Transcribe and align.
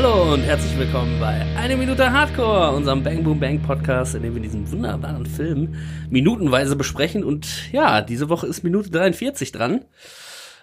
Hallo 0.00 0.32
und 0.32 0.42
herzlich 0.42 0.78
willkommen 0.78 1.18
bei 1.18 1.44
Eine 1.56 1.76
Minute 1.76 2.12
Hardcore, 2.12 2.70
unserem 2.70 3.02
Bang 3.02 3.24
Boom 3.24 3.40
Bang 3.40 3.60
Podcast, 3.60 4.14
in 4.14 4.22
dem 4.22 4.32
wir 4.32 4.40
diesen 4.40 4.70
wunderbaren 4.70 5.26
Film 5.26 5.74
minutenweise 6.08 6.76
besprechen. 6.76 7.24
Und 7.24 7.72
ja, 7.72 8.00
diese 8.00 8.28
Woche 8.28 8.46
ist 8.46 8.62
Minute 8.62 8.90
43 8.90 9.50
dran. 9.50 9.86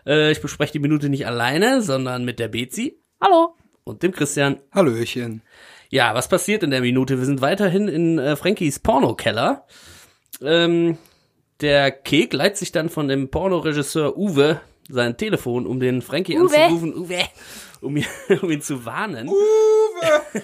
Äh, 0.05 0.31
ich 0.31 0.39
bespreche 0.39 0.71
die 0.71 0.79
Minute 0.79 1.09
nicht 1.09 1.27
alleine, 1.27 1.81
sondern 1.81 2.23
mit 2.23 2.39
der 2.39 2.47
Bezi. 2.47 2.97
Hallo. 3.19 3.57
Und 3.83 4.03
dem 4.03 4.13
Christian. 4.13 4.61
Hallöchen. 4.71 5.41
Ja, 5.89 6.15
was 6.15 6.29
passiert 6.29 6.63
in 6.63 6.71
der 6.71 6.79
Minute? 6.79 7.17
Wir 7.17 7.25
sind 7.25 7.41
weiterhin 7.41 7.89
in 7.89 8.17
äh, 8.17 8.37
Frankies 8.37 8.79
Pornokeller. 8.79 9.65
Ähm, 10.41 10.97
der 11.59 11.91
Kek 11.91 12.31
leiht 12.31 12.55
sich 12.55 12.71
dann 12.71 12.87
von 12.87 13.09
dem 13.09 13.27
Pornoregisseur 13.27 14.17
Uwe 14.17 14.61
sein 14.87 15.17
Telefon, 15.17 15.65
um 15.65 15.79
den 15.79 16.01
Frankie 16.01 16.37
Uwe. 16.37 16.57
anzurufen. 16.57 16.95
Uwe. 16.95 17.19
Um, 17.85 17.95
ihn- 17.97 18.05
um 18.41 18.49
ihn 18.51 18.61
zu 18.61 18.83
warnen. 18.85 19.27
Uwe! 19.29 20.21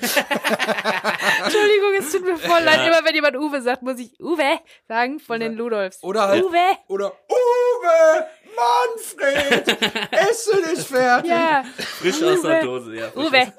Entschuldigung, 1.44 1.94
es 2.00 2.12
tut 2.12 2.24
mir 2.24 2.38
voll 2.38 2.62
leid. 2.64 2.88
Immer 2.88 3.06
wenn 3.06 3.16
jemand 3.16 3.36
Uwe 3.38 3.62
sagt, 3.62 3.82
muss 3.82 4.00
ich 4.00 4.20
Uwe 4.20 4.60
sagen 4.88 5.20
von 5.20 5.40
den 5.40 5.56
Ludolfs. 5.56 6.04
Oder 6.04 6.28
halt. 6.28 6.44
Uwe. 6.44 6.58
Oder 6.88 7.14
Uwe! 7.30 8.26
Manfred! 8.56 9.68
Essen 10.12 10.64
ist 10.74 10.88
fertig! 10.88 11.32
Ja, 11.32 11.64
Frisch 12.00 12.22
aus 12.22 12.42
der 12.42 12.62
Uwe. 12.62 12.66
Dose, 12.66 12.96
ja. 12.96 13.10
frisch 13.10 13.26
Uwe. 13.28 13.54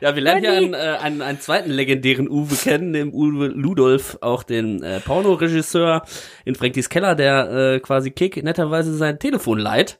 Ja, 0.00 0.14
wir 0.14 0.22
lernen 0.22 0.40
hier 0.40 0.50
Uli. 0.52 0.64
einen, 0.64 0.74
äh, 0.74 0.98
einen, 1.00 1.22
einen 1.22 1.40
zweiten 1.40 1.70
legendären 1.70 2.28
Uwe 2.30 2.54
kennen, 2.56 2.92
dem 2.92 3.12
Uwe 3.12 3.48
Ludolf, 3.48 4.18
auch 4.20 4.42
den 4.44 4.82
äh, 4.82 5.00
Pornoregisseur 5.00 6.02
in 6.44 6.54
Frankies 6.54 6.88
Keller, 6.88 7.14
der 7.14 7.50
äh, 7.74 7.80
quasi 7.80 8.10
Kick 8.10 8.42
netterweise 8.42 8.94
sein 8.96 9.18
Telefon 9.18 9.58
leiht. 9.58 9.98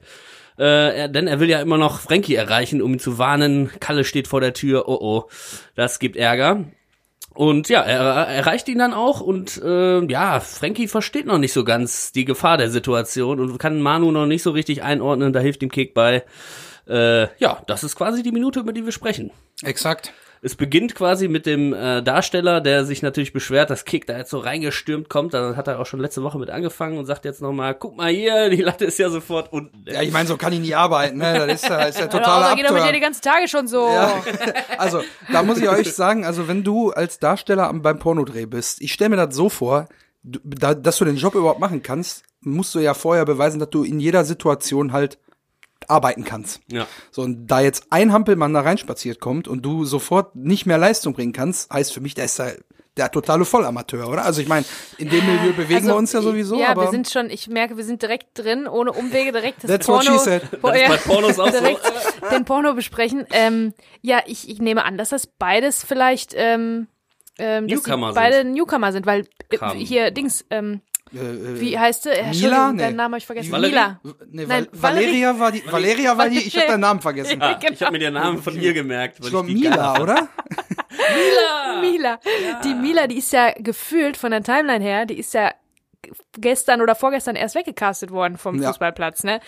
Äh, 0.57 1.09
denn 1.09 1.27
er 1.27 1.41
will 1.41 1.49
ja 1.49 1.61
immer 1.61 1.79
noch 1.79 2.01
Frankie 2.01 2.35
erreichen, 2.35 2.83
um 2.83 2.93
ihn 2.93 2.99
zu 2.99 3.19
warnen. 3.19 3.71
Kalle 3.81 4.05
steht 4.05 4.29
vor 4.29 4.41
der 4.41 4.53
Tür, 4.53 4.89
oh 4.89 4.99
oh, 5.01 5.31
das 5.75 5.99
gibt 5.99 6.17
Ärger. 6.17 6.65
Und 7.35 7.71
ja, 7.71 7.81
er 7.81 8.01
er 8.01 8.27
erreicht 8.27 8.69
ihn 8.69 8.79
dann 8.79 8.93
auch 8.93 9.21
und 9.21 9.61
äh, 9.63 10.05
ja, 10.05 10.41
Frankie 10.41 10.87
versteht 10.89 11.27
noch 11.27 11.39
nicht 11.39 11.55
so 11.55 11.65
ganz 11.65 12.13
die 12.13 12.27
Gefahr 12.27 12.59
der 12.59 12.71
Situation 12.71 13.41
und 13.41 13.59
kann 13.59 13.81
Manu 13.81 14.11
noch 14.11 14.27
nicht 14.27 14.43
so 14.43 14.51
richtig 14.51 14.83
einordnen, 14.83 15.33
da 15.33 15.41
hilft 15.41 15.63
ihm 15.63 15.71
Kick 15.71 15.95
bei. 15.95 16.25
Äh, 16.87 17.29
ja, 17.39 17.63
das 17.67 17.85
ist 17.85 17.97
quasi 17.97 18.23
die 18.23 18.33
Minute, 18.33 18.61
über 18.61 18.73
die 18.73 18.85
wir 18.85 18.93
sprechen. 18.93 19.31
Exakt. 19.63 20.13
Es 20.45 20.57
beginnt 20.57 20.97
quasi 20.97 21.29
mit 21.29 21.47
dem 21.47 21.73
äh, 21.73 22.03
Darsteller, 22.03 22.61
der 22.61 22.85
sich 22.85 23.01
natürlich 23.01 23.33
beschwert, 23.33 23.71
dass 23.71 23.85
Kick 23.85 24.09
da 24.09 24.19
jetzt 24.19 24.31
so 24.31 24.41
reingestürmt 24.41 25.09
kommt. 25.09 25.35
Da 25.35 25.55
hat 25.55 25.69
er 25.69 25.79
auch 25.79 25.87
schon 25.87 26.01
letzte 26.01 26.25
Woche 26.25 26.37
mit 26.37 26.51
angefangen 26.51 26.99
und 26.99 27.07
sagt 27.07 27.25
jetzt 27.25 27.41
nochmal, 27.41 27.77
guck 27.77 27.97
mal 27.97 28.11
hier, 28.11 28.51
die 28.51 28.61
Latte 28.61 28.87
ist 28.87 28.99
ja 28.99 29.09
sofort 29.09 29.53
unten. 29.53 29.85
Ja, 29.87 30.03
ich 30.03 30.11
meine, 30.11 30.27
so 30.27 30.37
kann 30.37 30.53
ich 30.53 30.59
nie 30.59 30.75
arbeiten, 30.75 31.19
ne? 31.19 31.47
Das 31.47 31.63
ist 31.63 31.69
ja, 31.69 31.83
ist 31.83 32.01
ja 32.01 32.07
Total 32.09 32.23
totaler 32.23 32.57
geht 32.57 32.69
doch 32.69 32.75
mit 32.75 32.83
dir 32.83 32.93
die 32.93 32.99
ganzen 32.99 33.23
Tage 33.23 33.47
schon 33.47 33.69
so. 33.69 33.87
Ja. 33.87 34.13
Also, 34.79 35.03
da 35.31 35.45
muss 35.45 35.59
ich 35.59 35.69
euch 35.69 35.93
sagen, 35.95 36.25
also 36.25 36.49
wenn 36.49 36.65
du 36.65 36.91
als 36.91 37.21
Darsteller 37.21 37.69
am, 37.69 37.83
beim 37.83 38.01
Pornodreh 38.01 38.47
bist, 38.47 38.81
ich 38.81 38.93
stelle 38.93 39.11
mir 39.11 39.17
das 39.17 39.37
so 39.37 39.49
vor, 39.49 39.89
du, 40.25 40.41
da, 40.43 40.75
dass 40.75 40.97
du 40.97 41.05
den 41.05 41.17
Job 41.17 41.37
überhaupt 41.37 41.61
machen 41.61 41.85
kannst, 41.85 42.25
musst 42.41 42.75
du 42.75 42.81
ja 42.81 42.95
vorher 42.95 43.25
beweisen, 43.25 43.61
dass 43.61 43.71
du 43.71 43.85
in 43.85 44.01
jeder 44.01 44.25
Situation 44.25 44.93
halt 44.93 45.19
arbeiten 45.93 46.25
kannst. 46.25 46.61
Ja. 46.71 46.87
So, 47.11 47.23
und 47.23 47.47
da 47.47 47.61
jetzt 47.61 47.85
ein 47.91 48.13
Hampelmann 48.13 48.53
da 48.55 48.61
reinspaziert 48.63 49.21
kommt 49.21 49.47
und 49.47 49.63
du 49.63 49.85
sofort 49.85 50.35
nicht 50.35 50.67
mehr 50.67 50.79
Leistung 50.79 51.13
bringen 51.15 51.33
kannst, 51.33 51.71
heißt 51.73 51.93
für 51.93 52.01
mich, 52.01 52.15
der 52.15 52.25
ist 52.25 52.39
da 52.39 52.49
der 52.99 53.11
totale 53.11 53.47
Vollamateur, 53.47 54.07
oder? 54.07 54.23
Also 54.23 54.43
ich 54.43 54.49
meine, 54.49 54.67
in 54.99 55.09
dem 55.09 55.25
Milieu 55.25 55.55
bewegen 55.55 55.77
Also, 55.77 55.89
wir 55.89 55.97
uns 55.97 56.13
ja 56.13 56.21
sowieso, 56.21 56.59
Ja, 56.61 56.69
aber 56.73 56.83
wir 56.83 56.91
sind 56.91 57.09
schon, 57.09 57.31
ich 57.31 57.49
merke, 57.49 57.79
wir 57.79 57.85
sind 57.85 58.03
direkt 58.03 58.27
drin, 58.39 58.67
ohne 58.67 58.93
Umwege, 58.93 59.33
direkt 59.33 59.65
das 59.65 59.71
That's 59.71 59.89
what 59.89 60.05
Porno. 60.05 60.19
she 60.19 60.25
said. 60.25 60.51
Po- 60.61 60.69
bei 60.69 60.97
Pornos 60.99 61.39
auch 61.39 61.51
so. 61.51 61.59
direkt 61.59 61.81
den 62.31 62.45
Porno 62.45 62.75
besprechen. 62.75 63.25
Ähm, 63.31 63.73
ja, 64.03 64.21
ich, 64.27 64.47
ich 64.51 64.59
nehme 64.61 64.85
an, 64.85 64.99
dass 64.99 65.09
das 65.09 65.27
beides 65.27 65.83
vielleicht 65.83 66.35
ähm, 66.37 66.87
ähm, 67.39 67.67
dass 67.67 67.79
Newcomer 67.79 68.13
beide 68.13 68.43
sind. 68.43 68.53
Newcomer 68.53 68.93
sind, 68.93 69.07
weil 69.07 69.27
äh, 69.49 69.71
hier 69.75 70.11
Dings, 70.11 70.45
ähm, 70.51 70.83
äh, 71.15 71.19
äh, 71.19 71.61
wie 71.61 71.79
heißt 71.79 72.05
sie? 72.05 72.11
Mila? 72.11 72.73
Nee. 72.73 72.79
deinen 72.79 72.97
Namen 72.97 73.15
habe 73.15 73.19
ich 73.19 73.27
vergessen. 73.27 73.53
Valerie? 73.53 73.71
Mila. 73.73 74.01
Nee, 74.31 74.47
Nein, 74.47 74.67
Val 74.73 74.95
Valeria 74.97 75.39
war 75.39 75.53
die, 75.53 75.63
Valeria 75.71 76.17
war 76.19 76.29
die, 76.29 76.39
ich 76.39 76.57
habe 76.57 76.67
deinen 76.69 76.81
Namen 76.81 77.01
vergessen. 77.01 77.41
Ah, 77.43 77.55
genau. 77.55 77.73
Ich 77.73 77.83
habe 77.83 77.93
mir 77.93 77.99
den 77.99 78.15
Namen 78.15 78.43
von 78.43 78.55
ihr 78.61 78.73
gemerkt. 78.73 79.21
Weil 79.21 79.27
Ich 79.27 79.31
glaube 79.33 79.49
ich 79.49 79.55
die 79.57 79.61
geil 79.63 79.71
Mila, 79.73 80.01
oder? 80.03 80.29
Mila. 81.81 82.19
Die 82.65 82.75
Mila, 82.75 83.07
die 83.07 83.19
ist 83.19 83.33
ja 83.33 83.53
gefühlt 83.57 84.17
von 84.17 84.31
der 84.31 84.43
Timeline 84.43 84.85
her, 84.85 85.07
die 85.07 85.19
ist 85.19 85.35
ja 85.35 85.53
gestern 86.39 86.81
oder 86.83 86.95
vorgestern 86.95 87.37
erst 87.37 87.55
weggecastet 87.55 88.11
worden 88.11 88.37
vom 88.37 88.61
Ja. 88.61 88.69
Fußballplatz, 88.69 89.25
ne? 89.25 89.41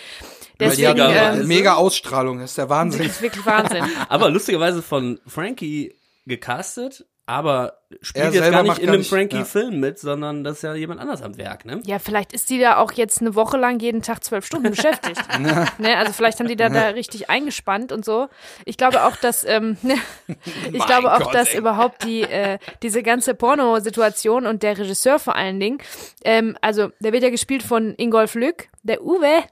Deswegen, 0.60 0.92
mega- 0.92 1.34
ähm, 1.34 1.46
mega 1.48 1.74
Ausstrahlung, 1.74 2.38
das 2.38 2.50
ist 2.50 2.58
der 2.58 2.68
Wahnsinn. 2.70 3.02
das 3.06 3.16
ist 3.16 3.22
wirklich 3.22 3.44
Wahnsinn. 3.44 3.84
Aber 4.08 4.30
lustigerweise 4.30 4.82
von 4.82 5.20
Frankie 5.26 5.94
gecastet, 6.26 7.04
aber 7.26 7.78
spielt 8.02 8.24
Er 8.26 8.30
jetzt 8.32 8.42
selber 8.42 8.56
gar 8.58 8.62
nicht 8.64 8.78
in 8.78 8.86
gar 8.86 8.92
einem 8.92 9.00
nicht- 9.00 9.08
Frankie-Film 9.08 9.80
mit, 9.80 9.98
sondern 9.98 10.44
das 10.44 10.56
ist 10.58 10.62
ja 10.62 10.74
jemand 10.74 11.00
anders 11.00 11.22
am 11.22 11.38
Werk, 11.38 11.64
ne? 11.64 11.80
Ja, 11.86 11.98
vielleicht 11.98 12.32
ist 12.34 12.50
die 12.50 12.58
da 12.58 12.76
auch 12.76 12.92
jetzt 12.92 13.20
eine 13.22 13.34
Woche 13.34 13.56
lang 13.56 13.78
jeden 13.80 14.02
Tag 14.02 14.22
zwölf 14.22 14.44
Stunden 14.44 14.70
beschäftigt. 14.70 15.22
ne? 15.78 15.96
Also 15.96 16.12
vielleicht 16.12 16.38
haben 16.40 16.48
die 16.48 16.56
da, 16.56 16.68
da 16.68 16.88
richtig 16.88 17.30
eingespannt 17.30 17.92
und 17.92 18.04
so. 18.04 18.28
Ich 18.66 18.76
glaube 18.76 19.04
auch, 19.04 19.16
dass 19.16 19.42
ähm, 19.44 19.78
ich 20.72 20.84
glaube 20.84 21.14
auch, 21.14 21.20
Gott, 21.20 21.34
dass 21.34 21.48
ey. 21.50 21.58
überhaupt 21.58 22.04
die 22.04 22.22
äh, 22.22 22.58
diese 22.82 23.02
ganze 23.02 23.34
Pornosituation 23.34 24.46
und 24.46 24.62
der 24.62 24.76
Regisseur 24.76 25.18
vor 25.18 25.34
allen 25.34 25.58
Dingen, 25.58 25.78
ähm, 26.24 26.58
also 26.60 26.90
der 27.00 27.12
wird 27.12 27.22
ja 27.22 27.30
gespielt 27.30 27.62
von 27.62 27.94
Ingolf 27.96 28.34
Lück, 28.34 28.68
der 28.82 29.02
Uwe. 29.02 29.44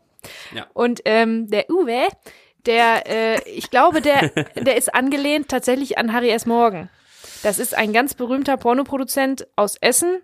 Ja. 0.54 0.66
Und 0.74 1.00
ähm, 1.04 1.48
der 1.50 1.70
Uwe, 1.70 2.06
der, 2.66 3.06
äh, 3.08 3.42
ich 3.48 3.70
glaube, 3.70 4.00
der, 4.02 4.28
der 4.56 4.76
ist 4.76 4.94
angelehnt 4.94 5.48
tatsächlich 5.48 5.98
an 5.98 6.12
Harry 6.12 6.30
S. 6.30 6.46
Morgan. 6.46 6.90
Das 7.42 7.58
ist 7.58 7.76
ein 7.76 7.92
ganz 7.92 8.14
berühmter 8.14 8.56
Pornoproduzent 8.56 9.48
aus 9.56 9.76
Essen. 9.80 10.22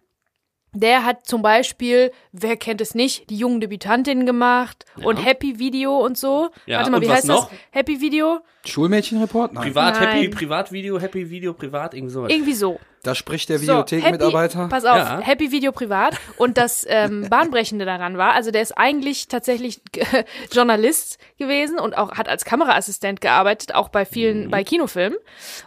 Der 0.74 1.04
hat 1.04 1.26
zum 1.26 1.40
Beispiel, 1.40 2.12
wer 2.32 2.56
kennt 2.56 2.80
es 2.82 2.94
nicht, 2.94 3.30
die 3.30 3.36
jungen 3.38 3.60
Debütantinnen 3.60 4.26
gemacht 4.26 4.84
und 5.02 5.16
Happy 5.16 5.58
Video 5.58 5.96
und 5.98 6.18
so. 6.18 6.50
Ja, 6.66 6.78
Warte 6.78 6.90
mal, 6.90 7.00
wie 7.00 7.10
heißt 7.10 7.26
noch? 7.26 7.48
das? 7.48 7.58
Happy 7.70 8.00
Video? 8.02 8.40
Schulmädchenreport? 8.66 9.54
Nein. 9.54 9.64
Privat, 9.64 9.94
Nein. 10.00 10.08
Happy, 10.08 10.28
Privatvideo, 10.28 11.00
Happy 11.00 11.30
Video, 11.30 11.54
Privat, 11.54 11.94
irgendwie 11.94 12.12
sowas. 12.12 12.30
Irgendwie 12.30 12.52
so. 12.52 12.78
Da 13.02 13.14
spricht 13.14 13.48
der 13.48 13.58
So, 13.58 13.62
Videothekmitarbeiter. 13.62 14.58
Happy, 14.58 14.70
pass 14.70 14.84
auf, 14.84 14.96
Ja. 14.96 15.20
Happy 15.20 15.50
Video 15.52 15.72
privat. 15.72 16.16
Und 16.36 16.58
das 16.58 16.84
ähm, 16.88 17.26
Bahnbrechende 17.30 17.84
daran 17.86 18.18
war, 18.18 18.32
also 18.32 18.50
der 18.50 18.60
ist 18.60 18.72
eigentlich 18.76 19.28
tatsächlich 19.28 19.80
Journalist 20.52 21.18
gewesen 21.38 21.78
und 21.78 21.96
auch 21.96 22.12
hat 22.16 22.28
als 22.28 22.44
Kameraassistent 22.44 23.20
gearbeitet, 23.20 23.74
auch 23.74 23.88
bei 23.88 24.04
vielen, 24.04 24.46
Mhm. 24.46 24.50
bei 24.50 24.64
Kinofilmen. 24.64 25.18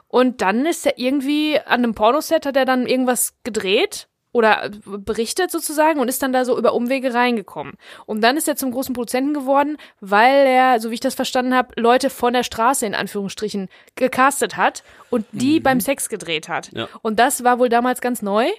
Und 0.08 0.42
dann 0.42 0.66
ist 0.66 0.86
er 0.86 0.98
irgendwie 0.98 1.58
an 1.60 1.84
einem 1.84 1.96
Pornoset, 1.96 2.46
hat 2.46 2.56
er 2.58 2.66
dann 2.66 2.86
irgendwas 2.86 3.34
gedreht 3.44 4.08
oder 4.32 4.70
berichtet 4.86 5.52
sozusagen 5.52 6.00
und 6.00 6.08
ist 6.08 6.24
dann 6.24 6.34
da 6.34 6.46
so 6.46 6.58
über 6.58 6.74
Umwege 6.74 7.14
reingekommen. 7.14 7.74
Und 8.06 8.22
dann 8.22 8.38
ist 8.38 8.48
er 8.48 8.56
zum 8.56 8.72
großen 8.72 8.94
Produzenten 8.94 9.34
geworden, 9.34 9.78
weil 10.00 10.48
er, 10.48 10.80
so 10.80 10.90
wie 10.90 10.96
ich 10.96 11.00
das 11.00 11.16
verstanden 11.16 11.54
habe, 11.54 11.80
Leute 11.80 12.10
von 12.10 12.34
der 12.34 12.44
Straße 12.44 12.86
in 12.86 12.96
Anführungsstrichen 12.96 13.68
gecastet 13.96 14.58
hat 14.58 14.84
und 15.10 15.26
die 15.32 15.60
beim 15.60 15.80
Sex 15.80 16.10
gedreht 16.10 16.50
hat. 16.50 16.72
Ja. 16.74 16.88
Und 17.02 17.20
das 17.20 17.44
war 17.44 17.60
wohl 17.60 17.70
damals 17.70 18.02
ganz 18.02 18.22
neu 18.22 18.50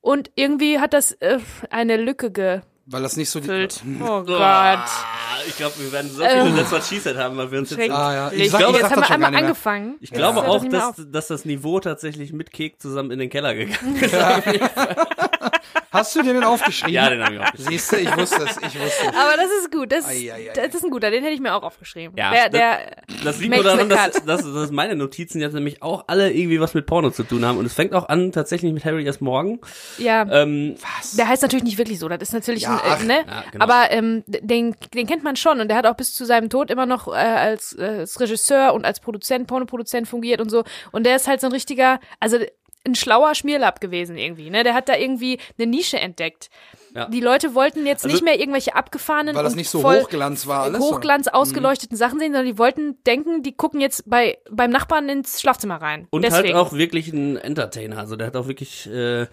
und 0.00 0.30
irgendwie 0.34 0.78
hat 0.78 0.92
das 0.92 1.12
äh, 1.12 1.38
eine 1.70 1.96
Lücke 1.96 2.30
gefüllt. 2.30 2.69
Weil 2.92 3.02
das 3.02 3.16
nicht 3.16 3.30
so 3.30 3.38
die. 3.38 3.48
Oh 4.00 4.22
Gott. 4.22 4.78
Ich 5.46 5.56
glaube, 5.56 5.74
wir 5.78 5.92
werden 5.92 6.10
so 6.10 6.22
viele 6.24 6.54
That's 6.56 6.72
What 6.72 6.84
She 6.84 6.98
Said 6.98 7.16
haben, 7.16 7.36
weil 7.36 7.50
wir 7.50 7.60
uns 7.60 7.70
jetzt... 7.70 7.88
Ah, 7.90 8.12
ja. 8.12 8.32
Ich, 8.32 8.50
sag- 8.50 8.58
glaube, 8.60 8.78
jetzt 8.78 8.90
haben 8.90 9.00
das 9.00 9.08
wir 9.08 9.14
einmal 9.14 9.34
angefangen. 9.34 9.94
Ich 10.00 10.10
glaube 10.10 10.40
auch, 10.46 10.64
dass, 10.64 10.94
dass 11.10 11.28
das 11.28 11.44
Niveau 11.44 11.78
tatsächlich 11.80 12.32
mit 12.32 12.52
Kek 12.52 12.80
zusammen 12.80 13.10
in 13.12 13.18
den 13.20 13.30
Keller 13.30 13.54
gegangen 13.54 13.96
ist. 14.02 14.12
Hast 15.92 16.14
du 16.14 16.22
den 16.22 16.34
denn 16.34 16.44
aufgeschrieben? 16.44 16.94
ja, 16.94 17.10
den 17.10 17.22
habe 17.22 17.34
ich 17.34 17.40
auch 17.40 17.50
geschrieben. 17.52 17.70
Siehst 17.70 17.92
du, 17.92 17.96
ich 17.96 18.16
wusste 18.16 18.44
es, 18.44 18.56
ich 18.58 18.80
wusste 18.80 19.06
es. 19.06 19.08
Aber 19.08 19.36
das 19.36 19.50
ist 19.60 19.72
gut. 19.72 19.90
Das, 19.92 20.06
Ei, 20.06 20.32
ei, 20.32 20.50
ei. 20.50 20.52
das 20.54 20.74
ist 20.74 20.84
ein 20.84 20.90
guter. 20.90 21.10
Den 21.10 21.22
hätte 21.22 21.34
ich 21.34 21.40
mir 21.40 21.54
auch 21.54 21.62
aufgeschrieben. 21.62 22.16
Ja, 22.16 22.30
der, 22.30 22.48
das- 22.48 22.52
der, 22.60 23.24
Das 23.24 23.38
liegt 23.38 23.50
Makes 23.50 23.64
nur 23.64 23.72
daran, 23.74 23.88
dass, 23.88 24.24
dass, 24.24 24.42
dass 24.42 24.70
meine 24.70 24.94
Notizen 24.94 25.40
jetzt 25.40 25.52
nämlich 25.54 25.82
auch 25.82 26.04
alle 26.06 26.32
irgendwie 26.32 26.60
was 26.60 26.74
mit 26.74 26.86
Porno 26.86 27.10
zu 27.10 27.24
tun 27.24 27.44
haben. 27.44 27.58
Und 27.58 27.66
es 27.66 27.74
fängt 27.74 27.92
auch 27.94 28.08
an 28.08 28.32
tatsächlich 28.32 28.72
mit 28.72 28.84
Harry 28.84 29.06
S. 29.06 29.20
Morgan. 29.20 29.58
ja, 29.98 30.22
Ähm, 30.30 30.76
der 31.16 31.28
heißt 31.28 31.42
natürlich 31.42 31.64
nicht 31.64 31.78
wirklich 31.78 31.98
so. 31.98 32.08
Das 32.08 32.20
ist 32.22 32.32
natürlich 32.32 32.62
Ja, 32.62 32.80
ein, 32.84 33.02
äh, 33.02 33.04
ne? 33.06 33.24
ja, 33.26 33.44
genau. 33.50 33.64
Aber 33.64 33.90
ähm, 33.90 34.22
den, 34.26 34.76
den 34.94 35.06
kennt 35.06 35.24
man 35.24 35.36
schon 35.36 35.60
und 35.60 35.68
der 35.68 35.76
hat 35.76 35.86
auch 35.86 35.96
bis 35.96 36.14
zu 36.14 36.24
seinem 36.24 36.50
Tod 36.50 36.70
immer 36.70 36.86
noch 36.86 37.08
äh, 37.08 37.10
als, 37.12 37.76
äh, 37.78 37.84
als 38.00 38.20
Regisseur 38.20 38.74
und 38.74 38.84
als 38.84 39.00
Produzent, 39.00 39.46
Pornoproduzent 39.48 40.06
fungiert 40.08 40.40
und 40.40 40.50
so. 40.50 40.64
Und 40.92 41.04
der 41.04 41.16
ist 41.16 41.26
halt 41.26 41.40
so 41.40 41.46
ein 41.48 41.52
richtiger, 41.52 41.98
also 42.20 42.38
ein 42.86 42.94
schlauer 42.94 43.34
Schmierlapp 43.34 43.80
gewesen 43.80 44.16
irgendwie. 44.16 44.48
Ne? 44.50 44.64
Der 44.64 44.72
hat 44.74 44.88
da 44.88 44.96
irgendwie 44.96 45.38
eine 45.58 45.66
Nische 45.66 45.98
entdeckt. 46.00 46.48
Ja. 46.94 47.06
Die 47.08 47.20
Leute 47.20 47.54
wollten 47.54 47.86
jetzt 47.86 48.04
Also- 48.04 48.14
nicht 48.14 48.24
mehr 48.24 48.38
irgendwelche 48.40 48.74
abgefahrenen 48.74 49.36
Weil 49.36 49.44
das 49.44 49.54
nicht 49.54 49.68
so 49.70 49.82
Hochglanz 49.84 50.46
war 50.46 50.62
alles. 50.62 50.80
Hochglanz 50.80 51.28
ausgeleuchteten 51.28 51.96
Sachen 51.96 52.18
sehen, 52.18 52.32
sondern 52.32 52.46
die 52.46 52.58
wollten 52.58 52.96
denken, 53.04 53.42
die 53.42 53.52
gucken 53.52 53.80
jetzt 53.80 54.08
bei 54.08 54.38
beim 54.50 54.70
Nachbarn 54.70 55.08
ins 55.08 55.40
Schlafzimmer 55.40 55.76
rein. 55.82 56.08
und 56.10 56.22
Deswegen. 56.24 56.54
halt 56.56 56.66
auch 56.66 56.72
wirklich 56.72 57.12
ein 57.12 57.36
Entertainer. 57.36 57.98
Also 57.98 58.16
der 58.16 58.28
hat 58.28 58.36
auch 58.36 58.48
wirklich 58.48 58.86
äh, 58.90 59.26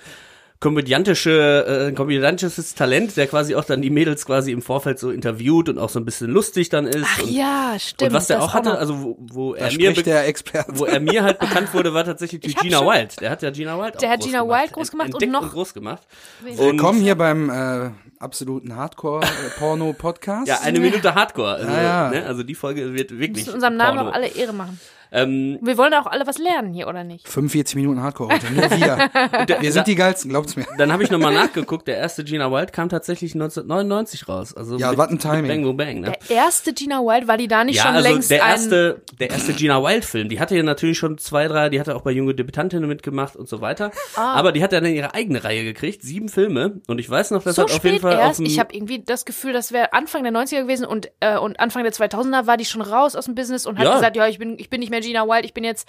komödiantische, 0.59 1.89
äh, 1.89 1.91
komödiantisches 1.93 2.73
Talent, 2.73 3.15
der 3.15 3.27
quasi 3.27 3.53
auch 3.55 3.63
dann 3.63 3.81
die 3.81 3.89
Mädels 3.91 4.25
quasi 4.25 4.51
im 4.51 4.61
Vorfeld 4.61 4.97
so 4.97 5.11
interviewt 5.11 5.69
und 5.69 5.77
auch 5.77 5.89
so 5.89 5.99
ein 5.99 6.05
bisschen 6.05 6.29
lustig 6.31 6.69
dann 6.69 6.87
ist. 6.87 7.05
Ach 7.07 7.21
und, 7.21 7.29
ja, 7.31 7.75
stimmt. 7.77 8.09
und 8.11 8.15
was 8.17 8.27
der 8.27 8.41
auch 8.41 8.53
hatte, 8.53 8.77
also 8.77 9.01
wo, 9.03 9.17
wo 9.19 9.53
er 9.53 9.71
mir 9.73 9.95
wo 9.95 10.85
er 10.85 10.99
mir 10.99 11.23
halt 11.23 11.39
bekannt 11.39 11.73
wurde, 11.73 11.93
war 11.93 12.03
tatsächlich 12.05 12.41
die 12.41 12.53
Gina 12.53 12.81
Wild. 12.81 13.19
Der 13.21 13.29
hat 13.29 13.41
ja 13.43 13.51
Gina 13.51 13.77
Wild 13.79 13.95
auch 13.97 13.99
Der 13.99 14.09
hat 14.09 14.19
groß 14.19 14.25
Gina 14.27 14.41
gemacht. 14.41 14.61
Wild 14.63 14.73
groß 14.73 14.91
gemacht 14.91 15.07
und 15.13 15.13
Entdeckt 15.23 15.31
noch- 15.43 15.51
groß 15.53 15.73
gemacht. 15.73 16.01
Willkommen 16.41 17.01
hier 17.01 17.15
beim 17.15 17.49
äh, 17.49 17.91
absoluten 18.19 18.75
Hardcore-Porno-Podcast. 18.75 20.47
Ja, 20.47 20.59
eine 20.63 20.79
Minute 20.79 21.13
Hardcore. 21.13 21.55
Also, 21.55 21.67
Ja, 21.71 21.81
ja. 21.83 22.09
Ne? 22.09 22.25
also 22.25 22.43
die 22.43 22.55
Folge 22.55 22.93
wird 22.93 23.11
Wir 23.11 23.19
wirklich 23.19 23.45
müssen 23.45 23.55
unserem 23.55 23.77
Namen 23.77 23.97
Porno. 23.97 24.09
auch 24.09 24.15
alle 24.15 24.27
Ehre 24.27 24.53
machen. 24.53 24.79
Ähm, 25.11 25.57
Wir 25.61 25.77
wollen 25.77 25.93
auch 25.93 26.05
alle 26.05 26.27
was 26.27 26.37
lernen 26.37 26.73
hier, 26.73 26.87
oder 26.87 27.03
nicht? 27.03 27.27
45 27.27 27.75
Minuten 27.75 28.01
Hardcore 28.01 28.33
heute, 28.33 28.51
nur 28.53 28.63
wir. 28.69 29.45
der, 29.45 29.61
Wir 29.61 29.71
sind 29.71 29.87
die 29.87 29.95
geilsten, 29.95 30.29
glaubt's 30.29 30.55
mir. 30.55 30.65
Dann 30.77 30.91
habe 30.91 31.03
ich 31.03 31.09
nochmal 31.11 31.33
nachgeguckt, 31.35 31.87
der 31.87 31.97
erste 31.97 32.23
Gina 32.23 32.51
Wild 32.51 32.73
kam 32.73 32.89
tatsächlich 32.89 33.33
1999 33.33 34.27
raus. 34.27 34.53
Also 34.55 34.77
Ja, 34.77 34.89
mit, 34.89 34.97
was 34.97 35.09
ein 35.09 35.19
Timing. 35.19 35.47
Bang 35.47 35.63
Boom 35.63 35.77
Bang, 35.77 35.99
ne? 36.01 36.13
Der 36.29 36.35
erste 36.37 36.73
Gina 36.73 36.99
Wild, 36.99 37.27
war 37.27 37.37
die 37.37 37.47
da 37.47 37.63
nicht 37.63 37.77
Ja, 37.77 37.83
schon 37.83 37.95
also 37.95 38.09
längst 38.09 38.31
der 38.31 38.43
ein... 38.43 38.51
erste, 38.51 39.01
der 39.19 39.29
erste 39.31 39.53
Gina 39.53 39.81
Wild 39.83 40.05
Film, 40.05 40.29
die 40.29 40.39
hatte 40.39 40.55
ja 40.55 40.63
natürlich 40.63 40.97
schon 40.97 41.17
zwei, 41.17 41.47
drei, 41.47 41.69
die 41.69 41.79
hatte 41.79 41.95
auch 41.95 42.01
bei 42.01 42.11
junge 42.11 42.33
Debütantinnen 42.35 42.87
mitgemacht 42.87 43.35
und 43.35 43.47
so 43.47 43.61
weiter. 43.61 43.91
Ah. 44.15 44.33
Aber 44.33 44.51
die 44.51 44.63
hat 44.63 44.73
dann 44.73 44.85
ihre 44.85 45.13
eigene 45.13 45.43
Reihe 45.43 45.63
gekriegt, 45.63 46.01
sieben 46.03 46.29
Filme. 46.29 46.81
Und 46.87 46.99
ich 46.99 47.09
weiß 47.09 47.31
noch, 47.31 47.43
das 47.43 47.55
so 47.55 47.63
hat 47.63 47.71
auf 47.71 47.83
jeden 47.83 47.99
Fall 47.99 48.13
erst. 48.17 48.39
Ich 48.41 48.59
habe 48.59 48.73
irgendwie 48.73 48.99
das 49.03 49.25
Gefühl, 49.25 49.53
das 49.53 49.71
wäre 49.71 49.93
Anfang 49.93 50.23
der 50.23 50.31
90er 50.33 50.61
gewesen 50.63 50.85
und, 50.85 51.09
äh, 51.19 51.37
und 51.37 51.59
Anfang 51.59 51.83
der 51.83 51.93
2000er 51.93 52.47
war 52.47 52.57
die 52.57 52.65
schon 52.65 52.81
raus 52.81 53.15
aus 53.15 53.25
dem 53.25 53.35
Business 53.35 53.65
und 53.65 53.77
hat 53.77 53.85
Ja. 53.85 53.93
gesagt, 53.95 54.15
ja, 54.15 54.27
ich 54.27 54.37
bin, 54.39 54.57
ich 54.59 54.69
bin 54.69 54.79
nicht 54.79 54.89
mehr 54.89 54.96
Gina 55.01 55.27
Wild, 55.27 55.45
ich 55.45 55.53
bin 55.53 55.63
jetzt 55.63 55.87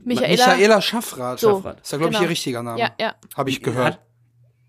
Michaela. 0.00 0.54
Michaela 0.54 0.80
Schaffrath. 0.80 1.40
So, 1.40 1.56
Schaffrath. 1.56 1.80
Ist 1.80 1.92
ja, 1.92 1.98
glaube 1.98 2.12
ich, 2.12 2.18
genau. 2.18 2.26
ihr 2.26 2.30
richtiger 2.30 2.62
Name. 2.62 2.80
Ja, 2.80 2.90
ja. 3.00 3.14
Habe 3.36 3.50
ich 3.50 3.62
gehört. 3.62 3.94
hat 3.94 4.00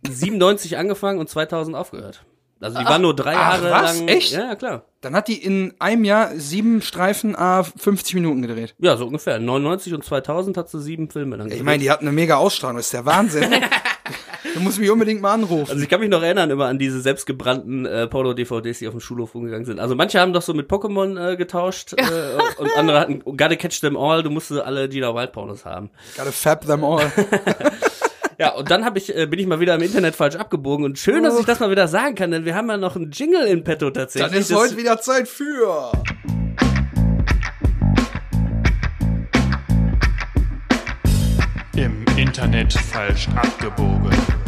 97 0.08 0.78
angefangen 0.78 1.20
und 1.20 1.30
2000 1.30 1.76
aufgehört. 1.76 2.26
Also 2.62 2.78
die 2.78 2.86
war 2.86 3.00
nur 3.00 3.16
drei 3.16 3.36
ach, 3.38 3.62
Jahre 3.62 3.72
was? 3.72 4.00
lang. 4.00 4.08
Echt? 4.10 4.32
Ja, 4.34 4.56
klar. 4.56 4.84
Dann 5.00 5.16
hat 5.16 5.30
die 5.30 5.42
in 5.42 5.74
einem 5.80 6.04
Jahr 6.04 6.32
sieben 6.36 6.82
Streifen 6.82 7.36
A 7.38 7.64
50 7.64 8.16
Minuten 8.16 8.42
gedreht. 8.42 8.76
Ja, 8.80 8.98
so 8.98 9.06
ungefähr. 9.06 9.40
99 9.40 9.94
und 9.94 10.04
2000 10.04 10.58
hat 10.58 10.70
sie 10.70 10.82
sieben 10.82 11.10
Filme 11.10 11.38
dann 11.38 11.48
Ich 11.48 11.52
gedreht. 11.54 11.66
meine, 11.66 11.82
die 11.82 11.90
hat 11.90 12.02
eine 12.02 12.12
mega 12.12 12.36
Ausstrahlung, 12.36 12.78
das 12.78 12.88
ist 12.88 12.94
der 12.94 13.06
Wahnsinn. 13.06 13.50
du 14.54 14.60
musst 14.60 14.80
mich 14.80 14.90
unbedingt 14.90 15.22
mal 15.22 15.34
anrufen. 15.34 15.70
Also 15.72 15.82
ich 15.84 15.90
kann 15.90 16.00
mich 16.00 16.10
noch 16.10 16.22
erinnern 16.22 16.50
immer 16.50 16.66
an 16.66 16.80
diese 16.80 17.02
selbstgebrannten 17.02 17.86
äh, 17.86 18.08
Porno-DVDs, 18.08 18.80
die 18.80 18.88
auf 18.88 18.94
dem 18.94 19.00
Schulhof 19.00 19.36
umgegangen 19.36 19.66
sind. 19.66 19.80
Also 19.80 19.96
manche 19.96 20.20
haben 20.20 20.34
doch 20.34 20.42
so 20.42 20.54
mit 20.54 20.70
Pokémon 20.70 21.32
äh, 21.34 21.36
getauscht 21.38 21.94
äh, 21.98 22.04
und 22.58 22.70
andere 22.78 23.00
hatten 23.00 23.20
Gotta 23.24 23.56
Catch 23.56 23.82
Them 23.82 23.98
All, 23.98 24.24
du 24.24 24.30
musst 24.30 24.52
alle 24.52 24.90
Gina 24.90 25.14
Wild 25.14 25.32
Pornos 25.32 25.66
haben. 25.66 25.90
Gotta 26.18 26.32
fab 26.32 26.66
them 26.66 26.84
all. 26.84 27.12
Ja, 28.42 28.54
und 28.56 28.72
dann 28.72 28.86
hab 28.86 28.96
ich, 28.96 29.14
äh, 29.14 29.26
bin 29.26 29.38
ich 29.38 29.48
mal 29.48 29.60
wieder 29.60 29.76
im 29.76 29.82
Internet 29.82 30.16
falsch 30.16 30.38
abgebogen 30.38 30.86
und 30.86 30.98
schön, 30.98 31.24
dass 31.24 31.38
ich 31.38 31.46
das 31.46 31.60
mal 31.60 31.72
wieder 31.72 31.90
sagen 31.90 32.16
kann, 32.16 32.32
denn 32.32 32.46
wir 32.46 32.56
haben 32.56 32.70
ja 32.70 32.78
noch 32.78 32.96
einen 32.96 33.12
Jingle 33.12 33.46
in 33.46 33.66
petto 33.66 33.90
tatsächlich. 33.90 34.32
Dann 34.32 34.40
ist 34.40 34.50
Das- 34.50 34.58
heute 34.58 34.78
wieder 34.78 35.02
Zeit 35.02 35.28
für. 35.28 35.92
Internet 42.40 42.72
falsch 42.72 43.28
abgebogen. 43.36 44.39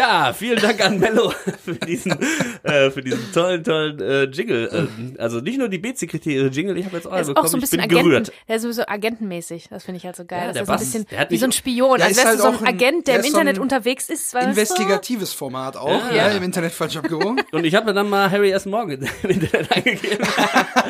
Ja, 0.00 0.32
vielen 0.32 0.58
Dank 0.60 0.82
an 0.82 0.98
Mello 0.98 1.30
für 1.64 1.74
diesen, 1.74 2.16
äh, 2.62 2.90
für 2.90 3.02
diesen 3.02 3.32
tollen, 3.34 3.62
tollen 3.62 4.00
äh, 4.00 4.22
Jingle. 4.24 4.70
Ähm, 4.72 5.14
also 5.18 5.40
nicht 5.40 5.58
nur 5.58 5.68
die 5.68 5.78
BC-Kriterien 5.78 6.50
Jingle, 6.50 6.78
ich 6.78 6.86
habe 6.86 6.96
jetzt 6.96 7.06
auch 7.06 7.12
einen 7.12 7.20
ist 7.22 7.28
auch 7.28 7.34
bekommen, 7.34 7.48
so 7.50 7.56
ein 7.56 7.58
ich 7.58 7.64
bisschen 7.70 7.80
bin 7.80 7.90
Agenten. 7.90 8.08
gerührt. 8.10 8.32
Der 8.48 8.56
ist 8.56 8.62
so 8.62 8.82
agentenmäßig. 8.86 9.66
Das 9.68 9.84
finde 9.84 9.98
ich 9.98 10.06
halt 10.06 10.16
so 10.16 10.24
geil. 10.24 10.38
Ja, 10.40 10.46
das 10.46 10.54
der 10.54 10.62
ist 10.62 10.66
so 10.68 10.72
ein 10.72 10.78
bisschen 10.78 11.06
der 11.10 11.18
hat 11.18 11.30
wie 11.30 11.36
so 11.36 11.44
ein 11.44 11.52
Spion. 11.52 12.00
Als 12.00 12.12
ist 12.12 12.16
wärst 12.16 12.26
halt 12.28 12.38
du 12.38 12.42
so 12.44 12.48
auch 12.48 12.60
ein 12.62 12.66
ein- 12.68 12.74
Agent, 12.74 13.08
der 13.08 13.16
im 13.16 13.20
so 13.22 13.28
Internet 13.28 13.56
ein 13.56 13.60
unterwegs 13.62 14.08
ist. 14.08 14.32
Weißt 14.32 14.48
Investigatives 14.48 15.34
Format 15.34 15.76
auch, 15.76 16.10
Ja. 16.10 16.16
ja. 16.16 16.28
im 16.28 16.42
Internet 16.44 16.72
falsch 16.72 16.96
abgewogen. 16.96 17.42
Und 17.52 17.64
ich 17.64 17.74
habe 17.74 17.84
mir 17.86 17.92
dann 17.94 18.08
mal 18.08 18.30
Harry 18.30 18.52
S. 18.52 18.64
Morgan 18.64 19.06
im 19.22 19.30
Internet 19.30 19.70
eingegeben. 19.70 20.26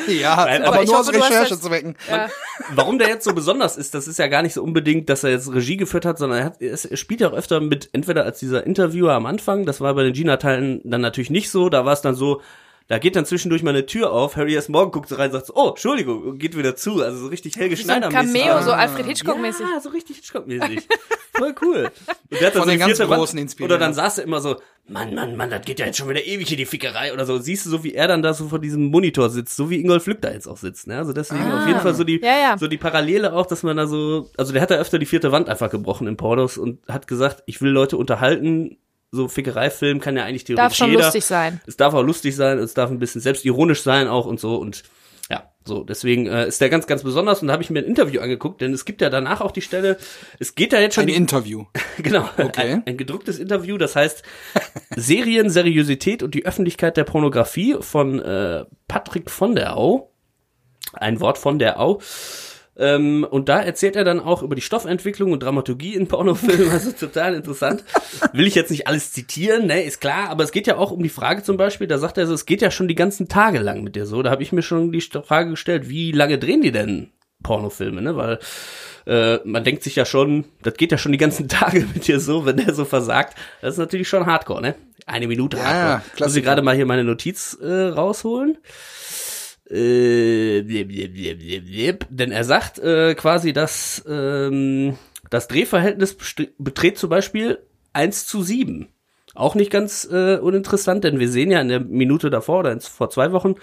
ja, 0.06 0.36
Nein, 0.44 0.62
aber, 0.62 0.76
aber 0.76 0.84
nur 0.84 1.00
aus 1.00 1.06
hoffe, 1.08 1.18
du 1.18 1.20
hast 1.24 1.30
Recherche 1.32 1.50
das- 1.54 1.60
zu 1.62 1.70
wecken. 1.72 1.96
du? 2.06 2.12
Ja. 2.12 2.28
Warum 2.74 2.98
der 2.98 3.08
jetzt 3.08 3.24
so 3.24 3.34
besonders 3.34 3.76
ist, 3.76 3.94
das 3.94 4.06
ist 4.06 4.18
ja 4.18 4.28
gar 4.28 4.42
nicht 4.42 4.54
so 4.54 4.62
unbedingt, 4.62 5.08
dass 5.08 5.24
er 5.24 5.30
jetzt 5.30 5.52
Regie 5.52 5.76
geführt 5.76 6.04
hat, 6.04 6.18
sondern 6.18 6.38
er, 6.38 6.44
hat, 6.44 6.60
er 6.62 6.76
spielt 6.96 7.20
ja 7.22 7.28
auch 7.30 7.32
öfter 7.34 7.60
mit, 7.60 7.88
entweder 7.92 8.24
als 8.24 8.38
dieser 8.38 8.66
Interviewer 9.00 9.14
am 9.14 9.26
Anfang, 9.26 9.64
das 9.64 9.80
war 9.80 9.94
bei 9.94 10.02
den 10.02 10.12
Gina-Teilen 10.12 10.80
dann 10.84 11.00
natürlich 11.00 11.30
nicht 11.30 11.50
so, 11.50 11.68
da 11.68 11.84
war 11.84 11.94
es 11.94 12.02
dann 12.02 12.14
so, 12.14 12.42
da 12.88 12.98
geht 12.98 13.16
dann 13.16 13.24
zwischendurch 13.24 13.62
mal 13.62 13.70
eine 13.70 13.86
Tür 13.86 14.12
auf, 14.12 14.36
Harry 14.36 14.56
S. 14.56 14.68
Morgan 14.68 14.90
guckt 14.90 15.08
so 15.08 15.14
rein 15.14 15.26
und 15.26 15.32
sagt 15.32 15.46
so, 15.46 15.54
oh, 15.54 15.68
Entschuldigung, 15.70 16.22
und 16.22 16.38
geht 16.38 16.56
wieder 16.56 16.76
zu, 16.76 17.02
also 17.02 17.18
so 17.18 17.26
richtig 17.28 17.56
Helge 17.56 17.76
so 17.76 17.84
Schneider-mäßig. 17.84 18.42
Cameo, 18.42 18.62
so 18.62 18.72
Alfred 18.72 19.06
Hitchcock-mäßig. 19.06 19.66
Ja, 19.72 19.80
so 19.80 19.90
richtig 19.90 20.16
Hitchcock-mäßig. 20.16 20.88
Voll 21.34 21.54
cool. 21.62 21.90
Und 22.30 22.40
der 22.40 22.48
hat 22.48 22.54
dann 22.56 22.62
Von 22.62 22.68
den 22.68 22.80
die 22.80 22.86
ganz 22.86 22.98
Großen 22.98 23.38
inspiriert. 23.38 23.70
Oder 23.70 23.78
dann 23.78 23.94
saß 23.94 24.18
er 24.18 24.24
immer 24.24 24.40
so, 24.40 24.56
Mann, 24.88 25.14
Mann, 25.14 25.36
Mann, 25.36 25.50
das 25.50 25.64
geht 25.64 25.78
ja 25.78 25.86
jetzt 25.86 25.98
schon 25.98 26.08
wieder 26.08 26.24
ewig 26.24 26.48
hier 26.48 26.56
die 26.56 26.66
Fickerei 26.66 27.12
oder 27.12 27.24
so. 27.24 27.38
Siehst 27.38 27.64
du, 27.64 27.70
so 27.70 27.84
wie 27.84 27.94
er 27.94 28.08
dann 28.08 28.22
da 28.22 28.34
so 28.34 28.48
vor 28.48 28.58
diesem 28.58 28.86
Monitor 28.86 29.30
sitzt, 29.30 29.54
so 29.54 29.70
wie 29.70 29.80
Ingolf 29.80 30.06
Lück 30.06 30.20
da 30.20 30.32
jetzt 30.32 30.48
auch 30.48 30.56
sitzt. 30.56 30.88
Ne? 30.88 30.98
Also 30.98 31.12
deswegen 31.12 31.50
auf 31.52 31.66
jeden 31.66 31.80
Fall 31.80 31.94
so 31.94 32.02
die, 32.02 32.20
Ja, 32.20 32.38
ja. 32.38 32.58
so 32.58 32.66
die 32.66 32.76
Parallele 32.76 33.32
auch, 33.32 33.46
dass 33.46 33.62
man 33.62 33.76
da 33.76 33.86
so, 33.86 34.28
also 34.36 34.52
der 34.52 34.60
hat 34.60 34.72
da 34.72 34.74
öfter 34.74 34.98
die 34.98 35.06
vierte 35.06 35.30
Wand 35.30 35.48
einfach 35.48 35.70
gebrochen 35.70 36.08
in 36.08 36.16
Pornos 36.16 36.58
und 36.58 36.80
hat 36.88 37.06
gesagt, 37.06 37.44
ich 37.46 37.62
will 37.62 37.70
Leute 37.70 37.96
unterhalten. 37.96 38.78
So 39.12 39.26
Fickereifilm 39.26 40.00
kann 40.00 40.16
ja 40.16 40.24
eigentlich 40.24 40.44
theoretisch 40.44 40.64
Darf 40.68 40.74
schon 40.76 40.90
jeder. 40.90 41.04
lustig 41.04 41.24
sein. 41.24 41.60
Es 41.66 41.76
darf 41.76 41.94
auch 41.94 42.02
lustig 42.02 42.36
sein, 42.36 42.58
es 42.58 42.74
darf 42.74 42.90
ein 42.90 42.98
bisschen 43.00 43.20
selbstironisch 43.20 43.82
sein 43.82 44.06
auch 44.06 44.26
und 44.26 44.38
so 44.38 44.56
und 44.56 44.84
ja, 45.28 45.50
so 45.64 45.84
deswegen 45.84 46.26
äh, 46.26 46.46
ist 46.48 46.60
der 46.60 46.70
ganz, 46.70 46.86
ganz 46.86 47.02
besonders 47.02 47.40
und 47.40 47.48
da 47.48 47.52
habe 47.52 47.62
ich 47.62 47.70
mir 47.70 47.80
ein 47.80 47.84
Interview 47.84 48.20
angeguckt, 48.20 48.60
denn 48.60 48.72
es 48.72 48.84
gibt 48.84 49.00
ja 49.00 49.10
danach 49.10 49.40
auch 49.40 49.52
die 49.52 49.62
Stelle, 49.62 49.96
es 50.38 50.54
geht 50.54 50.72
ja 50.72 50.80
jetzt 50.80 50.94
schon 50.94 51.02
Ein 51.02 51.08
die, 51.08 51.14
Interview. 51.14 51.64
Genau. 51.98 52.28
Okay. 52.38 52.72
Ein, 52.74 52.82
ein 52.86 52.96
gedrucktes 52.96 53.38
Interview, 53.38 53.76
das 53.78 53.94
heißt 53.94 54.22
Serien, 54.96 55.50
Seriosität 55.50 56.22
und 56.22 56.34
die 56.34 56.46
Öffentlichkeit 56.46 56.96
der 56.96 57.04
Pornografie 57.04 57.76
von 57.80 58.20
äh, 58.20 58.64
Patrick 58.88 59.30
von 59.30 59.54
der 59.54 59.76
Au. 59.76 60.12
Ein 60.92 61.20
Wort 61.20 61.36
von 61.38 61.58
der 61.58 61.78
Au. 61.78 62.00
Ähm, 62.80 63.26
und 63.28 63.50
da 63.50 63.60
erzählt 63.60 63.94
er 63.94 64.04
dann 64.04 64.20
auch 64.20 64.42
über 64.42 64.54
die 64.54 64.62
Stoffentwicklung 64.62 65.32
und 65.32 65.42
Dramaturgie 65.42 65.94
in 65.94 66.08
Pornofilmen, 66.08 66.70
also 66.72 66.92
total 66.92 67.34
interessant. 67.34 67.84
Will 68.32 68.46
ich 68.46 68.54
jetzt 68.54 68.70
nicht 68.70 68.86
alles 68.86 69.12
zitieren, 69.12 69.66
ne, 69.66 69.82
ist 69.82 70.00
klar, 70.00 70.30
aber 70.30 70.44
es 70.44 70.50
geht 70.50 70.66
ja 70.66 70.78
auch 70.78 70.90
um 70.90 71.02
die 71.02 71.10
Frage 71.10 71.42
zum 71.42 71.58
Beispiel, 71.58 71.86
da 71.86 71.98
sagt 71.98 72.16
er 72.16 72.26
so, 72.26 72.32
es 72.32 72.46
geht 72.46 72.62
ja 72.62 72.70
schon 72.70 72.88
die 72.88 72.94
ganzen 72.94 73.28
Tage 73.28 73.58
lang 73.58 73.82
mit 73.82 73.96
dir 73.96 74.06
so. 74.06 74.22
Da 74.22 74.30
habe 74.30 74.42
ich 74.42 74.52
mir 74.52 74.62
schon 74.62 74.92
die 74.92 75.00
Frage 75.00 75.50
gestellt, 75.50 75.90
wie 75.90 76.10
lange 76.12 76.38
drehen 76.38 76.62
die 76.62 76.72
denn 76.72 77.10
Pornofilme, 77.42 78.00
ne? 78.00 78.16
Weil 78.16 78.38
äh, 79.06 79.38
man 79.44 79.64
denkt 79.64 79.82
sich 79.82 79.96
ja 79.96 80.06
schon, 80.06 80.46
das 80.62 80.74
geht 80.74 80.92
ja 80.92 80.98
schon 80.98 81.12
die 81.12 81.18
ganzen 81.18 81.48
Tage 81.48 81.86
mit 81.92 82.06
dir 82.06 82.18
so, 82.18 82.46
wenn 82.46 82.56
der 82.56 82.74
so 82.74 82.86
versagt. 82.86 83.36
Das 83.60 83.74
ist 83.74 83.78
natürlich 83.78 84.08
schon 84.08 84.24
Hardcore, 84.24 84.62
ne? 84.62 84.74
Eine 85.06 85.26
Minute 85.26 85.56
Ja, 85.58 85.64
Hardcore. 85.64 86.28
Muss 86.28 86.36
ich 86.36 86.44
gerade 86.44 86.62
mal 86.62 86.74
hier 86.74 86.86
meine 86.86 87.04
Notiz 87.04 87.58
äh, 87.60 87.88
rausholen. 87.88 88.58
Äh, 89.70 90.62
blib, 90.62 90.88
blib, 90.88 91.64
blib, 91.66 92.06
denn 92.10 92.32
er 92.32 92.44
sagt 92.44 92.78
äh, 92.80 93.14
quasi, 93.14 93.52
dass 93.52 94.04
ähm, 94.08 94.96
das 95.30 95.46
Drehverhältnis 95.48 96.16
beträgt 96.58 96.98
zum 96.98 97.08
Beispiel 97.10 97.58
1 97.92 98.26
zu 98.26 98.42
7. 98.42 98.88
Auch 99.36 99.54
nicht 99.54 99.70
ganz 99.70 100.08
äh, 100.10 100.38
uninteressant, 100.38 101.04
denn 101.04 101.20
wir 101.20 101.28
sehen 101.28 101.52
ja 101.52 101.60
in 101.60 101.68
der 101.68 101.78
Minute 101.78 102.30
davor 102.30 102.60
oder 102.60 102.72
in, 102.72 102.80
vor 102.80 103.10
zwei 103.10 103.30
Wochen 103.30 103.54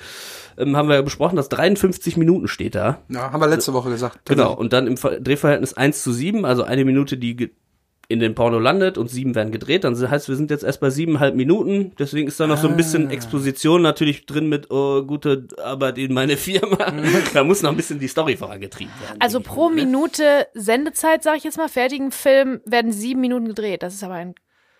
ähm, 0.58 0.78
haben 0.78 0.88
wir 0.88 0.96
ja 0.96 1.02
besprochen, 1.02 1.36
dass 1.36 1.50
53 1.50 2.16
Minuten 2.16 2.48
steht 2.48 2.76
da. 2.76 3.02
Ja, 3.10 3.34
haben 3.34 3.42
wir 3.42 3.48
letzte 3.48 3.74
Woche 3.74 3.90
gesagt. 3.90 4.20
Genau, 4.26 4.54
und 4.54 4.72
dann 4.72 4.88
im 4.88 4.96
Ver- 4.96 5.20
Drehverhältnis 5.20 5.74
1 5.74 6.04
zu 6.04 6.14
7, 6.14 6.46
also 6.46 6.64
eine 6.64 6.86
Minute, 6.86 7.18
die 7.18 7.52
in 8.10 8.20
den 8.20 8.36
Porno 8.36 8.58
landet 8.58 8.98
und 8.98 9.10
sieben 9.10 9.36
werden 9.36 9.52
gedreht. 9.52 9.84
Dann 9.84 9.96
heißt, 10.10 10.30
wir 10.30 10.36
sind 10.38 10.50
jetzt 10.50 10.64
erst 10.64 10.80
bei 10.80 10.90
siebeneinhalb 10.90 11.36
Minuten. 11.36 11.92
Deswegen 12.00 12.28
ist 12.30 12.40
da 12.40 12.48
noch 12.48 12.58
so 12.58 12.70
ein 12.70 12.78
bisschen 12.78 13.10
Exposition 13.10 13.82
natürlich 13.82 14.26
drin 14.26 14.48
mit, 14.48 14.72
oh, 14.72 15.04
gute 15.04 15.48
Arbeit 15.62 15.98
in 15.98 16.14
meine 16.14 16.38
Firma. 16.38 16.78
da 17.34 17.44
muss 17.44 17.62
noch 17.62 17.72
ein 17.72 17.76
bisschen 17.76 18.00
die 18.00 18.08
Story 18.08 18.38
vorangetrieben 18.38 18.94
werden. 19.02 19.20
Also 19.20 19.42
pro 19.42 19.70
ne? 19.70 19.84
Minute 19.84 20.48
Sendezeit, 20.54 21.22
sag 21.22 21.38
ich 21.38 21.44
jetzt 21.44 21.58
mal, 21.58 21.68
fertigen 21.68 22.12
Film 22.12 22.62
werden 22.66 22.94
sieben 22.94 23.20
Minuten 23.20 23.50
gedreht. 23.50 23.84
Das 23.84 23.94
ist 23.94 24.04
aber 24.04 24.14
ein 24.14 24.36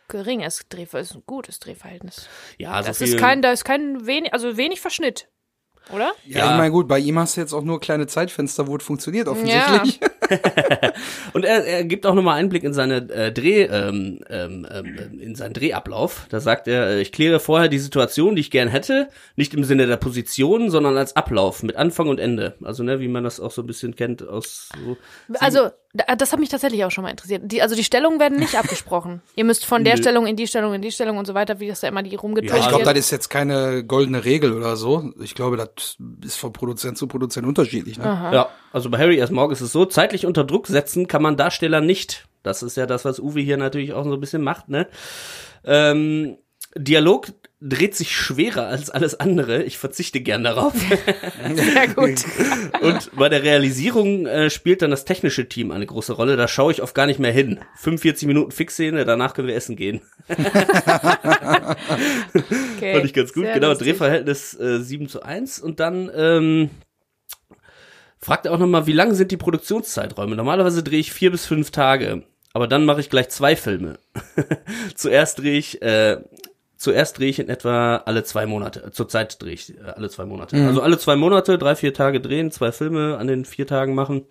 geringes 0.08 0.66
Drehverhältnis, 0.70 1.12
ist 1.12 1.18
ein 1.18 1.24
gutes 1.26 1.60
Drehverhältnis. 1.60 2.30
Ja, 2.58 2.82
so 2.82 2.88
Das 2.88 3.02
ist 3.02 3.18
kein, 3.18 3.42
da 3.42 3.52
ist 3.52 3.66
kein 3.66 4.06
wenig, 4.08 4.34
also 4.34 4.56
wenig 4.56 4.80
Verschnitt, 4.80 5.28
oder? 5.92 6.14
Ja, 6.26 6.40
Ja. 6.40 6.52
ich 6.52 6.58
meine, 6.58 6.72
gut, 6.72 6.88
bei 6.88 7.00
ihm 7.00 7.20
hast 7.20 7.36
du 7.36 7.42
jetzt 7.42 7.52
auch 7.52 7.64
nur 7.64 7.82
kleine 7.82 8.08
Zeitfenster, 8.08 8.68
wo 8.68 8.78
es 8.78 8.84
funktioniert, 8.84 9.28
offensichtlich. 9.28 10.00
Und 11.34 11.46
er, 11.46 11.66
er 11.66 11.84
gibt 11.84 12.06
auch 12.06 12.14
nochmal 12.14 12.40
Einblick 12.40 12.64
in 12.64 12.74
seine 12.74 12.98
äh, 13.10 13.32
Dreh, 13.32 13.64
ähm, 13.64 14.20
ähm, 14.30 14.68
ähm, 14.70 15.20
in 15.20 15.36
seinen 15.36 15.54
Drehablauf. 15.54 16.28
Da 16.30 16.40
sagt 16.40 16.68
er, 16.68 16.88
äh, 16.88 17.02
ich 17.02 17.12
kläre 17.12 17.40
vorher 17.40 17.70
die 17.70 17.80
Situation, 17.80 18.36
die 18.36 18.42
ich 18.42 18.52
gern 18.52 18.68
hätte, 18.68 19.10
nicht 19.36 19.54
im 19.54 19.64
Sinne 19.64 19.88
der 19.88 19.98
Position, 19.98 20.70
sondern 20.70 20.98
als 20.98 21.16
Ablauf 21.16 21.64
mit 21.64 21.76
Anfang 21.76 22.08
und 22.08 22.20
Ende. 22.20 22.56
Also 22.64 22.84
ne, 22.84 23.00
wie 23.00 23.08
man 23.08 23.24
das 23.24 23.40
auch 23.40 23.52
so 23.52 23.62
ein 23.62 23.68
bisschen 23.68 23.96
kennt 23.96 24.28
aus 24.28 24.70
so 24.86 24.98
Also, 25.40 25.70
das 25.94 26.32
hat 26.32 26.40
mich 26.40 26.50
tatsächlich 26.50 26.84
auch 26.86 26.92
schon 26.92 27.04
mal 27.04 27.10
interessiert. 27.10 27.44
Die, 27.46 27.62
also 27.62 27.76
die 27.76 27.84
Stellungen 27.84 28.20
werden 28.20 28.38
nicht 28.40 28.56
abgesprochen. 28.60 29.22
Ihr 29.36 29.46
müsst 29.46 29.66
von 29.66 29.84
der 29.84 29.96
Nö. 29.96 30.02
Stellung 30.02 30.28
in 30.28 30.36
die 30.36 30.46
Stellung, 30.48 30.74
in 30.74 30.82
die 30.82 30.92
Stellung 30.92 31.18
und 31.18 31.26
so 31.26 31.34
weiter, 31.34 31.60
wie 31.60 31.68
das 31.68 31.80
da 31.80 31.88
immer 31.88 32.04
die 32.04 32.16
rumgetauscht 32.16 32.54
Ja, 32.54 32.60
Ich 32.62 32.68
glaube, 32.70 32.86
wird. 32.86 32.98
das 32.98 33.06
ist 33.06 33.12
jetzt 33.12 33.30
keine 33.30 33.84
goldene 33.84 34.26
Regel 34.26 34.54
oder 34.54 34.76
so. 34.76 35.12
Ich 35.22 35.34
glaube, 35.34 35.58
das 35.58 35.98
ist 36.24 36.36
von 36.38 36.54
Produzent 36.54 36.98
zu 36.98 37.08
Produzent 37.08 37.48
unterschiedlich. 37.48 37.98
Ne? 37.98 38.04
Ja, 38.06 38.50
also 38.72 38.90
bei 38.90 38.98
Harry 38.98 39.18
S. 39.20 39.32
Morgan 39.32 39.54
ist 39.54 39.62
es 39.62 39.72
so, 39.72 39.86
zeitlich 39.86 40.26
unter 40.26 40.44
Druck 40.44 40.68
setzen 40.68 41.08
kann 41.08 41.22
man 41.22 41.38
Darsteller 41.38 41.82
nicht. 41.82 42.28
Das 42.44 42.64
ist 42.64 42.78
ja 42.78 42.86
das, 42.86 43.04
was 43.04 43.20
Uwe 43.20 43.40
hier 43.42 43.58
natürlich 43.58 43.94
auch 43.94 44.04
so 44.04 44.14
ein 44.14 44.20
bisschen 44.20 44.42
macht, 44.44 44.70
ne? 44.70 44.88
Ähm, 45.66 46.38
Dialog 46.76 47.28
dreht 47.60 47.96
sich 47.96 48.16
schwerer 48.16 48.68
als 48.68 48.92
alles 48.92 49.20
andere. 49.20 49.64
Ich 49.64 49.80
verzichte 49.80 50.22
gern 50.22 50.44
darauf. 50.44 50.74
Sehr 51.56 51.88
gut. 51.88 52.24
Und 52.82 53.12
bei 53.16 53.30
der 53.30 53.42
Realisierung 53.42 54.28
äh, 54.28 54.52
spielt 54.52 54.84
dann 54.84 54.92
das 54.92 55.06
technische 55.06 55.50
Team 55.50 55.72
eine 55.72 55.86
große 55.86 56.14
Rolle. 56.14 56.38
Da 56.38 56.48
schaue 56.48 56.72
ich 56.72 56.84
oft 56.84 56.94
gar 56.94 57.08
nicht 57.08 57.20
mehr 57.20 57.32
hin. 57.32 57.60
45 57.78 58.28
Minuten 58.28 58.52
Fixszene, 58.52 59.06
danach 59.06 59.34
können 59.34 59.48
wir 59.48 59.56
essen 59.56 59.76
gehen. 59.76 60.02
Okay. 62.78 62.94
Fand 62.94 63.06
ich 63.06 63.14
ganz 63.14 63.34
gut. 63.34 63.46
Sehr 63.46 63.56
genau, 63.56 63.70
lustig. 63.70 63.88
Drehverhältnis 63.88 64.60
äh, 64.60 64.80
7 64.80 65.10
zu 65.10 65.24
1. 65.24 65.60
Und 65.60 65.80
dann 65.80 66.12
ähm, 66.16 66.70
fragt 68.20 68.46
er 68.46 68.54
auch 68.54 68.60
nochmal, 68.60 68.86
wie 68.86 68.94
lang 68.94 69.16
sind 69.16 69.32
die 69.32 69.38
Produktionszeiträume? 69.38 70.36
Normalerweise 70.36 70.84
drehe 70.84 71.00
ich 71.00 71.12
vier 71.12 71.32
bis 71.32 71.48
fünf 71.48 71.72
Tage. 71.72 72.24
Aber 72.54 72.68
dann 72.68 72.86
mache 72.86 73.02
ich 73.02 73.10
gleich 73.10 73.30
zwei 73.30 73.56
Filme. 73.56 73.98
Zuerst 74.96 75.40
drehe 75.40 75.58
ich 75.58 75.82
äh, 75.82 76.18
Zuerst 76.78 77.18
drehe 77.18 77.30
ich 77.30 77.40
in 77.40 77.50
etwa 77.50 77.98
alle 78.06 78.24
zwei 78.24 78.46
Monate. 78.46 78.92
Zurzeit 78.92 79.42
drehe 79.42 79.54
ich 79.54 79.76
äh, 79.76 79.82
alle 79.96 80.10
zwei 80.10 80.26
Monate. 80.26 80.56
Also 80.66 80.82
alle 80.82 81.00
zwei 81.00 81.16
Monate, 81.16 81.58
drei, 81.58 81.76
vier 81.76 81.94
Tage 81.94 82.22
drehen, 82.22 82.52
zwei 82.52 82.72
Filme 82.72 83.18
an 83.18 83.28
den 83.28 83.46
vier 83.46 83.66
Tagen 83.66 83.96
machen. 83.96 84.26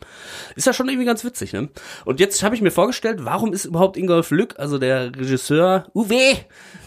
Ist 0.54 0.66
ja 0.66 0.72
schon 0.72 0.88
irgendwie 0.88 1.06
ganz 1.06 1.24
witzig, 1.24 1.52
ne? 1.52 1.68
Und 2.04 2.20
jetzt 2.20 2.42
habe 2.42 2.54
ich 2.54 2.62
mir 2.62 2.70
vorgestellt, 2.70 3.24
warum 3.24 3.52
ist 3.52 3.64
überhaupt 3.64 3.96
Ingolf 3.96 4.30
Lück, 4.30 4.54
also 4.58 4.78
der 4.78 5.06
Regisseur, 5.06 5.86
Uwe, 5.92 6.36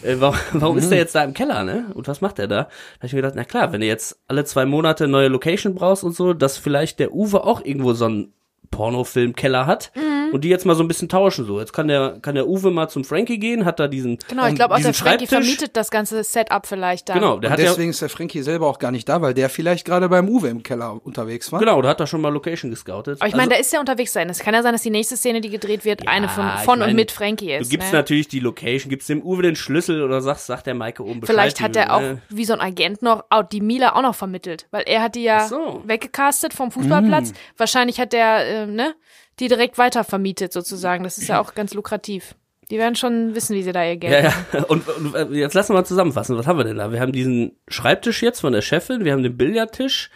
äh, 0.02 0.16
warum, 0.16 0.38
warum 0.52 0.78
ist 0.78 0.90
der 0.90 0.98
jetzt 0.98 1.14
da 1.14 1.22
im 1.22 1.34
Keller, 1.34 1.62
ne? 1.64 1.86
Und 1.94 2.08
was 2.08 2.22
macht 2.22 2.38
er 2.38 2.48
da? 2.48 2.62
Da 2.62 2.68
habe 2.98 3.06
ich 3.06 3.12
mir 3.12 3.18
gedacht, 3.18 3.34
na 3.36 3.44
klar, 3.44 3.72
wenn 3.72 3.82
du 3.82 3.86
jetzt 3.86 4.18
alle 4.28 4.44
zwei 4.44 4.64
Monate 4.64 5.08
neue 5.08 5.28
Location 5.28 5.74
brauchst 5.74 6.04
und 6.04 6.16
so, 6.16 6.32
dass 6.32 6.56
vielleicht 6.56 6.98
der 6.98 7.12
Uwe 7.12 7.44
auch 7.44 7.62
irgendwo 7.62 7.92
so 7.92 8.06
einen 8.06 8.32
Pornofilm-Keller 8.70 9.66
hat 9.66 9.92
und 10.32 10.42
die 10.44 10.48
jetzt 10.48 10.66
mal 10.66 10.74
so 10.74 10.82
ein 10.82 10.88
bisschen 10.88 11.08
tauschen 11.08 11.44
so. 11.46 11.58
Jetzt 11.60 11.72
kann 11.72 11.88
der 11.88 12.18
kann 12.22 12.34
der 12.34 12.46
Uwe 12.46 12.70
mal 12.70 12.88
zum 12.88 13.04
Frankie 13.04 13.38
gehen, 13.38 13.64
hat 13.64 13.80
da 13.80 13.88
diesen 13.88 14.18
Genau, 14.28 14.46
ich 14.46 14.54
glaube 14.54 14.74
auch 14.74 14.80
der 14.80 14.94
Frankie 14.94 15.26
vermietet 15.26 15.76
das 15.76 15.90
ganze 15.90 16.22
Setup 16.24 16.66
vielleicht 16.66 17.08
dann. 17.08 17.18
Genau, 17.18 17.38
der 17.38 17.50
Und 17.50 17.52
hat 17.52 17.60
ja 17.60 17.68
deswegen 17.70 17.90
ist 17.90 18.02
der 18.02 18.08
Frankie 18.08 18.42
selber 18.42 18.66
auch 18.66 18.78
gar 18.78 18.90
nicht 18.90 19.08
da, 19.08 19.22
weil 19.22 19.34
der 19.34 19.48
vielleicht 19.50 19.84
gerade 19.86 20.08
beim 20.08 20.28
Uwe 20.28 20.48
im 20.48 20.62
Keller 20.62 21.00
unterwegs 21.04 21.50
war. 21.52 21.60
genau, 21.60 21.80
der 21.82 21.90
hat 21.92 22.00
da 22.00 22.06
schon 22.06 22.20
mal 22.20 22.32
Location 22.32 22.70
gescoutet. 22.70 23.20
Aber 23.20 23.28
ich 23.28 23.34
meine, 23.34 23.50
da 23.50 23.56
ist 23.56 23.72
ja 23.72 23.80
unterwegs 23.80 24.12
sein. 24.12 24.28
Es 24.30 24.38
kann 24.40 24.54
ja 24.54 24.62
sein, 24.62 24.72
dass 24.72 24.82
die 24.82 24.90
nächste 24.90 25.16
Szene, 25.16 25.40
die 25.40 25.50
gedreht 25.50 25.84
wird, 25.84 26.06
eine 26.08 26.28
von, 26.28 26.44
Also 26.44 26.58
ich 26.60 26.64
von 26.64 26.78
mein, 26.80 26.90
und 26.90 26.96
mit 26.96 27.10
Frankie 27.10 27.46
Du 27.48 27.52
ist. 27.62 27.70
gibst 27.70 27.92
ne? 27.92 27.98
natürlich 27.98 28.28
die 28.28 28.40
Location, 28.40 28.90
gibst 28.90 29.08
dem 29.08 29.22
Uwe 29.22 29.42
den 29.42 29.56
Schlüssel 29.56 30.02
oder 30.02 30.20
sagst, 30.20 30.46
sagt 30.46 30.66
der 30.66 30.74
Maike 30.74 31.02
oben 31.04 31.20
Bescheid. 31.20 31.34
Vielleicht 31.34 31.60
hat 31.60 31.76
er 31.76 31.94
auch 31.94 32.00
ne? 32.00 32.22
wie 32.28 32.44
so 32.44 32.52
ein 32.54 32.60
Agent 32.60 33.02
noch 33.02 33.24
auch 33.30 33.42
die 33.42 33.60
Mila 33.60 33.94
auch 33.96 34.02
noch 34.02 34.14
vermittelt, 34.14 34.66
weil 34.70 34.82
er 34.86 35.02
hat 35.02 35.14
die 35.14 35.22
ja 35.22 35.46
so. 35.46 35.82
weggecastet 35.84 36.54
vom 36.54 36.68
Mm. 36.68 36.72
Fußballplatz. 36.72 37.32
Wahrscheinlich 37.56 37.98
hat 38.00 38.12
der 38.12 38.46
äh, 38.46 38.66
ne, 38.66 38.94
die 39.40 39.48
direkt 39.48 39.78
weiter 39.78 40.04
vermietet 40.04 40.52
sozusagen. 40.52 41.02
Das 41.02 41.18
ist 41.18 41.28
ja 41.28 41.40
auch 41.40 41.54
ganz 41.54 41.74
lukrativ. 41.74 42.34
Die 42.70 42.78
werden 42.78 42.94
schon 42.94 43.34
wissen, 43.34 43.56
wie 43.56 43.62
sie 43.62 43.72
da 43.72 43.84
ihr 43.84 43.96
Geld. 43.96 44.24
Ja, 44.24 44.32
ja. 44.52 44.64
Und, 44.68 44.86
und 44.88 45.14
äh, 45.16 45.24
jetzt 45.32 45.54
lassen 45.54 45.70
wir 45.70 45.78
mal 45.78 45.84
zusammenfassen. 45.84 46.36
Was 46.36 46.46
haben 46.46 46.58
wir 46.58 46.64
denn 46.64 46.76
da? 46.76 46.92
Wir 46.92 47.00
haben 47.00 47.10
diesen 47.10 47.58
Schreibtisch 47.66 48.22
jetzt 48.22 48.40
von 48.40 48.52
der 48.52 48.62
Chefin, 48.62 49.04
wir 49.04 49.12
haben 49.12 49.24
den 49.24 49.36
Billardtisch, 49.36 50.10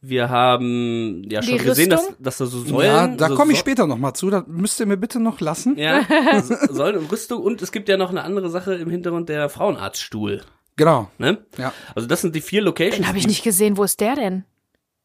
wir 0.00 0.30
haben 0.30 1.22
ja 1.28 1.42
schon 1.42 1.58
Die 1.58 1.64
gesehen, 1.64 1.90
dass, 1.90 2.00
Rüstung? 2.00 2.16
dass 2.18 2.38
da 2.38 2.46
so 2.46 2.60
Säulen. 2.60 2.86
Ja, 2.86 3.06
da 3.08 3.28
so 3.28 3.34
komme 3.36 3.52
ich 3.52 3.58
später 3.58 3.86
noch 3.86 3.98
mal 3.98 4.14
zu. 4.14 4.30
Da 4.30 4.42
müsst 4.46 4.80
ihr 4.80 4.86
mir 4.86 4.96
bitte 4.96 5.20
noch 5.20 5.40
lassen. 5.40 5.76
Ja, 5.76 6.02
Säulen 6.70 6.98
und 6.98 7.12
Rüstung 7.12 7.42
und 7.42 7.60
es 7.60 7.72
gibt 7.72 7.88
ja 7.90 7.98
noch 7.98 8.10
eine 8.10 8.24
andere 8.24 8.48
Sache 8.48 8.74
im 8.74 8.88
Hintergrund, 8.88 9.28
der 9.28 9.48
Frauenarztstuhl. 9.50 10.42
Genau. 10.76 11.10
Ne? 11.18 11.44
Ja. 11.58 11.72
Also 11.94 12.08
das 12.08 12.22
sind 12.22 12.34
die 12.34 12.40
vier 12.40 12.62
Locations. 12.62 12.96
Den 12.96 13.08
habe 13.08 13.18
ich 13.18 13.26
nicht 13.26 13.44
gesehen. 13.44 13.76
Wo 13.76 13.84
ist 13.84 14.00
der 14.00 14.16
denn? 14.16 14.44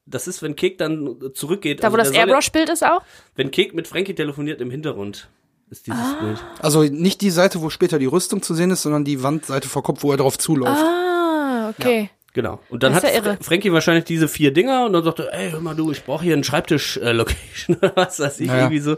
Das 0.09 0.27
ist, 0.27 0.41
wenn 0.41 0.55
Kek 0.55 0.77
dann 0.77 1.17
zurückgeht. 1.33 1.83
Da, 1.83 1.91
wo 1.91 1.97
also 1.97 2.09
das 2.11 2.15
ja- 2.17 2.25
Airbrush-Bild 2.25 2.69
ist 2.69 2.83
auch? 2.85 3.01
Wenn 3.35 3.51
Kek 3.51 3.73
mit 3.73 3.87
Frankie 3.87 4.15
telefoniert 4.15 4.61
im 4.61 4.71
Hintergrund, 4.71 5.27
ist 5.69 5.85
dieses 5.85 5.99
Ah. 5.99 6.17
Bild. 6.21 6.43
Also 6.59 6.83
nicht 6.83 7.19
die 7.21 7.29
Seite, 7.29 7.61
wo 7.61 7.69
später 7.69 7.99
die 7.99 8.05
Rüstung 8.05 8.41
zu 8.41 8.53
sehen 8.53 8.71
ist, 8.71 8.83
sondern 8.83 9.03
die 9.03 9.21
Wandseite 9.21 9.67
vor 9.67 9.83
Kopf, 9.83 10.03
wo 10.03 10.11
er 10.11 10.17
drauf 10.17 10.37
zuläuft. 10.37 10.81
Ah, 10.81 11.69
okay. 11.77 12.09
Genau. 12.37 12.59
Und 12.69 12.83
dann 12.83 12.93
hat 12.93 13.01
ja 13.01 13.09
Fra 13.09 13.17
irre. 13.17 13.37
Frankie 13.41 13.73
wahrscheinlich 13.73 14.05
diese 14.05 14.27
vier 14.27 14.53
Dinger 14.53 14.85
und 14.85 14.93
dann 14.93 15.03
sagt 15.03 15.17
er, 15.17 15.33
ey, 15.33 15.49
hör 15.49 15.59
mal 15.59 15.75
du, 15.75 15.89
ich 15.91 16.03
brauche 16.05 16.23
hier 16.23 16.35
einen 16.35 16.43
Schreibtisch-Location 16.43 17.77
oder 17.81 17.93
was 17.95 18.19
weiß 18.19 18.39
ich, 18.41 18.47
Naja. 18.47 18.65
irgendwie 18.65 18.77
so. 18.79 18.95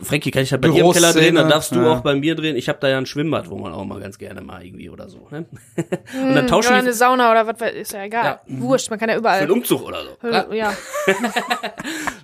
Frankie, 0.00 0.32
kann 0.32 0.42
ich 0.42 0.48
da 0.50 0.56
bei 0.56 0.66
dir 0.66 0.84
im 0.84 0.90
Keller 0.90 1.12
drehen, 1.12 1.36
dann 1.36 1.48
darfst 1.48 1.70
du 1.70 1.76
ja. 1.78 1.92
auch 1.92 2.00
bei 2.00 2.16
mir 2.16 2.34
drehen. 2.34 2.56
Ich 2.56 2.68
habe 2.68 2.80
da 2.80 2.88
ja 2.88 2.98
ein 2.98 3.06
Schwimmbad, 3.06 3.48
wo 3.50 3.56
man 3.56 3.72
auch 3.72 3.84
mal 3.84 4.00
ganz 4.00 4.18
gerne 4.18 4.40
mal 4.40 4.64
irgendwie 4.66 4.90
oder 4.90 5.08
so. 5.08 5.28
Ne? 5.30 5.46
und 5.76 6.34
dann 6.34 6.48
tauschen 6.48 6.70
Oder 6.70 6.78
eine 6.78 6.92
Sauna 6.92 7.30
oder 7.30 7.46
was, 7.46 7.60
weiß- 7.60 7.70
ist 7.70 7.92
ja 7.92 8.02
egal. 8.02 8.40
Wurscht, 8.48 8.90
man 8.90 8.98
kann 8.98 9.10
ja 9.10 9.14
für 9.14 9.20
überall. 9.20 9.42
einen 9.42 9.52
Umzug 9.52 9.86
oder 9.86 9.98
so. 10.02 10.28
Ja. 10.28 10.52
ja. 10.52 10.72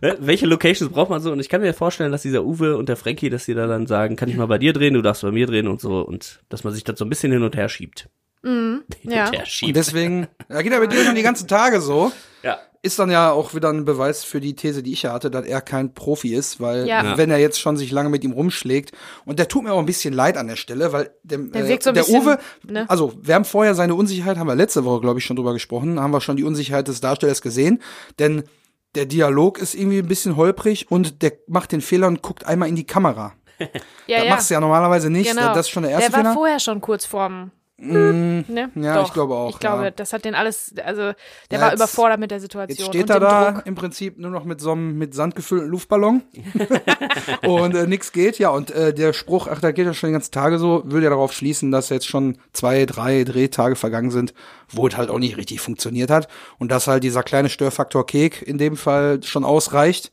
Ne? 0.01 0.17
Welche 0.21 0.47
Locations 0.47 0.93
braucht 0.93 1.11
man 1.11 1.21
so? 1.21 1.33
Und 1.33 1.41
ich 1.41 1.49
kann 1.49 1.61
mir 1.61 1.75
vorstellen, 1.75 2.13
dass 2.13 2.23
dieser 2.23 2.45
Uwe 2.45 2.77
und 2.77 2.89
der 2.89 2.97
Frankie, 2.97 3.31
dass 3.31 3.47
die 3.47 3.55
da 3.55 3.67
dann 3.67 3.87
sagen, 3.89 4.15
kann 4.15 4.29
ich 4.29 4.37
mal 4.37 4.47
bei 4.47 4.59
dir 4.59 4.73
drehen, 4.73 4.95
du 4.95 5.03
darfst 5.03 5.23
bei 5.23 5.33
mir 5.33 5.47
drehen 5.49 5.67
und 5.67 5.81
so. 5.81 6.01
Und 6.03 6.41
dass 6.49 6.63
man 6.63 6.73
sich 6.73 6.85
das 6.85 6.99
so 7.01 7.05
ein 7.05 7.09
bisschen 7.09 7.33
hin 7.33 7.43
und 7.43 7.57
her 7.57 7.69
schiebt. 7.69 8.09
Hin 8.43 8.85
ja. 9.03 9.27
und 9.29 9.77
deswegen, 9.77 10.27
ja, 10.49 10.63
geht 10.63 10.73
ja 10.73 10.81
mit 10.81 10.93
dir 10.93 11.05
schon 11.05 11.15
die 11.15 11.23
ganzen 11.23 11.49
Tage 11.49 11.81
so. 11.81 12.13
Ja. 12.43 12.59
Ist 12.81 12.99
dann 13.01 13.11
ja 13.11 13.33
auch 13.33 13.55
wieder 13.55 13.71
ein 13.71 13.85
Beweis 13.85 14.23
für 14.23 14.41
die 14.41 14.55
These, 14.55 14.85
die 14.85 14.93
ich 14.93 15.03
ja 15.03 15.13
hatte, 15.13 15.31
dass 15.33 15.45
er 15.45 15.61
kein 15.61 15.95
Profi 15.95 16.33
ist, 16.35 16.61
weil 16.61 16.87
Ja. 16.87 17.19
Wenn 17.19 17.31
er 17.31 17.39
jetzt 17.39 17.59
schon 17.61 17.77
sich 17.77 17.91
lange 17.91 18.09
mit 18.09 18.23
ihm 18.23 18.31
rumschlägt 18.33 18.93
und 19.25 19.41
der 19.41 19.49
tut 19.49 19.65
mir 19.65 19.73
auch 19.73 19.81
ein 19.81 19.87
bisschen 19.87 20.15
leid 20.15 20.37
an 20.37 20.47
der 20.47 20.55
Stelle, 20.55 20.93
weil 20.93 21.11
dem, 21.25 21.51
Der 21.51 21.65
äh, 21.65 21.69
wirkt 21.69 21.83
so 21.83 21.91
ein 21.91 21.95
der 21.95 22.03
bisschen, 22.03 22.23
Uwe, 22.23 22.39
ne? 22.69 22.89
also 22.89 23.13
wir 23.21 23.35
haben 23.35 23.45
vorher 23.45 23.75
seine 23.75 23.97
Unsicherheit, 23.97 24.39
haben 24.39 24.47
wir 24.47 24.55
letzte 24.55 24.85
Woche 24.85 25.01
glaube 25.01 25.19
ich 25.19 25.25
schon 25.25 25.35
drüber 25.37 25.53
gesprochen, 25.55 25.99
haben 25.99 26.13
wir 26.13 26.21
schon 26.21 26.37
die 26.37 26.45
Unsicherheit 26.45 26.87
des 26.87 27.01
Darstellers 27.01 27.43
gesehen, 27.43 27.83
denn 28.21 28.45
der 28.95 29.07
Dialog 29.07 29.59
ist 29.59 29.75
irgendwie 29.75 29.99
ein 29.99 30.07
bisschen 30.09 30.37
holprig 30.37 30.89
und 30.91 31.21
der 31.23 31.33
macht 31.49 31.73
den 31.73 31.81
Fehler 31.81 32.07
und 32.07 32.23
guckt 32.23 32.47
einmal 32.47 32.69
in 32.69 32.77
die 32.77 32.87
Kamera. 32.87 33.33
Ja, 34.07 34.19
das 34.19 34.25
ja. 34.25 34.31
machst 34.31 34.51
du 34.51 34.55
ja 34.55 34.61
normalerweise 34.61 35.11
nicht, 35.11 35.29
Genau. 35.31 35.49
das 35.53 35.67
ist 35.67 35.71
schon 35.71 35.83
der 35.83 35.93
erste 35.93 36.11
Der 36.11 36.17
war 36.17 36.25
Fehler. 36.27 36.35
vorher 36.35 36.61
schon 36.61 36.81
kurz 36.81 37.05
vorm. 37.05 37.51
Ne? 37.79 38.71
ja, 38.75 39.03
ich 39.03 39.13
glaube 39.13 39.35
auch, 39.35 39.51
Ich 39.51 39.59
glaube, 39.61 39.85
ja. 39.85 39.91
das 39.91 40.13
hat 40.13 40.25
den 40.25 40.35
alles, 40.35 40.75
also 40.85 41.13
der 41.51 41.59
Ja, 41.59 41.61
war 41.61 41.75
überfordert 41.75 42.19
mit 42.19 42.31
der 42.31 42.41
Situation. 42.41 42.77
Jetzt 42.77 42.87
steht 42.87 43.03
und 43.05 43.11
er 43.11 43.21
dem 43.21 43.29
da 43.29 43.53
Druck. 43.53 43.67
im 43.67 43.75
Prinzip 43.77 44.19
nur 44.19 44.31
noch 44.31 44.45
mit 44.45 44.61
so 44.61 44.73
einem 44.73 44.99
mit 44.99 45.15
Sand 45.15 45.37
gefüllten 45.37 45.69
Luftballon 45.69 46.23
und 47.47 47.75
äh, 47.75 47.87
nix 47.87 48.13
geht. 48.13 48.39
Ja, 48.39 48.51
und 48.51 48.71
äh, 48.73 48.93
der 48.93 49.13
Spruch, 49.13 49.47
ach, 49.49 49.61
da 49.61 49.71
geht 49.73 49.87
ja 49.87 49.95
schon 49.95 50.09
die 50.09 50.13
ganzen 50.15 50.33
Tage 50.33 50.59
so, 50.59 50.83
will 50.87 51.03
ja 51.03 51.11
darauf 51.11 51.33
schließen, 51.33 51.71
dass 51.71 51.89
jetzt 51.89 52.09
schon 52.09 52.39
zwei, 52.53 52.85
drei 52.85 53.25
Drehtage 53.25 53.77
vergangen 53.77 54.11
sind, 54.11 54.35
wo 54.69 54.87
es 54.89 54.97
halt 54.97 55.11
auch 55.11 55.19
nicht 55.19 55.37
richtig 55.37 55.61
funktioniert 55.61 56.11
hat 56.11 56.29
und 56.59 56.71
dass 56.71 56.89
halt 56.89 57.05
dieser 57.05 57.23
kleine 57.23 57.49
Störfaktor 57.49 58.05
Kek 58.07 58.43
in 58.43 58.59
dem 58.59 58.77
Fall 58.77 59.23
schon 59.23 59.45
ausreicht. 59.45 60.11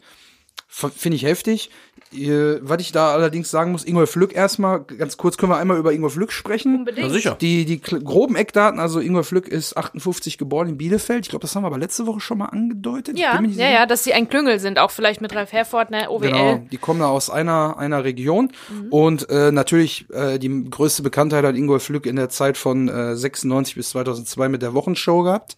Finde 0.67 1.15
ich 1.15 1.23
heftig. 1.23 1.69
Äh, 2.17 2.59
was 2.61 2.81
ich 2.81 2.91
da 2.91 3.11
allerdings 3.11 3.51
sagen 3.51 3.71
muss, 3.71 3.83
Ingolf 3.83 4.15
Lück 4.15 4.35
erstmal, 4.35 4.83
ganz 4.83 5.17
kurz 5.17 5.37
können 5.37 5.51
wir 5.51 5.57
einmal 5.57 5.77
über 5.77 5.93
Ingolf 5.93 6.15
Lück 6.15 6.31
sprechen. 6.31 6.75
Unbedingt. 6.79 7.07
Na 7.07 7.13
sicher. 7.13 7.37
Die, 7.39 7.65
die 7.65 7.81
groben 7.81 8.35
Eckdaten, 8.35 8.79
also 8.79 8.99
Ingolf 8.99 9.31
Lück 9.31 9.47
ist 9.47 9.77
58 9.77 10.37
geboren 10.37 10.69
in 10.69 10.77
Bielefeld. 10.77 11.25
Ich 11.25 11.29
glaube, 11.29 11.41
das 11.41 11.55
haben 11.55 11.63
wir 11.63 11.67
aber 11.67 11.77
letzte 11.77 12.07
Woche 12.07 12.19
schon 12.19 12.37
mal 12.37 12.45
angedeutet. 12.45 13.17
Ja, 13.17 13.39
ja, 13.41 13.49
sicher. 13.49 13.69
ja, 13.69 13.85
dass 13.85 14.03
sie 14.03 14.13
ein 14.13 14.29
Klüngel 14.29 14.59
sind, 14.59 14.79
auch 14.79 14.91
vielleicht 14.91 15.21
mit 15.21 15.35
Ralf 15.35 15.51
Herford, 15.51 15.91
ne, 15.91 16.09
OWL. 16.09 16.27
Genau, 16.27 16.61
die 16.71 16.77
kommen 16.77 16.99
da 16.99 17.07
aus 17.07 17.29
einer, 17.29 17.77
einer 17.77 18.03
Region. 18.03 18.51
Mhm. 18.69 18.87
Und 18.89 19.29
äh, 19.29 19.51
natürlich 19.51 20.05
äh, 20.11 20.39
die 20.39 20.69
größte 20.69 21.03
Bekanntheit 21.03 21.45
hat 21.45 21.55
Ingolf 21.55 21.89
Lück 21.89 22.05
in 22.05 22.15
der 22.15 22.29
Zeit 22.29 22.57
von 22.57 22.87
äh, 22.87 23.15
96 23.15 23.75
bis 23.75 23.89
2002 23.89 24.49
mit 24.49 24.61
der 24.61 24.73
Wochenshow 24.73 25.23
gehabt. 25.23 25.57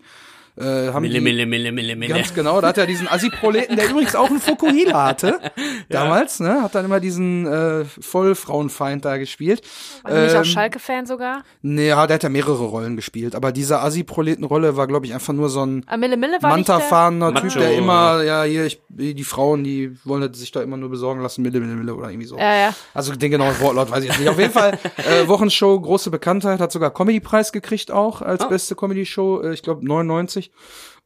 Äh, 0.57 0.91
haben 0.91 1.03
Mille, 1.03 1.15
die, 1.15 1.21
mille, 1.21 1.45
mille, 1.45 1.71
mille, 1.71 1.95
mille. 1.95 2.13
Ganz 2.15 2.33
genau, 2.33 2.59
da 2.61 2.69
hat 2.69 2.77
er 2.79 2.87
diesen 2.87 3.07
Assi-Proleten, 3.07 3.75
der 3.75 3.89
übrigens 3.89 4.15
auch 4.15 4.29
einen 4.29 4.39
Fokuhila 4.41 5.05
hatte, 5.05 5.39
damals, 5.89 6.39
ne, 6.39 6.63
hat 6.63 6.73
dann 6.73 6.85
immer 6.85 6.99
diesen 6.99 7.45
äh, 7.45 7.85
Vollfrauenfeind 7.85 9.05
da 9.05 9.17
gespielt. 9.17 9.61
War 10.03 10.11
die 10.13 10.21
nicht 10.21 10.33
auch 10.33 10.39
Ähm, 10.39 10.45
Schalke-Fan 10.45 11.05
sogar? 11.05 11.43
Nee, 11.61 11.89
ja, 11.89 12.07
der 12.07 12.15
hat 12.15 12.23
ja 12.23 12.29
mehrere 12.29 12.63
Rollen 12.65 12.95
gespielt, 12.95 13.35
aber 13.35 13.51
diese 13.51 13.79
Assi-Proleten-Rolle 13.81 14.75
war, 14.77 14.87
glaube 14.87 15.05
ich, 15.05 15.13
einfach 15.13 15.33
nur 15.33 15.49
so 15.49 15.63
ein 15.65 15.83
Ah, 15.87 15.97
Mille 15.97 16.17
Mille 16.17 16.41
war 16.41 16.55
nicht 16.57 16.67
der? 16.67 16.75
Manta-fahrender 16.75 17.33
Typ, 17.35 17.43
Macho. 17.45 17.59
der 17.59 17.75
immer, 17.77 18.23
ja, 18.23 18.43
hier, 18.43 18.65
ich, 18.65 18.81
die 18.89 19.23
Frauen, 19.23 19.63
die 19.63 19.95
wollen 20.05 20.33
sich 20.33 20.51
da 20.51 20.61
immer 20.61 20.77
nur 20.77 20.89
besorgen 20.89 21.21
lassen, 21.21 21.41
Mille, 21.43 21.59
Mille, 21.59 21.75
Mille 21.75 21.93
oder 21.95 22.09
irgendwie 22.09 22.27
so. 22.27 22.37
Ja, 22.37 22.55
ja. 22.55 22.73
Also 22.93 23.15
den 23.15 23.31
genauen 23.31 23.59
Wortlaut 23.59 23.91
weiß 23.91 24.03
ich 24.03 24.09
jetzt 24.09 24.19
nicht. 24.19 24.29
Auf 24.29 24.39
jeden 24.39 24.53
Fall, 24.53 24.77
äh, 24.97 25.27
Wochenshow, 25.27 25.79
große 25.79 26.09
Bekanntheit, 26.09 26.59
hat 26.59 26.71
sogar 26.71 26.91
Comedy-Preis 26.93 27.51
gekriegt 27.51 27.91
auch 27.91 28.21
als 28.21 28.41
Ah. 28.43 28.47
beste 28.47 28.75
Comedy-Show, 28.75 29.41
äh, 29.43 29.53
ich 29.53 29.61
glaube 29.61 29.85
99. 29.85 30.46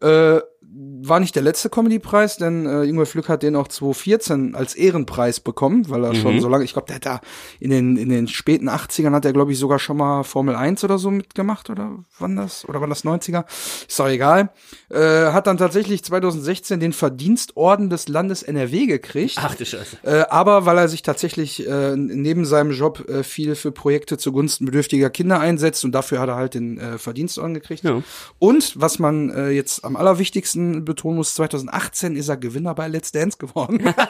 Äh, 0.02 0.40
war 0.74 1.20
nicht 1.20 1.36
der 1.36 1.44
letzte 1.44 1.70
Comedy-Preis, 1.70 2.38
denn 2.38 2.66
äh, 2.66 2.84
Ingolf 2.84 3.13
Lück 3.16 3.28
hat 3.28 3.44
den 3.44 3.56
auch 3.56 3.68
2014 3.68 4.56
als 4.56 4.75
Ehrenpreis 4.75 5.40
bekommen, 5.40 5.90
weil 5.90 6.04
er 6.04 6.16
schon 6.16 6.40
so 6.40 6.48
lange, 6.48 6.63
ich 6.63 6.74
glaube, 6.74 6.88
der 6.88 6.98
hat 6.98 7.06
da 7.06 7.22
in 7.60 7.72
den, 7.72 7.98
in 7.98 8.10
den 8.10 8.28
späten 8.28 8.70
80ern 8.70 9.12
hat 9.12 9.25
er, 9.25 9.34
glaube 9.34 9.51
ich, 9.51 9.60
sogar 9.60 9.80
schon 9.80 9.98
mal 9.98 10.24
Formel 10.24 10.56
1 10.56 10.84
oder 10.84 10.98
so 10.98 11.12
mitgemacht, 11.12 11.70
oder 11.70 12.04
wann 12.20 12.36
das, 12.36 12.68
oder 12.70 12.80
wann 12.80 12.90
das 12.90 13.04
90er? 13.04 13.46
Ist 13.88 14.00
doch 14.00 14.08
egal. 14.08 14.51
Äh, 14.90 15.32
hat 15.32 15.48
dann 15.48 15.58
tatsächlich 15.58 16.04
2016 16.04 16.80
den 16.80 16.94
Verdienstorden 16.94 17.90
des 17.90 18.08
Landes 18.08 18.44
NRW 18.44 18.86
gekriegt. 18.86 19.38
Ach 19.38 19.56
du 19.56 19.66
Scheiße. 19.66 19.98
Äh, 20.04 20.25
aber 20.30 20.66
weil 20.66 20.78
er 20.78 20.88
sich 20.88 21.01
tatsächlich 21.01 21.68
äh, 21.68 21.96
neben 21.98 22.46
seinem 22.46 22.72
Job 22.72 23.10
äh, 23.10 23.24
viel 23.24 23.56
für 23.56 23.72
Projekte 23.72 24.18
zugunsten 24.18 24.66
bedürftiger 24.66 25.10
Kinder 25.10 25.40
einsetzt 25.40 25.84
und 25.84 25.92
dafür 25.92 26.20
hat 26.20 26.30
er 26.30 26.36
halt 26.36 26.54
den 26.54 26.78
äh, 26.78 26.98
Verdienstorden 26.98 27.54
gekriegt. 27.54 27.84
Ja. 27.84 28.01
Und 28.40 28.80
was 28.80 29.00
man 29.00 29.30
äh, 29.32 29.50
jetzt 29.50 29.84
am 29.84 29.96
allerwichtigsten 29.96 30.61
müssen, 30.62 30.86
betonen 30.86 31.18
muss, 31.18 31.36
2018 31.36 32.15
ist 32.15 32.30
er 32.30 32.38
Gewinner 32.38 32.75
bei 32.75 32.88
Let's 32.88 33.12
Dance 33.12 33.38
geworden. 33.38 33.94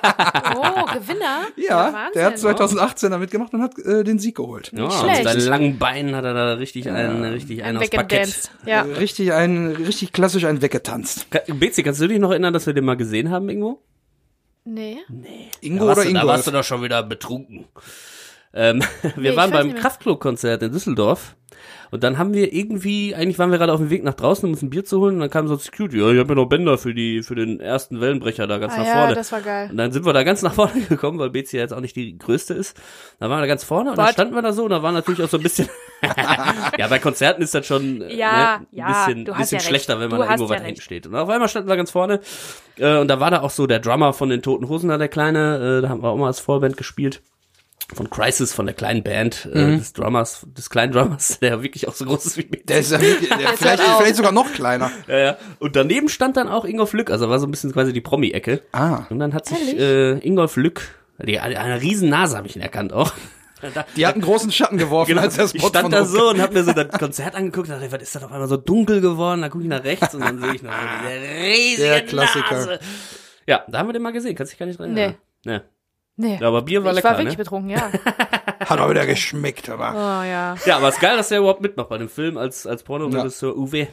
Oh, 0.54 0.86
Gewinner? 0.86 1.48
ja, 1.56 1.94
Wahnsinn. 1.94 2.12
der 2.14 2.26
hat 2.26 2.38
2018 2.38 3.12
damit 3.12 3.32
gemacht 3.32 3.54
und 3.54 3.62
hat 3.62 3.80
äh, 3.80 4.04
den 4.04 4.20
Sieg 4.20 4.36
geholt. 4.36 4.72
Ja, 4.76 4.92
schlecht. 4.92 5.24
mit 5.24 5.34
seinen 5.34 5.48
langen 5.48 5.80
Beinen 5.80 6.16
hat 6.16 6.26
er 6.26 6.34
da 6.34 6.54
richtig 6.54 6.90
einen, 6.90 7.24
richtig 7.24 7.64
einen 7.64 7.78
Ein 7.78 7.84
aufs 7.84 7.90
Parkett. 7.90 8.52
Ja. 8.66 8.82
Richtig 8.82 9.32
ein, 9.32 9.68
richtig 9.68 10.12
klassisch 10.12 10.44
ein 10.44 10.62
weggetanzt. 10.62 11.28
Bezi, 11.48 11.84
kannst 11.84 12.02
du 12.02 12.08
dich 12.08 12.20
noch 12.20 12.32
erinnern, 12.32 12.54
dass 12.54 12.66
wir 12.66 12.74
den 12.74 12.84
mal 12.84 12.98
gesehen 12.98 13.30
haben 13.30 13.48
irgendwo? 13.48 13.82
Nee. 14.66 14.98
Ingo 15.62 15.86
da, 15.86 15.94
oder 15.94 15.96
warst 15.96 16.10
du, 16.10 16.14
da 16.14 16.28
warst 16.28 16.48
Ingo? 16.48 16.52
du 16.52 16.58
doch 16.58 16.64
schon 16.66 16.84
wieder 16.84 17.02
betrunken. 17.04 17.66
Ähm, 18.54 18.84
wir 19.16 19.32
ich 19.32 19.38
waren 19.38 19.52
beim. 19.52 19.74
Kraftklub-Konzert 19.76 20.64
in 20.64 20.72
Düsseldorf 20.72 21.36
und 21.92 22.04
dann 22.04 22.18
haben 22.18 22.34
wir 22.34 22.54
irgendwie, 22.54 23.16
eigentlich 23.16 23.38
waren 23.40 23.52
wir 23.52 23.58
gerade 23.58 23.74
auf 23.74 23.80
dem 23.80 23.90
Weg 23.90 24.04
nach 24.04 24.14
draußen, 24.14 24.46
um 24.46 24.52
uns 24.52 24.62
ein 24.62 24.70
Bier 24.70 24.86
zu 24.86 25.00
holen 25.00 25.16
und 25.16 25.20
dann 25.22 25.30
kam 25.30 25.48
so 25.48 25.56
ein 25.56 25.60
Security, 25.60 26.00
ja, 26.00 26.10
ich 26.10 26.20
hab 26.20 26.28
mir 26.28 26.36
noch 26.36 26.46
Bänder 26.46 26.78
für 26.78 26.94
die, 26.94 27.22
für 27.22 27.36
den 27.36 27.60
ersten 27.60 28.00
Wellenbrecher 28.00 28.48
da 28.48 28.58
ganz 28.58 28.74
Ah 28.74 28.78
nach 28.80 28.86
ja, 28.86 28.94
vorne. 28.94 29.16
das 29.16 29.32
war 29.32 29.42
geil. 29.42 29.70
Und 29.72 29.78
dann 29.78 29.92
sind 29.92 30.06
wir 30.06 30.14
da 30.14 30.24
ganz 30.24 30.42
nach 30.42 30.54
vorne 30.54 30.82
gekommen, 30.90 31.20
weil 31.20 31.30
BC 31.30 31.54
ja 31.54 31.60
jetzt 31.60 31.74
auch 31.74 31.82
nicht 31.82 31.96
die 31.96 32.18
größte 32.18 32.54
ist. 32.54 32.78
Da 33.20 33.30
waren 33.30 33.38
wir 33.38 33.42
da 33.42 33.48
ganz 33.48 33.64
vorne 33.64 33.92
und 33.92 33.98
dann 33.98 34.06
What? 34.06 34.14
standen 34.14 34.36
wir 34.36 34.42
da 34.42 34.54
so 34.54 34.64
und 34.64 34.70
da 34.70 34.82
war 34.84 34.92
natürlich 34.92 35.22
auch 35.24 35.30
so 35.30 35.38
ein 35.38 35.44
bisschen, 35.44 35.68
ja, 36.78 36.88
bei 36.88 37.00
Konzerten 37.00 37.42
ist 37.42 37.54
das 37.54 37.66
schon 37.66 38.02
äh, 38.02 38.16
Ja, 38.16 38.32
ne, 38.32 38.60
ein 38.60 38.68
ja, 38.72 38.88
bisschen, 38.88 39.24
bisschen 39.26 39.60
ja 39.60 39.64
schlechter, 39.64 40.00
wenn 40.00 40.10
man 40.10 40.20
da 40.20 40.26
irgendwo 40.26 40.46
ja 40.46 40.50
weiter 40.52 40.66
hinten 40.66 40.82
steht. 40.82 41.08
Und 41.08 41.16
auf 41.16 41.30
einmal 41.30 41.50
standen 41.50 41.70
wir 41.70 41.78
ganz 41.78 41.92
vorne 41.92 42.20
äh, 42.78 42.98
und 42.98 43.08
da 43.08 43.20
war 43.20 43.32
da 43.32 43.42
auch 43.42 43.50
so 43.52 43.68
der 43.68 43.80
Drummer 43.80 44.14
von 44.14 44.30
den 44.30 44.42
Toten 44.42 44.70
Hosen 44.70 44.90
da, 44.90 44.98
der 44.98 45.10
Kleine, 45.10 45.80
äh, 45.80 45.82
da 45.82 45.90
haben 45.90 46.02
wir 46.02 46.10
auch 46.10 46.18
mal 46.18 46.28
als 46.28 46.40
Vorband 46.40 46.78
gespielt. 46.78 47.22
Von 47.94 48.10
Crisis, 48.10 48.54
von 48.54 48.66
der 48.66 48.76
kleinen 48.76 49.04
Band, 49.04 49.50
äh, 49.52 49.78
des 49.78 49.94
Drummers, 49.94 50.46
des 50.58 50.70
kleinen 50.70 50.94
Drummers, 50.94 51.40
der 51.42 51.62
wirklich 51.62 51.88
auch 51.88 51.94
so 51.94 52.06
groß 52.06 52.26
ist 52.26 52.38
wie 52.38 52.48
mir. 52.50 52.64
Der 52.64 52.80
ist 52.80 52.92
ja 52.92 53.02
wirklich, 53.02 53.30
der 53.30 53.50
vielleicht, 53.58 53.82
auf. 53.82 53.98
vielleicht 53.98 54.16
sogar 54.16 54.32
noch 54.32 54.52
kleiner. 54.54 54.92
Ja, 55.08 55.18
ja. 55.18 55.38
Und 55.60 55.76
daneben 55.76 56.08
stand 56.08 56.38
dann 56.38 56.48
auch 56.48 56.64
Ingolf 56.64 56.94
Lück, 56.94 57.12
also 57.12 57.30
war 57.30 57.40
so 57.40 57.48
ein 57.48 57.52
bisschen 57.52 57.74
quasi 57.74 57.92
die 57.92 58.02
Promi-Ecke. 58.02 58.62
Ah. 58.72 59.06
Und 59.10 59.20
dann 59.20 59.34
hat 59.34 59.46
sich 59.46 59.78
äh, 59.78 60.18
Ingolf 60.20 60.56
Lück, 60.56 60.82
die, 61.22 61.40
eine 61.40 61.82
riesen 61.82 62.10
Nase 62.10 62.38
habe 62.38 62.48
ich 62.48 62.56
ihn 62.56 62.62
erkannt 62.62 62.94
auch. 62.94 63.12
Da, 63.74 63.86
Die 63.96 64.08
hat 64.08 64.16
einen 64.16 64.24
großen 64.24 64.52
Schatten 64.52 64.78
geworfen, 64.78 65.10
genau, 65.10 65.22
als 65.22 65.36
der 65.36 65.46
ich 65.46 65.52
Spot 65.52 65.68
stand 65.68 65.84
von 65.84 65.92
da 65.92 66.06
so 66.06 66.30
und 66.30 66.42
hab 66.42 66.54
mir 66.54 66.64
so 66.64 66.74
das 66.74 66.88
Konzert 66.98 67.36
angeguckt 67.36 67.70
und 67.70 67.76
dachte, 67.76 67.92
was 67.92 68.02
ist 68.02 68.16
das 68.16 68.24
auf 68.24 68.32
einmal 68.32 68.48
so 68.48 68.58
dunkel 68.58 69.02
geworden? 69.02 69.42
Da 69.42 69.50
gucke 69.50 69.64
ich 69.64 69.70
nach 69.70 69.84
rechts 69.84 70.16
und 70.16 70.22
dann 70.22 70.40
sehe 70.42 70.56
ich 70.56 70.64
noch 70.64 70.72
so 70.72 70.78
diese 71.04 71.44
riesige 71.44 71.88
Der 71.90 72.06
Klassiker. 72.06 72.56
Nase. 72.56 72.80
Ja, 73.48 73.64
da 73.68 73.80
haben 73.80 73.90
wir 73.90 73.94
den 73.94 74.02
mal 74.02 74.14
gesehen, 74.14 74.36
kannst 74.36 74.54
dich 74.54 74.60
gar 74.60 74.66
nicht 74.66 74.80
dran 74.80 74.96
erinnern. 74.98 75.18
Nee. 75.46 75.62
Nee. 76.18 76.38
Ja, 76.40 76.48
aber 76.48 76.62
Bier 76.62 76.84
war 76.84 76.92
ich 76.92 76.98
lecker, 76.98 77.10
war 77.12 77.18
wirklich 77.18 77.38
ne? 77.38 77.44
betrunken, 77.44 77.70
ja. 77.70 77.92
Hat 78.60 78.80
aber 78.80 78.92
wieder 78.92 79.06
geschmeckt, 79.06 79.70
aber. 79.70 79.92
Oh 79.94 80.24
ja. 80.24 80.56
Ja, 80.66 80.78
aber 80.78 80.90
es 80.90 80.96
ist 80.96 81.02
geil, 81.02 81.18
dass 81.18 81.30
der 81.30 81.40
überhaupt 81.40 81.62
mitmacht 81.62 81.90
bei 81.90 81.98
dem 81.98 82.10
Film 82.10 82.38
als, 82.38 82.68
als 82.68 82.84
Pornoregisseur 82.84 83.56
Uwe. 83.58 83.88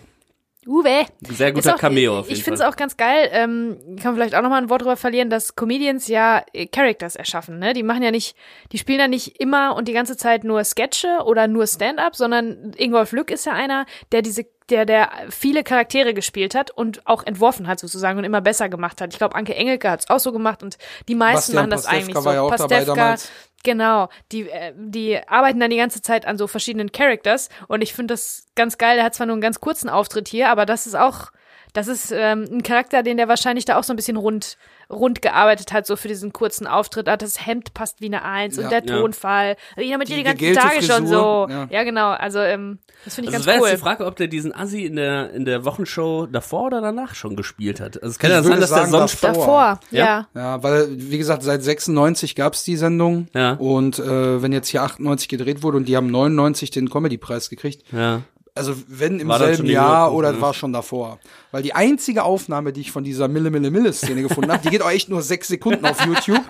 Uwe. 0.67 1.07
Sehr 1.23 1.53
guter 1.53 1.77
auch- 1.77 1.79
Cameo 1.79 2.19
auf 2.19 2.27
jeden 2.27 2.37
Ich 2.37 2.45
finde 2.45 2.61
es 2.61 2.67
auch 2.67 2.77
ganz 2.77 2.97
geil, 2.99 3.31
ähm, 3.33 3.79
kann 3.97 4.13
man 4.13 4.15
vielleicht 4.17 4.35
auch 4.35 4.43
nochmal 4.43 4.61
ein 4.61 4.69
Wort 4.69 4.83
drüber 4.83 4.97
verlieren, 4.97 5.31
dass 5.31 5.57
Comedians 5.57 6.09
ja 6.09 6.43
äh, 6.53 6.67
Characters 6.67 7.17
erschaffen, 7.17 7.59
ne? 7.59 7.73
Die 7.73 7.83
machen 7.83 8.03
ja 8.03 8.11
nicht, 8.11 8.37
die 8.73 8.79
spielen 8.79 8.99
ja 8.99 9.09
nicht 9.09 9.41
immer 9.41 9.75
und 9.77 9.89
die 9.89 9.95
ganze 9.95 10.17
Zeit 10.19 10.45
nur 10.45 10.63
Sketche 10.65 11.21
oder 11.25 11.49
nur 11.49 11.67
Stand-up, 11.67 12.15
sondern 12.15 12.73
Ingolf 12.77 13.13
Lück 13.13 13.31
ist 13.31 13.47
ja 13.47 13.53
einer, 13.55 13.87
der 14.13 14.21
diese, 14.21 14.45
der, 14.71 14.85
der 14.85 15.11
viele 15.31 15.65
Charaktere 15.65 16.15
gespielt 16.15 16.55
hat 16.55 16.71
und 16.71 17.07
auch 17.07 17.25
entworfen 17.25 17.67
hat 17.67 17.79
sozusagen 17.81 18.19
und 18.19 18.25
immer 18.25 18.41
besser 18.41 18.69
gemacht 18.69 19.01
hat. 19.01 19.13
Ich 19.13 19.19
glaube, 19.19 19.35
Anke 19.35 19.55
Engelke 19.55 19.91
hat 19.91 20.01
es 20.01 20.11
auch 20.11 20.21
so 20.21 20.33
gemacht 20.33 20.63
und 20.63 20.79
die 21.09 21.15
meisten 21.15 21.53
Bastian 21.53 21.57
machen 21.57 21.71
das 21.71 21.85
Pastewka 21.85 21.97
eigentlich 21.97 22.17
so. 22.17 22.25
war 22.25 22.35
ja 22.35 22.43
auch 22.43 22.55
dabei 22.55 22.85
damals. 22.85 23.31
Genau, 23.65 24.09
die, 24.31 24.49
äh, 24.49 24.73
die 24.77 25.19
arbeiten 25.27 25.59
dann 25.59 25.71
die 25.71 25.77
ganze 25.77 26.01
Zeit 26.01 26.27
an 26.27 26.39
so 26.39 26.47
verschiedenen 26.47 26.93
Characters 26.93 27.49
und 27.67 27.83
ich 27.83 27.93
finde 27.93 28.15
das 28.15 28.47
ganz 28.55 28.79
geil. 28.79 28.97
Der 28.97 29.05
hat 29.05 29.15
zwar 29.15 29.27
nur 29.27 29.35
einen 29.35 29.43
ganz 29.43 29.61
kurzen 29.61 29.89
Auftritt 29.89 30.29
hier, 30.29 30.49
aber 30.49 30.65
das 30.65 30.87
ist 30.87 30.95
auch, 30.95 31.33
das 31.79 31.89
ist 31.89 32.13
ähm, 32.15 32.45
ein 32.51 32.63
Charakter, 32.63 33.03
den 33.03 33.17
der 33.17 33.29
wahrscheinlich 33.29 33.65
da 33.65 33.79
auch 33.79 33.85
so 33.85 33.93
ein 33.93 33.97
bisschen 33.97 34.17
rund, 34.17 34.57
rund 34.91 35.23
gearbeitet 35.23 35.73
hat, 35.73 35.87
so 35.87 35.97
für 35.97 36.09
diesen 36.09 36.33
kurzen 36.33 36.67
Auftritt. 36.67 37.09
Ah, 37.09 37.17
das 37.17 37.47
Hemd 37.47 37.75
passt 37.75 38.01
wie 38.01 38.07
eine 38.07 38.23
Eins 38.25 38.57
Ja. 38.57 38.65
und 38.65 38.71
der 38.73 38.85
Ja. 38.85 39.01
Tonfall. 39.01 39.57
Ich 39.77 39.89
habe 39.89 39.99
mit 39.99 40.09
Die 40.09 40.15
dir 40.15 40.19
die 40.19 40.25
ganzen 40.25 40.55
Tage 40.55 40.83
schon 40.83 41.07
so. 41.07 41.47
Frisur, 41.47 41.51
Ja. 41.51 41.69
ja. 41.71 41.85
genau. 41.85 42.11
Also 42.11 42.39
ähm, 42.41 42.79
das 43.05 43.15
finde 43.15 43.31
ich 43.31 43.35
Also 43.37 43.43
es 43.43 43.47
wäre 43.47 43.57
ganz 43.61 43.71
jetzt 43.71 43.73
cool. 43.73 43.77
die 43.77 43.83
Frage, 43.97 44.07
ob 44.07 44.17
der 44.17 44.27
diesen 44.29 44.55
Assi 44.55 44.85
in 44.85 44.97
der, 44.97 45.31
in 45.33 45.45
der 45.45 45.65
Wochenshow 45.65 46.27
davor 46.27 46.65
oder 46.67 46.81
danach 46.81 47.15
schon 47.15 47.37
gespielt 47.37 47.81
hat. 47.81 47.97
Also 48.03 48.09
es 48.13 48.19
kann 48.19 48.31
Ich 48.31 48.37
ja 48.37 48.43
sein, 48.43 48.61
dass 48.61 48.71
der 48.71 48.79
sagen, 48.79 48.91
sonst 48.91 49.23
davor. 49.23 49.39
Davor, 49.47 49.81
Ja? 49.91 50.05
ja. 50.05 50.27
Ja, 50.35 50.63
weil, 50.63 50.87
wie 50.91 51.19
gesagt, 51.19 51.43
seit 51.43 51.63
96 51.63 52.35
gab's 52.35 52.65
die 52.65 52.77
Sendung. 52.77 53.29
Ja. 53.35 53.53
Und 53.53 53.99
äh, 53.99 54.43
wenn 54.43 54.53
jetzt 54.53 54.69
hier 54.69 54.83
98 54.83 55.29
gedreht 55.29 55.63
wurde 55.63 55.77
und 55.77 55.87
die 55.89 55.97
haben 55.97 56.11
99 56.11 56.71
den 56.71 56.91
Comedy-Preis 56.91 57.51
gekriegt, 57.51 57.85
Ja. 57.93 58.23
Also 58.59 58.75
wenn 58.89 59.21
im 59.21 59.29
War 59.29 59.39
selben 59.39 59.67
Jahr 59.67 60.13
oder 60.13 60.33
ne? 60.33 60.41
war 60.41 60.53
schon 60.53 60.73
davor. 60.73 61.19
Weil 61.51 61.63
die 61.63 61.75
einzige 61.75 62.25
Aufnahme, 62.25 62.73
die 62.73 62.83
ich 62.83 62.93
von 62.93 63.05
dieser 63.05 63.29
Mille 63.29 63.51
Mille 63.51 63.71
Mille 63.71 63.93
Szene 63.93 64.23
gefunden 64.23 64.53
habe, 64.53 64.63
die 64.63 64.71
geht 64.71 64.83
auch 64.83 64.91
echt 64.91 65.09
nur 65.09 65.23
sechs 65.23 65.49
Sekunden 65.49 65.87
auf 65.87 66.05
YouTube 66.05 66.43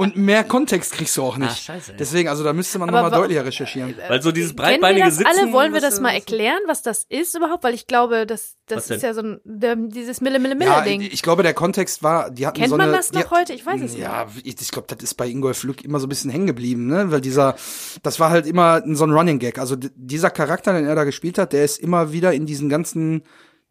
und 0.00 0.16
mehr 0.16 0.44
Kontext 0.44 0.92
kriegst 0.92 1.14
du 1.18 1.22
auch 1.22 1.36
nicht. 1.36 1.50
Ah, 1.50 1.54
scheiße. 1.54 1.92
Deswegen, 1.98 2.30
also 2.30 2.42
da 2.42 2.54
müsste 2.54 2.78
man 2.78 2.88
nochmal 2.88 3.10
deutlicher 3.10 3.44
recherchieren. 3.44 3.94
Weil 4.08 4.22
so 4.22 4.32
dieses 4.32 4.56
Kennen 4.56 4.58
wir 4.58 4.70
breitbeinige 4.80 5.04
das 5.04 5.16
Sitzen. 5.16 5.30
alle? 5.42 5.52
Wollen 5.52 5.74
wir 5.74 5.82
das 5.82 6.00
mal 6.00 6.12
erklären, 6.12 6.60
was 6.66 6.80
das 6.80 7.04
ist 7.06 7.36
überhaupt? 7.36 7.62
Weil 7.64 7.74
ich 7.74 7.86
glaube, 7.86 8.24
das, 8.24 8.56
Was 8.70 8.86
das 8.86 8.96
ist 8.96 9.02
ja 9.02 9.12
so 9.12 9.20
ein, 9.20 9.40
der, 9.44 9.76
dieses 9.76 10.22
Mille 10.22 10.38
Mille 10.38 10.54
Ja, 10.64 10.80
Mille 10.80 10.84
Ding. 10.84 11.02
ich 11.02 11.20
glaube, 11.20 11.42
der 11.42 11.52
Kontext 11.52 12.02
war, 12.02 12.30
die 12.30 12.46
hatten 12.46 12.56
Kennt 12.56 12.70
so 12.70 12.78
man 12.78 12.88
eine, 12.88 12.96
das 12.96 13.10
die, 13.10 13.18
noch 13.18 13.30
heute? 13.30 13.52
Ich 13.52 13.66
weiß 13.66 13.82
es 13.82 13.92
nicht. 13.92 14.00
Ja, 14.00 14.26
ich, 14.42 14.58
ich 14.58 14.70
glaube, 14.70 14.88
das 14.88 15.02
ist 15.02 15.14
bei 15.14 15.28
Ingolf 15.28 15.62
Lück 15.64 15.84
immer 15.84 16.00
so 16.00 16.06
ein 16.06 16.08
bisschen 16.08 16.30
hängen 16.30 16.46
geblieben, 16.46 16.86
ne? 16.86 17.10
Weil 17.10 17.20
dieser, 17.20 17.56
das 18.02 18.18
war 18.18 18.30
halt 18.30 18.46
immer 18.46 18.82
so 18.94 19.04
ein 19.04 19.10
Running 19.12 19.38
Gag. 19.38 19.58
Also 19.58 19.76
dieser 19.76 20.30
Charakter, 20.30 20.72
den 20.72 20.86
er 20.86 20.94
da 20.94 21.04
gespielt 21.04 21.36
hat, 21.36 21.52
der 21.52 21.62
ist 21.64 21.78
immer 21.78 22.10
wieder 22.10 22.32
in 22.32 22.46
diesen 22.46 22.70
ganzen 22.70 23.22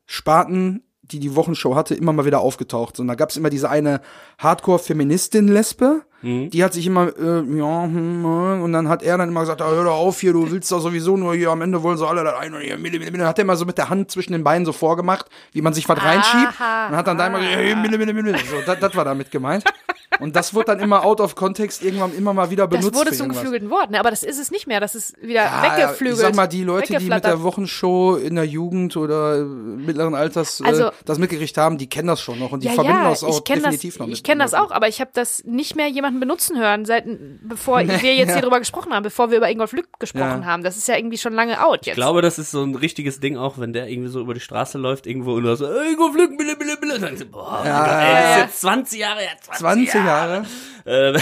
Sparten, 0.06 0.84
die 1.02 1.20
die 1.20 1.36
Wochenshow 1.36 1.74
hatte, 1.76 1.96
immer 1.96 2.14
mal 2.14 2.26
wieder 2.26 2.40
aufgetaucht. 2.40 3.00
Und 3.00 3.08
da 3.08 3.16
gab's 3.16 3.36
immer 3.36 3.50
diese 3.50 3.68
eine 3.68 4.02
Hardcore-Feministin-Lesbe, 4.38 6.04
Mhm. 6.22 6.50
die 6.50 6.64
hat 6.64 6.74
sich 6.74 6.86
immer, 6.86 7.08
äh, 7.18 7.58
ja, 7.58 7.84
hm, 7.84 8.26
äh, 8.26 8.62
und 8.64 8.74
dann 8.74 8.90
hat 8.90 9.04
er 9.04 9.18
dann 9.18 9.30
immer 9.30 9.42
gesagt, 9.42 9.62
ah, 9.62 9.70
hör 9.70 9.86
doch 9.86 9.98
auf 9.98 10.20
hier, 10.20 10.34
du 10.34 10.52
willst 10.52 10.72
doch 10.72 10.82
sowieso 10.82 11.16
nur 11.16 11.34
hier, 11.36 11.50
am 11.50 11.62
Ende 11.62 11.82
wollen 11.82 11.98
sie 11.98 12.06
alle 12.06 12.24
das 12.24 12.36
ein 12.36 12.54
und 12.54 12.62
hier, 12.62 12.78
Mille, 12.78 13.00
Mille, 13.00 13.12
Mille. 13.12 13.26
Hat 13.26 13.40
er 13.40 13.44
immer 13.44 13.56
so 13.56 13.66
mit 13.66 13.78
der 13.78 13.90
Hand 13.90 14.12
zwischen 14.12 14.34
den 14.34 14.44
Beinen 14.44 14.66
so 14.66 14.74
vorgemacht, 14.74 15.28
wie 15.54 15.62
man 15.62 15.74
sich 15.74 15.88
was 15.88 16.02
reinschiebt. 16.04 16.60
Aha, 16.60 16.88
und 16.88 16.96
hat 16.96 17.08
dann 17.08 17.18
da 17.18 17.28
immer 17.28 17.40
gesagt, 17.40 17.56
hey, 17.56 17.76
Mille, 17.76 17.98
Mille, 17.98 18.14
Mille. 18.14 18.38
So, 18.38 18.56
das, 18.66 18.80
das 18.80 18.96
war 18.96 19.06
damit 19.06 19.32
gemeint. 19.32 19.64
Und 20.20 20.36
das 20.36 20.54
wurde 20.54 20.66
dann 20.66 20.80
immer 20.80 21.06
out 21.06 21.22
of 21.22 21.36
context 21.36 21.84
irgendwann 21.84 22.14
immer 22.16 22.34
mal 22.34 22.50
wieder 22.50 22.68
benutzt. 22.68 22.90
Das 22.90 23.00
wurde 23.00 23.12
zum 23.12 23.30
geflügelten 23.30 23.70
Wort, 23.70 23.92
ne? 23.92 24.00
aber 24.00 24.10
das 24.10 24.24
ist 24.24 24.40
es 24.40 24.52
nicht 24.52 24.68
mehr. 24.68 24.80
Das 24.80 24.96
ist 24.96 25.16
wieder 25.22 25.46
Ja, 25.46 25.64
weggeflügelt. 25.64 26.18
Ich 26.18 26.22
sag 26.26 26.36
mal, 26.36 26.48
die 26.48 26.64
Leute, 26.64 26.98
die 26.98 27.06
mit 27.10 27.24
der 27.24 27.42
Wochenshow 27.44 28.18
in 28.18 28.36
der 28.36 28.44
Jugend 28.46 28.98
oder 28.98 29.38
äh, 29.38 29.44
mittleren 29.44 30.16
Alters 30.16 30.60
äh, 30.60 30.66
Also- 30.66 30.92
das 31.06 31.20
mitgekriegt 31.20 31.58
haben, 31.58 31.78
die 31.78 31.88
kennen 31.88 32.08
das 32.08 32.22
schon 32.22 32.40
noch 32.40 32.52
und 32.52 32.64
die 32.64 32.68
ja, 32.68 32.74
verbinden 32.74 33.02
ja, 33.04 33.10
das 33.10 33.24
auch 33.24 33.44
kenne 33.44 33.62
das, 33.62 33.72
definitiv 33.72 34.00
noch 34.00 34.08
mit. 34.08 34.16
ich 34.16 34.24
kenne 34.24 34.44
das 34.44 34.54
auch, 34.54 34.72
aber 34.72 34.88
ich 34.88 35.00
habe 35.00 35.12
das 35.14 35.44
nicht 35.46 35.76
mehr 35.76 35.88
jemanden 36.10 36.20
benutzen 36.20 36.58
hören, 36.58 36.86
seit 36.86 37.06
bevor 37.42 37.80
wir 37.80 38.16
jetzt 38.16 38.32
hier 38.34 38.42
drüber 38.42 38.60
gesprochen 38.60 38.94
haben, 38.94 39.04
bevor 39.04 39.30
wir 39.32 39.38
über 39.38 39.50
Ingolf 39.50 39.72
Lück 39.74 39.88
gesprochen 40.00 40.42
Ja. 40.42 40.46
haben. 40.46 40.64
Das 40.64 40.78
ist 40.78 40.88
ja 40.88 40.96
irgendwie 40.98 41.18
schon 41.18 41.34
lange 41.34 41.64
out 41.64 41.86
jetzt. 41.86 41.88
Ich 41.88 41.94
glaube, 41.96 42.22
das 42.22 42.40
ist 42.40 42.52
so 42.52 42.64
ein 42.64 42.76
richtiges 42.76 43.20
Ding 43.20 43.38
auch, 43.38 43.58
wenn 43.60 43.74
der 43.74 43.88
irgendwie 43.90 44.10
so 44.10 44.20
über 44.20 44.34
die 44.34 44.40
Straße 44.40 44.78
läuft, 44.78 45.08
irgendwo 45.08 45.34
und 45.36 45.44
du 45.44 45.56
so, 45.56 45.66
ey, 45.68 45.96
go 45.96 46.12
flücken, 46.12 46.38
bille, 46.38 46.56
bille, 46.56 46.78
bille. 46.78 47.00
Dann 47.00 47.16
du, 47.16 47.26
boah, 47.26 47.62
Ja, 47.66 47.80
Gott, 47.80 47.94
ey, 47.94 48.14
das 48.14 48.24
ja. 48.24 48.36
ist 48.36 48.42
jetzt 48.42 48.62
20 48.62 49.00
Jahre 49.00 49.20
her, 49.22 49.32
20, 49.42 49.60
20 49.92 49.94
Jahre. 50.06 50.46
Äh, 50.86 51.20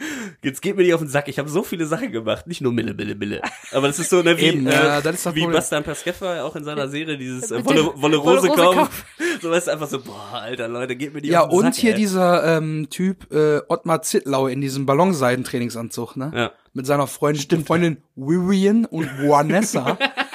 jetzt 0.42 0.62
geht 0.62 0.76
mir 0.76 0.82
nicht 0.82 0.94
auf 0.94 1.00
den 1.00 1.08
Sack. 1.08 1.28
Ich 1.28 1.38
habe 1.38 1.48
so 1.48 1.62
viele 1.62 1.84
Sachen 1.86 2.12
gemacht, 2.12 2.46
nicht 2.46 2.60
nur 2.60 2.72
Mille, 2.72 2.94
Mille, 2.94 3.14
Mille. 3.14 3.42
Aber 3.72 3.88
das 3.88 3.98
ist 3.98 4.10
so, 4.10 4.22
ne, 4.22 4.38
wie, 4.38 4.46
Eben, 4.46 4.66
äh, 4.66 4.72
ja, 4.72 5.00
das 5.00 5.16
ist 5.16 5.26
das 5.26 5.34
wie. 5.34 5.46
Bastian 5.46 5.84
Pasqueffa 5.84 6.42
auch 6.42 6.56
in 6.56 6.64
seiner 6.64 6.88
Serie 6.88 7.18
dieses 7.18 7.50
äh, 7.50 7.64
Wolle, 7.64 7.90
Wolle 7.96 8.16
Rose 8.16 8.48
Wolle 8.48 8.62
Rose 8.62 8.76
kommt. 8.76 8.90
So 9.42 9.50
weißt 9.50 9.68
du 9.68 9.70
einfach 9.72 9.88
so, 9.88 10.00
boah, 10.02 10.32
alter 10.42 10.68
Leute, 10.68 10.96
geht 10.96 11.14
mir 11.14 11.22
die 11.22 11.30
Ja, 11.30 11.40
auf 11.44 11.48
den 11.48 11.56
und 11.58 11.64
Sack, 11.74 11.74
hier 11.76 11.92
ey. 11.92 11.96
dieser 11.96 12.58
ähm, 12.58 12.88
Typ 12.90 13.32
äh, 13.32 13.60
Ottmar 13.68 14.02
Zittlau 14.30 14.46
in 14.46 14.60
diesem 14.60 14.86
Ballonseidentrainingsanzug, 14.86 16.16
ne? 16.16 16.30
Ja. 16.34 16.52
Mit 16.72 16.86
seiner 16.86 17.08
Freundin, 17.08 17.64
Freundin 17.64 17.96
Vivian 18.14 18.84
und 18.84 19.06
Vanessa. 19.18 19.98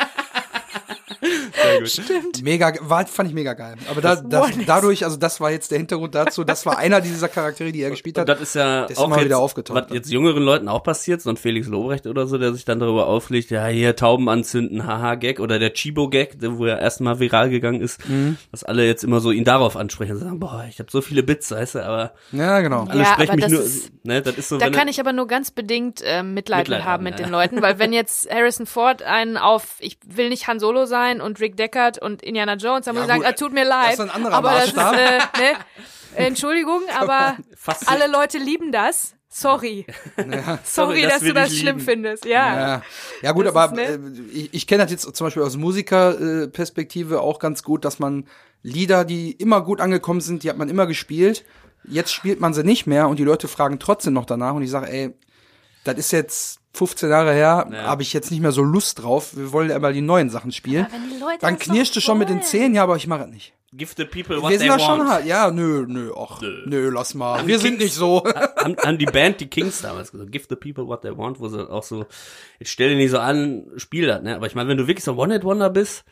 Sehr 1.75 2.05
gut. 2.05 2.05
Stimmt. 2.05 2.43
Mega, 2.43 2.73
war, 2.81 3.05
fand 3.07 3.29
ich 3.29 3.35
mega 3.35 3.53
geil. 3.53 3.75
Aber 3.89 4.01
da, 4.01 4.15
das, 4.15 4.51
dadurch, 4.65 5.03
also 5.03 5.17
das 5.17 5.39
war 5.39 5.51
jetzt 5.51 5.71
der 5.71 5.77
Hintergrund 5.77 6.15
dazu, 6.15 6.43
das 6.43 6.65
war 6.65 6.77
einer 6.77 7.01
dieser 7.01 7.27
Charaktere, 7.27 7.71
die 7.71 7.81
er 7.81 7.89
gespielt 7.89 8.17
Und 8.17 8.21
hat. 8.21 8.29
das 8.29 8.41
ist 8.41 8.55
ja 8.55 8.85
ist 8.85 8.97
auch 8.97 9.05
immer 9.07 9.17
jetzt, 9.17 9.25
wieder 9.25 9.39
aufgetaucht. 9.39 9.85
was 9.87 9.93
jetzt 9.93 10.11
jüngeren 10.11 10.43
Leuten 10.43 10.67
auch 10.67 10.83
passiert, 10.83 11.21
so 11.21 11.29
ein 11.29 11.37
Felix 11.37 11.67
Lobrecht 11.67 12.07
oder 12.07 12.27
so, 12.27 12.37
der 12.37 12.53
sich 12.53 12.65
dann 12.65 12.79
darüber 12.79 13.07
auflegt, 13.07 13.49
ja, 13.51 13.65
hier 13.67 13.95
Tauben 13.95 14.29
anzünden, 14.29 14.85
haha, 14.85 15.15
Gag, 15.15 15.39
oder 15.39 15.59
der 15.59 15.73
Chibo-Gag, 15.73 16.37
wo 16.41 16.65
er 16.65 16.79
erstmal 16.79 17.19
viral 17.19 17.49
gegangen 17.49 17.81
ist, 17.81 18.07
Mhm. 18.07 18.37
dass 18.51 18.63
alle 18.63 18.85
jetzt 18.85 19.03
immer 19.03 19.19
so 19.19 19.31
ihn 19.31 19.43
darauf 19.43 19.75
ansprechen 19.77 20.13
und 20.13 20.19
sagen, 20.19 20.39
boah, 20.39 20.65
ich 20.69 20.79
habe 20.79 20.91
so 20.91 21.01
viele 21.01 21.23
Bits, 21.23 21.51
weißt 21.51 21.75
du, 21.75 21.85
aber 21.85 22.13
Ja, 22.31 22.59
genau. 22.61 22.85
alle 22.87 22.99
Ja, 23.03 23.05
sprechen 23.13 23.29
aber 23.31 23.35
mich 23.35 23.43
das 23.45 23.51
nur, 23.53 23.61
ist- 23.63 23.91
ne, 24.05 24.21
das 24.21 24.37
ist 24.37 24.49
so, 24.49 24.57
Da 24.57 24.69
kann 24.69 24.87
ich 24.87 24.99
aber 24.99 25.13
nur 25.13 25.27
ganz 25.27 25.51
bedingt 25.51 26.01
ähm, 26.03 26.33
Mitleid, 26.33 26.59
Mitleid 26.65 26.79
mit 26.81 26.85
haben 26.87 27.03
mit 27.03 27.19
ja. 27.19 27.25
den 27.25 27.31
Leuten, 27.31 27.61
weil 27.61 27.79
wenn 27.79 27.93
jetzt 27.93 28.29
Harrison 28.31 28.65
Ford 28.65 29.01
einen 29.03 29.37
auf 29.37 29.75
ich 29.79 29.97
will 30.05 30.29
nicht 30.29 30.47
Han 30.47 30.59
Solo 30.59 30.85
sein 30.85 31.21
und 31.21 31.39
Rick 31.39 31.57
Deckard 31.65 32.01
und 32.01 32.21
Indiana 32.21 32.55
Jones, 32.55 32.85
muss 32.87 33.07
Ja, 33.07 33.15
gut, 33.17 33.25
ah, 33.25 33.31
tut 33.33 33.53
mir 33.53 33.65
das 33.65 33.69
leid. 33.69 33.93
ist 33.93 33.99
ein 34.01 34.09
anderer 34.11 34.33
aber 34.33 34.51
das 34.51 34.67
ist, 34.67 34.77
äh, 34.77 35.17
ne, 35.17 35.57
Entschuldigung, 36.15 36.81
aber 36.99 37.37
alle 37.87 38.07
Leute 38.07 38.37
lieben 38.37 38.71
das. 38.71 39.15
Sorry. 39.27 39.85
Sorry, 40.63 41.01
dass, 41.01 41.21
wir 41.21 41.33
du 41.33 41.39
das 41.41 41.53
schlimm 41.53 41.77
lieben. 41.77 41.85
findest. 41.85 42.23
Ja. 42.25 42.55
Ja, 42.57 42.81
ja 43.21 43.31
gut, 43.33 43.45
Das 43.45 43.55
aber 43.55 43.81
ist 43.81 43.89
äh, 43.89 43.99
ich, 44.31 44.53
ich 44.53 44.67
kenne 44.67 44.83
das 44.83 44.91
jetzt 44.91 45.13
zum 45.13 45.27
Beispiel 45.27 45.43
aus 45.43 45.57
Musikerperspektive 45.57 47.19
auch 47.19 47.39
ganz 47.39 47.63
gut, 47.63 47.83
dass 47.83 47.99
man 47.99 48.27
Lieder, 48.63 49.03
die 49.05 49.31
immer 49.33 49.61
gut 49.61 49.81
angekommen 49.81 50.21
sind, 50.21 50.43
die 50.43 50.49
hat 50.49 50.57
man 50.57 50.69
immer 50.69 50.87
gespielt. 50.87 51.43
Jetzt 51.83 52.13
spielt 52.13 52.39
man 52.39 52.53
sie 52.53 52.63
nicht 52.63 52.87
mehr 52.87 53.09
und 53.09 53.19
die 53.19 53.23
Leute 53.25 53.47
fragen 53.47 53.77
trotzdem 53.77 54.13
noch 54.13 54.25
danach 54.25 54.53
und 54.53 54.63
ich 54.63 54.71
sage, 54.71 54.89
ey, 54.89 55.13
das 55.85 55.97
ist 55.97 56.11
jetzt 56.11 56.59
15 56.73 57.09
Jahre 57.09 57.31
her, 57.33 57.67
Ja. 57.71 57.83
habe 57.83 58.01
ich 58.03 58.11
jetzt 58.11 58.31
nicht 58.31 58.41
mehr 58.41 58.51
so 58.51 58.61
Lust 58.61 59.01
drauf. 59.01 59.29
Wir 59.37 59.51
wollen 59.53 59.69
ja 59.69 59.77
immer 59.77 59.93
die 59.93 60.01
neuen 60.01 60.29
Sachen 60.29 60.51
spielen. 60.51 60.87
wenn 60.91 61.09
die 61.09 61.17
Leute 61.19 61.37
Dann 61.41 61.55
das 61.55 61.63
knirscht 61.63 61.93
doch 61.93 61.97
es 61.99 62.03
schon 62.03 62.17
mit 62.17 62.27
den. 62.29 62.41
Zähnen, 62.43 62.75
ja, 62.75 62.83
aber 62.83 62.97
ich 62.97 63.07
mache 63.07 63.23
es 63.23 63.29
nicht. 63.29 63.53
Give 63.73 63.91
the 63.97 64.05
people 64.05 64.41
what 64.41 64.51
Wir 64.51 64.57
they 64.57 64.67
sind 64.69 64.79
da 64.79 64.85
schon 64.85 64.99
want. 64.99 65.09
hart. 65.09 65.25
Ja, 65.25 65.51
nö, 65.51 65.85
nö, 65.87 66.11
ach, 66.17 66.41
nö, 66.65 66.89
lass 66.89 67.13
mal. 67.13 67.45
Wir 67.47 67.59
sind 67.59 67.79
nicht 67.79 67.93
so. 67.93 68.23
haben, 68.65 68.75
haben 68.83 68.97
die 68.97 69.05
Band, 69.05 69.39
die 69.39 69.47
Kings 69.47 69.81
damals 69.81 70.11
gesagt, 70.11 70.31
give 70.31 70.45
the 70.49 70.55
people 70.55 70.85
what 70.87 71.01
they 71.03 71.15
want, 71.17 71.39
wo 71.39 71.47
sie 71.47 71.69
auch 71.69 71.83
so, 71.83 72.05
jetzt 72.59 72.69
stell 72.71 72.89
dir 72.89 72.95
nicht 72.95 73.11
so 73.11 73.19
an, 73.19 73.63
spiel 73.77 74.07
das, 74.07 74.21
ne? 74.23 74.35
Aber 74.35 74.47
ich 74.47 74.55
meine, 74.55 74.67
wenn 74.69 74.77
du 74.77 74.87
wirklich 74.87 75.03
so 75.05 75.11
ein 75.13 75.17
One-Hit-Wonder 75.17 75.69
bist, 75.69 76.03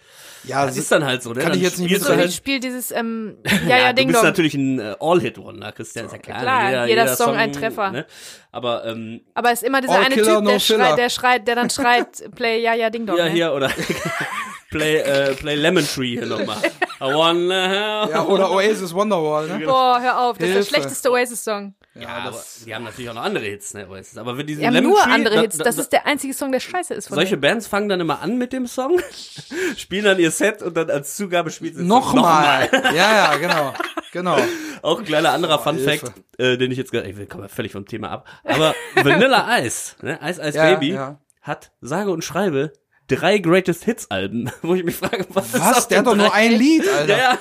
Ja, 0.46 0.66
das 0.66 0.78
ist 0.78 0.92
dann 0.92 1.04
halt 1.06 1.24
so, 1.24 1.32
ne? 1.34 1.40
kann 1.42 1.50
dann 1.50 1.58
ich 1.58 1.64
jetzt 1.64 1.80
nicht 1.80 1.90
So, 1.96 1.96
du 1.98 2.02
wissen. 2.04 2.14
ich 2.14 2.20
halt, 2.20 2.34
spiele 2.34 2.60
dieses, 2.60 2.92
ähm, 2.92 3.38
ja, 3.68 3.78
ja, 3.78 3.90
du 3.90 3.96
Ding 3.96 4.08
bist 4.08 4.20
Dong. 4.20 4.26
natürlich 4.28 4.54
ein 4.54 4.80
äh, 4.80 4.96
All-Hit-Wonder, 5.00 5.72
Christian, 5.74 6.06
ist 6.06 6.12
ja 6.14 6.18
klar. 6.20 6.42
Klar, 6.42 6.88
jeder 6.88 7.16
Song 7.16 7.36
ein 7.36 7.52
Treffer. 7.52 7.92
Ne? 7.92 8.06
Aber, 8.52 8.86
ähm, 8.86 9.22
Aber 9.34 9.52
es 9.52 9.62
ist 9.62 9.68
immer 9.68 9.82
dieser 9.82 10.00
eine 10.00 10.14
Killer, 10.16 10.36
Typ, 10.36 10.44
no 10.44 10.50
der 10.52 10.60
Filler. 10.60 10.86
schreit, 10.86 10.98
der 11.00 11.10
schreit, 11.10 11.48
der 11.48 11.56
dann 11.56 11.70
schreit, 11.70 12.08
play, 12.36 12.62
ja, 12.62 12.74
ja, 12.76 12.90
Ding 12.90 13.06
Dong. 13.08 13.18
ja, 13.18 13.26
ne? 13.26 13.32
hier, 13.32 13.54
oder 13.54 13.72
play, 14.70 14.98
äh, 14.98 15.34
play 15.36 15.56
Lemon 15.56 15.86
Tree 15.88 16.18
hier 16.18 16.26
nochmal. 16.28 16.58
I 17.02 17.06
wanna 17.14 17.70
have 17.70 18.12
Ja, 18.12 18.26
oder 18.26 18.52
Oasis 18.52 18.94
Wonderwall, 18.94 19.48
ne? 19.48 19.66
Boah, 19.66 20.00
hör 20.02 20.22
auf, 20.22 20.38
das 20.38 20.48
ist 20.48 20.54
der 20.54 20.54
Hilfe. 20.62 20.70
schlechteste 20.70 21.12
Oasis-Song. 21.12 21.76
Ja, 21.96 22.08
aber 22.10 22.44
die 22.66 22.74
haben 22.74 22.84
natürlich 22.86 23.10
auch 23.10 23.14
noch 23.14 23.22
andere 23.24 23.46
Hits, 23.46 23.74
ne? 23.76 23.88
Oasis. 23.88 24.18
Aber 24.18 24.36
wenn 24.38 24.48
diese 24.48 24.62
Wir 24.62 24.68
haben 24.68 24.74
Lemon 24.74 24.92
nur 24.92 25.00
Tree, 25.02 25.12
andere 25.12 25.36
da- 25.36 25.42
Hits. 25.42 25.58
da- 25.58 25.64
Das 25.64 25.76
da- 25.76 25.82
ist 25.84 25.90
der 25.94 26.06
einzige 26.08 26.34
Song, 26.34 26.52
der 26.52 26.60
scheiße 26.60 26.94
ist 26.96 27.08
von 27.08 27.16
Solche 27.16 27.32
denen. 27.32 27.42
Bands 27.42 27.68
fangen 27.68 27.88
dann 27.90 28.00
immer 28.00 28.22
an 28.22 28.38
mit 28.38 28.52
dem 28.54 28.66
Song, 28.68 29.00
spielen 29.78 30.06
dann 30.06 30.20
ihr 30.20 30.32
Set 30.32 30.62
und 30.62 30.76
dann 30.76 30.90
als 30.90 31.16
Zugabe 31.16 31.52
spielt 31.52 31.76
sie 31.76 31.84
Nochmal. 31.84 32.70
Ja, 32.96 33.32
ja, 33.32 33.38
genau. 33.38 33.74
Genau. 34.12 34.38
Auch 34.82 35.00
ein 35.00 35.06
kleiner 35.06 35.32
anderer 35.32 35.60
Fun 35.60 35.76
Hilfe. 35.78 36.08
Fact, 36.08 36.22
äh, 36.40 36.58
den 36.58 36.72
ich 36.72 36.78
jetzt 36.78 36.92
gerade, 36.92 37.10
ich 37.10 37.30
komme 37.30 37.50
völlig 37.50 37.72
vom 37.72 37.86
Thema 37.86 38.10
ab. 38.12 38.28
Aber 38.44 38.74
Vanilla 38.96 39.60
Ice, 39.60 39.96
ne, 40.02 40.20
Ice 40.24 40.42
Ice 40.42 40.58
Ja, 40.58 40.66
Baby, 40.74 40.92
ja. 40.94 41.20
hat 41.42 41.72
sage 41.82 42.12
und 42.12 42.24
schreibe 42.24 42.74
drei 43.08 43.38
Greatest 43.38 43.84
Hits 43.86 44.10
Alben, 44.10 44.50
wo 44.62 44.76
ich 44.76 44.84
mich 44.84 44.96
frage, 44.96 45.26
was, 45.30 45.48
ist 45.48 45.60
Was? 45.60 45.78
auf 45.78 45.88
Der 45.88 46.00
hat 46.00 46.08
doch 46.08 46.16
nur 46.16 46.34
ein 46.34 46.52
Lied, 46.54 46.88
Alter. 46.88 47.18
Ja, 47.18 47.38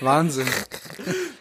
Wahnsinn. 0.00 0.46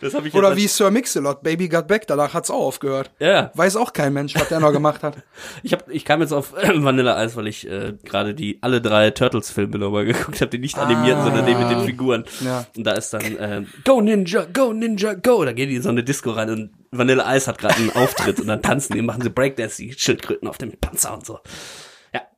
das 0.02 0.14
habe 0.14 0.28
ich 0.28 0.34
Oder 0.34 0.56
wie 0.56 0.68
Sir 0.68 0.92
Mix-a-Lot, 0.92 1.44
Baby 1.44 1.70
Got 1.70 1.88
Back, 1.88 2.08
danach 2.08 2.34
hat's 2.34 2.50
auch 2.50 2.62
aufgehört. 2.62 3.12
ja. 3.20 3.52
Weiß 3.56 3.76
auch 3.76 3.94
kein 3.94 4.14
Mensch, 4.14 4.36
was 4.36 4.50
der 4.50 4.60
noch 4.60 4.72
gemacht 4.72 5.04
hat. 5.04 5.18
Ich 5.62 5.74
hab, 5.74 5.90
ich 5.90 6.06
kam 6.06 6.22
jetzt 6.22 6.32
auf 6.34 6.54
Vanilla 6.76 7.24
Ice, 7.24 7.36
weil 7.36 7.48
ich 7.48 7.70
äh, 7.70 7.94
gerade 8.04 8.34
die 8.34 8.58
alle 8.62 8.82
drei 8.82 9.12
Turtles 9.12 9.52
Filme 9.52 9.78
nochmal 9.78 10.06
geguckt 10.14 10.42
habe, 10.42 10.50
die 10.50 10.60
nicht 10.60 10.78
animierten, 10.78 11.24
sondern 11.24 11.46
die 11.46 11.56
mit 11.56 11.70
den 11.70 11.86
Figuren. 11.86 12.24
Ah. 12.42 12.46
Ja. 12.46 12.66
Und 12.76 12.84
da 12.86 12.94
ist 12.94 13.14
dann 13.14 13.22
äh, 13.38 13.64
Go 13.86 14.02
Ninja, 14.02 14.46
Go 14.52 14.74
Ninja, 14.74 15.14
Go. 15.14 15.46
Da 15.46 15.54
gehen 15.54 15.70
die 15.70 15.76
in 15.76 15.82
so 15.84 15.90
eine 15.90 16.04
Disco 16.04 16.32
rein 16.32 16.50
und 16.50 16.72
Vanilla 16.92 17.36
Ice 17.36 17.48
hat 17.48 17.58
gerade 17.58 17.76
einen 17.76 17.92
Auftritt 17.92 18.40
und 18.40 18.48
dann 18.48 18.62
tanzen 18.62 18.94
die, 18.94 19.02
machen 19.02 19.22
sie 19.22 19.30
Breakdance, 19.30 19.78
die 19.78 19.94
Schildkröten 19.94 20.48
auf 20.48 20.58
dem 20.60 20.72
Panzer 20.80 21.14
und 21.14 21.26
so. 21.26 21.40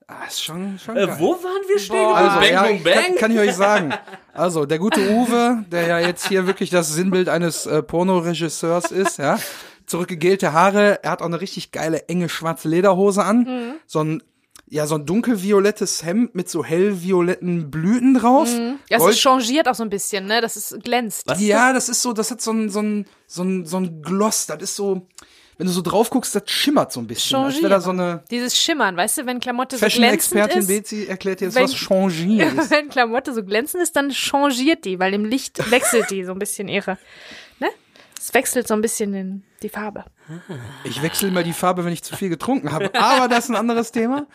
Ah, 0.07 0.25
ist 0.27 0.43
schon, 0.43 0.77
schon 0.77 0.95
Äh, 0.95 1.19
wo 1.19 1.31
waren 1.33 1.67
wir 1.67 1.79
stehen? 1.79 2.05
Also, 2.05 2.39
Bang 2.39 2.49
ja, 2.51 2.63
Boom 2.67 2.83
Bang? 2.83 2.93
Kann, 2.93 3.15
kann 3.15 3.31
ich 3.31 3.39
euch 3.39 3.53
sagen. 3.55 3.91
Also, 4.33 4.65
der 4.65 4.77
gute 4.77 4.99
Uwe, 5.09 5.65
der 5.71 5.87
ja 5.87 5.99
jetzt 5.99 6.27
hier 6.27 6.45
wirklich 6.45 6.69
das 6.69 6.93
Sinnbild 6.93 7.27
eines 7.27 7.65
äh, 7.65 7.81
Pornoregisseurs 7.81 8.91
ist, 8.91 9.17
ja. 9.17 9.39
Zurückgegelte 9.87 10.53
Haare, 10.53 11.03
er 11.03 11.11
hat 11.11 11.21
auch 11.21 11.25
eine 11.27 11.41
richtig 11.41 11.71
geile, 11.71 12.07
enge 12.07 12.29
schwarze 12.29 12.67
Lederhose 12.69 13.23
an. 13.23 13.75
So 13.87 14.03
ein, 14.03 14.21
ja, 14.67 14.85
so 14.87 14.95
ein 14.95 15.05
dunkelviolettes 15.07 16.03
Hemd 16.03 16.33
mit 16.35 16.49
so 16.49 16.63
hellvioletten 16.63 17.69
Blüten 17.71 18.13
drauf. 18.15 18.49
Ja, 18.51 18.75
es 18.89 18.97
Gold- 18.99 19.13
ist 19.13 19.21
changiert 19.21 19.67
auch 19.67 19.75
so 19.75 19.83
ein 19.83 19.89
bisschen, 19.89 20.25
ne? 20.27 20.41
Das 20.41 20.55
ist 20.57 20.83
glänzt. 20.83 21.23
Was 21.27 21.39
ja, 21.41 21.71
das 21.73 21.89
ist 21.89 22.01
so, 22.03 22.13
das 22.13 22.29
hat 22.31 22.41
so 22.41 22.51
ein, 22.51 22.69
so 22.69 22.81
ein, 22.81 23.05
so 23.27 23.43
ein, 23.43 23.65
so 23.65 23.77
ein 23.77 24.01
Gloss, 24.01 24.47
das 24.47 24.61
ist 24.61 24.75
so, 24.75 25.07
wenn 25.57 25.67
du 25.67 25.71
so 25.73 25.81
drauf 25.81 26.09
guckst, 26.09 26.35
das 26.35 26.43
schimmert 26.47 26.91
so 26.91 26.99
ein 26.99 27.07
bisschen. 27.07 27.37
Als 27.39 27.57
wäre 27.57 27.69
da 27.69 27.79
so 27.81 27.91
eine 27.91 28.23
Dieses 28.29 28.57
Schimmern, 28.57 28.97
weißt 28.97 29.19
du, 29.19 29.25
wenn 29.25 29.39
Klamotte 29.39 29.77
so 29.77 29.85
glänzend 29.85 30.01
Fashion-Expertin 30.39 30.59
ist. 30.59 30.67
Bezi 30.67 31.05
erklärt 31.07 31.41
jetzt, 31.41 31.55
wenn- 31.55 31.63
was 31.63 31.73
Changier 31.75 32.47
ist. 32.57 32.71
Wenn 32.71 32.89
Klamotte 32.89 33.33
so 33.33 33.43
glänzend 33.43 33.81
ist, 33.83 33.95
dann 33.95 34.11
changiert 34.11 34.85
die, 34.85 34.99
weil 34.99 35.13
im 35.13 35.25
Licht 35.25 35.71
wechselt 35.71 36.09
die 36.11 36.23
so 36.23 36.31
ein 36.33 36.39
bisschen 36.39 36.67
ihre, 36.67 36.97
ne? 37.59 37.67
Es 38.17 38.33
wechselt 38.33 38.67
so 38.67 38.73
ein 38.73 38.81
bisschen 38.81 39.13
in 39.13 39.43
die 39.61 39.69
Farbe. 39.69 40.03
Ich 40.83 41.03
wechsle 41.03 41.27
immer 41.27 41.43
die 41.43 41.53
Farbe, 41.53 41.85
wenn 41.85 41.93
ich 41.93 42.01
zu 42.01 42.15
viel 42.15 42.29
getrunken 42.29 42.71
habe. 42.71 42.89
Aber 42.95 43.27
das 43.27 43.43
ist 43.45 43.49
ein 43.51 43.55
anderes 43.55 43.91
Thema. 43.91 44.25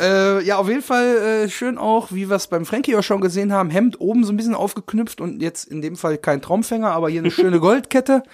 Äh, 0.00 0.42
ja, 0.44 0.56
auf 0.56 0.68
jeden 0.68 0.82
Fall 0.82 1.44
äh, 1.44 1.48
schön 1.48 1.78
auch, 1.78 2.10
wie 2.10 2.28
wir 2.28 2.34
es 2.34 2.48
beim 2.48 2.66
Frankie 2.66 2.96
auch 2.96 3.04
schon 3.04 3.20
gesehen 3.20 3.52
haben, 3.52 3.70
Hemd 3.70 4.00
oben 4.00 4.24
so 4.24 4.32
ein 4.32 4.36
bisschen 4.36 4.56
aufgeknüpft 4.56 5.20
und 5.20 5.40
jetzt 5.42 5.64
in 5.64 5.80
dem 5.80 5.94
Fall 5.96 6.18
kein 6.18 6.42
Traumfänger, 6.42 6.90
aber 6.90 7.08
hier 7.08 7.20
eine 7.20 7.30
schöne 7.30 7.60
Goldkette. 7.60 8.24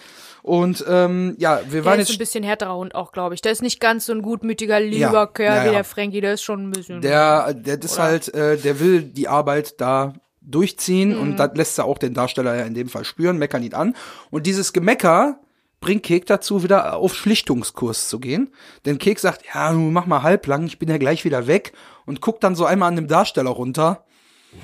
Und 0.42 0.84
ähm, 0.88 1.36
ja, 1.38 1.60
wir 1.68 1.82
Der 1.82 1.84
waren 1.84 2.00
ist 2.00 2.08
ein 2.08 2.12
jetzt 2.12 2.18
bisschen 2.18 2.42
härterer 2.42 2.74
Hund 2.76 2.94
auch, 2.94 3.12
glaube 3.12 3.34
ich. 3.34 3.42
Der 3.42 3.52
ist 3.52 3.62
nicht 3.62 3.78
ganz 3.80 4.06
so 4.06 4.12
ein 4.12 4.22
gutmütiger, 4.22 4.80
lieber 4.80 5.12
Ja, 5.12 5.26
Kerl 5.26 5.56
ja, 5.64 5.70
wie 5.70 5.74
der 5.74 5.84
Frankie. 5.84 6.20
Der 6.20 6.34
ist 6.34 6.42
schon 6.42 6.68
ein 6.68 6.70
bisschen. 6.72 7.00
der, 7.00 7.54
der 7.54 7.80
ist 7.80 7.98
halt, 7.98 8.34
äh, 8.34 8.56
der 8.56 8.80
will 8.80 9.02
die 9.02 9.28
Arbeit 9.28 9.80
da 9.80 10.14
durchziehen 10.40 11.14
Mhm. 11.14 11.20
und 11.20 11.36
das 11.36 11.50
lässt 11.54 11.78
er 11.78 11.84
auch 11.84 11.98
den 11.98 12.14
Darsteller 12.14 12.56
ja 12.56 12.64
in 12.64 12.74
dem 12.74 12.88
Fall 12.88 13.04
spüren, 13.04 13.38
meckern 13.38 13.62
ihn 13.62 13.74
an. 13.74 13.94
Und 14.30 14.46
dieses 14.48 14.72
Gemecker 14.72 15.38
bringt 15.80 16.02
Kek 16.02 16.26
dazu, 16.26 16.64
wieder 16.64 16.96
auf 16.96 17.14
Schlichtungskurs 17.14 18.08
zu 18.08 18.18
gehen. 18.18 18.52
Denn 18.84 18.98
Kek 18.98 19.20
sagt, 19.20 19.42
ja, 19.54 19.72
nun 19.72 19.92
mach 19.92 20.06
mal 20.06 20.22
halblang, 20.24 20.64
ich 20.66 20.78
bin 20.80 20.88
ja 20.88 20.98
gleich 20.98 21.24
wieder 21.24 21.46
weg 21.46 21.72
und 22.06 22.20
guckt 22.20 22.42
dann 22.42 22.56
so 22.56 22.64
einmal 22.64 22.88
an 22.88 22.96
dem 22.96 23.06
Darsteller 23.08 23.50
runter. 23.50 24.04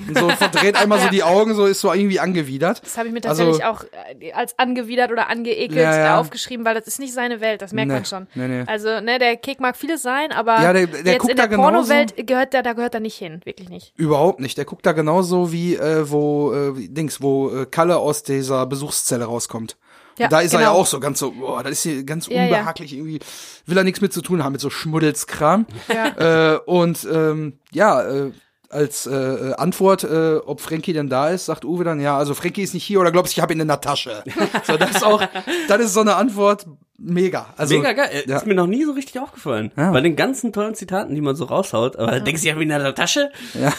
Und 0.06 0.16
so 0.18 0.28
verdreht 0.28 0.76
einmal 0.76 1.00
so 1.00 1.08
die 1.08 1.22
Augen, 1.22 1.54
so 1.54 1.66
ist 1.66 1.80
so 1.80 1.92
irgendwie 1.92 2.20
angewidert. 2.20 2.80
Das 2.84 2.96
habe 2.98 3.08
ich 3.08 3.14
mir 3.14 3.20
Also- 3.24 3.44
tatsächlich 3.44 3.64
auch 3.64 3.84
äh, 4.20 4.32
als 4.32 4.58
angewidert 4.58 5.10
oder 5.10 5.28
angeekelt 5.28 5.72
Ja, 5.72 5.96
ja. 5.98 6.20
aufgeschrieben, 6.20 6.64
weil 6.64 6.74
das 6.74 6.86
ist 6.86 6.98
nicht 7.00 7.12
seine 7.14 7.40
Welt, 7.40 7.62
das 7.62 7.72
merkt 7.72 7.88
Nee, 7.88 7.94
man 7.94 8.04
schon. 8.04 8.26
nee, 8.34 8.48
nee. 8.48 8.64
Also, 8.66 9.00
ne, 9.00 9.18
der 9.18 9.36
Kek 9.36 9.60
mag 9.60 9.76
vieles 9.76 10.02
sein, 10.02 10.30
aber 10.32 10.60
Ja, 10.62 10.72
der- 10.72 10.86
der 10.86 11.14
jetzt 11.14 11.28
in 11.28 11.36
der 11.36 11.48
da 11.48 11.56
Pornowelt 11.56 12.26
gehört 12.26 12.52
der, 12.52 12.62
da 12.62 12.74
gehört 12.74 12.94
er 12.94 13.00
nicht 13.00 13.16
hin, 13.16 13.40
wirklich 13.44 13.68
nicht. 13.68 13.92
Überhaupt 13.96 14.40
nicht. 14.40 14.56
Der 14.58 14.64
guckt 14.64 14.84
da 14.86 14.92
genauso 14.92 15.52
wie, 15.52 15.74
äh, 15.76 16.10
wo, 16.10 16.52
äh, 16.52 16.88
Dings, 16.88 17.20
wo 17.20 17.50
äh, 17.50 17.66
Kalle 17.66 17.96
aus 17.98 18.22
dieser 18.22 18.66
Besuchszelle 18.66 19.24
rauskommt. 19.24 19.76
Ja, 20.18 20.26
da 20.26 20.40
ist 20.40 20.52
er 20.52 20.60
ja 20.60 20.68
genau. 20.70 20.80
auch 20.80 20.86
so 20.86 20.98
ganz 20.98 21.20
so, 21.20 21.30
boah, 21.30 21.62
das 21.62 21.72
ist 21.72 21.82
hier 21.84 22.02
ganz 22.04 22.26
Ja, 22.26 22.36
ja. 22.36 22.42
unbehaglich 22.44 22.92
irgendwie. 22.92 23.20
Will 23.66 23.76
er 23.78 23.84
nichts 23.84 24.00
mit 24.00 24.12
zu 24.12 24.20
tun 24.20 24.42
haben 24.42 24.50
mit 24.52 24.60
so 24.60 24.68
Schmuddelskram. 24.68 25.64
Ja. 25.88 26.54
Äh, 26.54 26.58
und 26.66 27.06
ähm, 27.12 27.58
ja, 27.70 28.02
äh, 28.02 28.32
als 28.70 29.06
äh, 29.06 29.14
äh, 29.14 29.54
Antwort, 29.54 30.04
äh, 30.04 30.36
ob 30.36 30.60
Frankie 30.60 30.92
denn 30.92 31.08
da 31.08 31.30
ist, 31.30 31.46
sagt 31.46 31.64
Uwe 31.64 31.84
dann, 31.84 32.00
ja, 32.00 32.18
also 32.18 32.34
Frankie 32.34 32.62
ist 32.62 32.74
nicht 32.74 32.84
hier 32.84 33.00
oder 33.00 33.10
glaubst 33.10 33.32
du, 33.32 33.38
ich 33.38 33.42
habe 33.42 33.52
ihn 33.54 33.60
in 33.60 33.68
der 33.68 33.80
Tasche. 33.80 34.22
so, 34.64 34.76
das 34.76 34.90
ist 34.90 35.04
auch, 35.04 35.22
das 35.68 35.80
ist 35.80 35.94
so 35.94 36.00
eine 36.00 36.16
Antwort, 36.16 36.66
mega. 36.98 37.46
Also, 37.56 37.76
Mega 37.76 37.92
geil. 37.92 38.24
Ja. 38.26 38.36
Ist 38.36 38.46
mir 38.46 38.54
noch 38.54 38.66
nie 38.66 38.84
so 38.84 38.92
richtig 38.92 39.20
aufgefallen. 39.20 39.72
Ja. 39.76 39.92
Bei 39.92 40.00
den 40.00 40.16
ganzen 40.16 40.52
tollen 40.52 40.74
Zitaten, 40.74 41.14
die 41.14 41.20
man 41.20 41.36
so 41.36 41.44
raushaut. 41.44 41.96
Aber 41.96 42.20
denkst 42.20 42.42
du, 42.42 42.48
ich 42.48 42.54
hab 42.54 42.60
ihn 42.60 42.70
in 42.70 42.82
der 42.82 42.94
Tasche? 42.94 43.30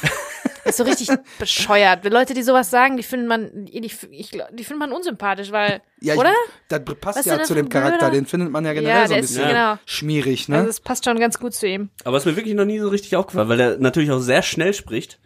Das 0.64 0.72
ist 0.72 0.78
so 0.78 0.84
richtig 0.84 1.10
bescheuert. 1.40 2.04
Leute, 2.12 2.34
die 2.34 2.44
sowas 2.44 2.70
sagen, 2.70 2.98
die 2.98 3.04
findet 3.04 3.28
man, 3.30 3.50
die, 3.66 3.80
ich, 4.12 4.32
glaub, 4.32 4.48
die 4.56 4.64
findet 4.64 4.80
man 4.88 4.92
unsympathisch, 4.92 5.52
weil, 5.52 5.82
Ja, 6.02 6.14
ich, 6.16 6.20
oder? 6.20 6.34
das 6.68 6.82
passt 7.00 7.20
Was 7.20 7.26
ja 7.26 7.42
zu 7.44 7.54
dem 7.56 7.70
Charakter, 7.70 8.08
blöder- 8.08 8.12
den 8.12 8.26
findet 8.26 8.52
man 8.52 8.66
ja 8.66 8.74
generell 8.74 8.96
Ja, 9.02 9.08
so 9.08 9.14
ein 9.14 9.18
der 9.18 9.20
ist- 9.24 9.34
bisschen 9.36 9.48
genau. 9.50 9.78
schmierig, 9.86 10.50
ne? 10.50 10.58
Also 10.58 10.70
es 10.70 10.80
passt 10.80 11.06
schon 11.06 11.20
ganz 11.20 11.40
gut 11.40 11.54
zu 11.54 11.68
ihm. 11.68 11.90
Aber 12.04 12.18
ist 12.18 12.26
mir 12.26 12.36
wirklich 12.36 12.56
noch 12.56 12.66
nie 12.66 12.80
so 12.80 12.90
richtig 12.90 13.16
aufgefallen, 13.16 13.50
weil 13.50 13.60
er 13.60 13.78
natürlich 13.78 14.12
auch 14.12 14.20
sehr 14.20 14.42
schnell 14.42 14.74
spricht. 14.74 15.20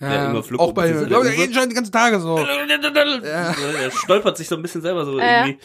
Der 0.00 0.30
immer 0.30 0.42
Flug 0.42 0.58
auch 0.60 0.72
bei, 0.72 0.84
beziehungsweise 0.84 1.08
glaub, 1.08 1.22
der 1.24 1.32
ich, 1.32 1.38
Uwe. 1.38 1.46
geht 1.48 1.54
schon 1.56 1.68
die 1.68 1.74
ganzen 1.74 1.92
Tage 1.92 2.20
so. 2.20 2.38
Er 3.24 3.90
stolpert 3.90 4.36
sich 4.38 4.48
so 4.48 4.56
ein 4.56 4.62
bisschen 4.62 4.80
selber 4.80 5.04
so 5.04 5.18
Ja. 5.18 5.44
irgendwie. 5.46 5.58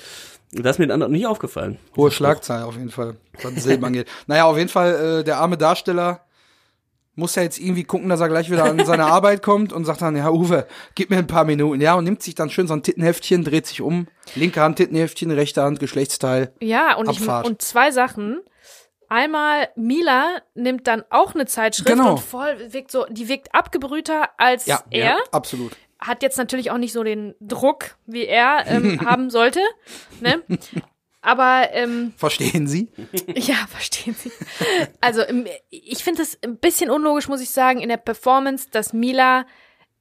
Das 0.52 0.76
ist 0.76 0.80
mir 0.80 0.88
dann 0.88 1.00
noch 1.00 1.08
nie 1.08 1.26
aufgefallen. 1.26 1.80
Hohe 1.96 2.12
Schlagzahl 2.12 2.64
auf 2.64 2.76
jeden 2.76 2.90
Fall, 2.92 3.16
was 3.42 3.54
den 3.54 3.60
Silben 3.62 3.86
angeht. 3.86 4.08
Naja, 4.28 4.46
auf 4.46 4.58
jeden 4.58 4.70
Fall, 4.70 5.20
äh, 5.20 5.24
der 5.24 5.38
arme 5.38 5.58
Darsteller 5.58 6.25
muss 7.16 7.36
ja 7.36 7.44
jetzt 7.44 7.60
irgendwie 7.60 7.84
gucken, 7.84 8.10
dass 8.10 8.20
er 8.20 8.28
gleich 8.30 8.52
wieder 8.52 8.66
an 8.66 8.84
seine 8.86 9.06
Arbeit 9.08 9.42
kommt 9.42 9.72
und 9.74 9.86
sagt 9.86 10.02
dann, 10.02 10.16
ja, 10.16 10.30
Uwe, 10.30 10.68
gib 10.96 11.10
mir 11.10 11.18
ein 11.18 11.28
paar 11.28 11.46
Minuten. 11.46 11.82
Ja, 11.82 11.94
und 11.96 12.04
nimmt 12.04 12.22
sich 12.22 12.36
dann 12.36 12.50
schön 12.50 12.68
so 12.68 12.74
ein 12.74 12.84
Tittenheftchen, 12.84 13.44
dreht 13.44 13.68
sich 13.68 13.82
um. 13.82 14.08
Linke 14.36 14.62
Hand 14.62 14.78
Tittenheftchen, 14.78 15.32
rechte 15.32 15.62
Hand 15.64 15.80
Geschlechtsteil. 15.80 16.54
Ja, 16.62 16.96
und, 16.96 17.10
ich, 17.10 17.28
und 17.28 17.62
zwei 17.62 17.92
Sachen. 17.92 18.42
Einmal, 19.08 19.70
Mila 19.76 20.40
nimmt 20.56 20.88
dann 20.88 21.04
auch 21.10 21.36
eine 21.36 21.46
Zeitschrift 21.46 21.88
Genau. 21.90 22.12
und 22.14 22.20
voll 22.20 22.58
wirkt 22.74 22.92
so, 22.92 23.06
die 23.10 23.28
wirkt 23.30 23.54
abgebrühter 23.54 24.30
als 24.38 24.66
Ja, 24.66 24.82
er. 24.90 25.06
ja, 25.06 25.18
absolut. 25.32 25.74
Hat 26.00 26.24
jetzt 26.24 26.38
natürlich 26.38 26.72
auch 26.72 26.78
nicht 26.78 26.92
so 26.92 27.04
den 27.04 27.36
Druck, 27.40 27.98
wie 28.08 28.26
er 28.26 28.66
ähm, 28.68 29.00
haben 29.06 29.30
sollte. 29.30 29.60
Ne? 30.22 30.42
Aber 31.26 31.70
ähm, 31.74 32.14
Verstehen 32.18 32.68
Sie? 32.68 32.90
ja, 33.36 33.56
verstehen 33.70 34.16
Sie. 34.18 34.32
Also 35.02 35.22
ich 35.70 36.04
finde 36.04 36.22
es 36.22 36.38
ein 36.44 36.58
bisschen 36.58 36.90
unlogisch, 36.92 37.28
muss 37.28 37.42
ich 37.42 37.50
sagen, 37.50 37.80
in 37.82 37.90
der 37.90 37.98
Performance, 37.98 38.68
dass 38.72 38.94
Mila 38.94 39.46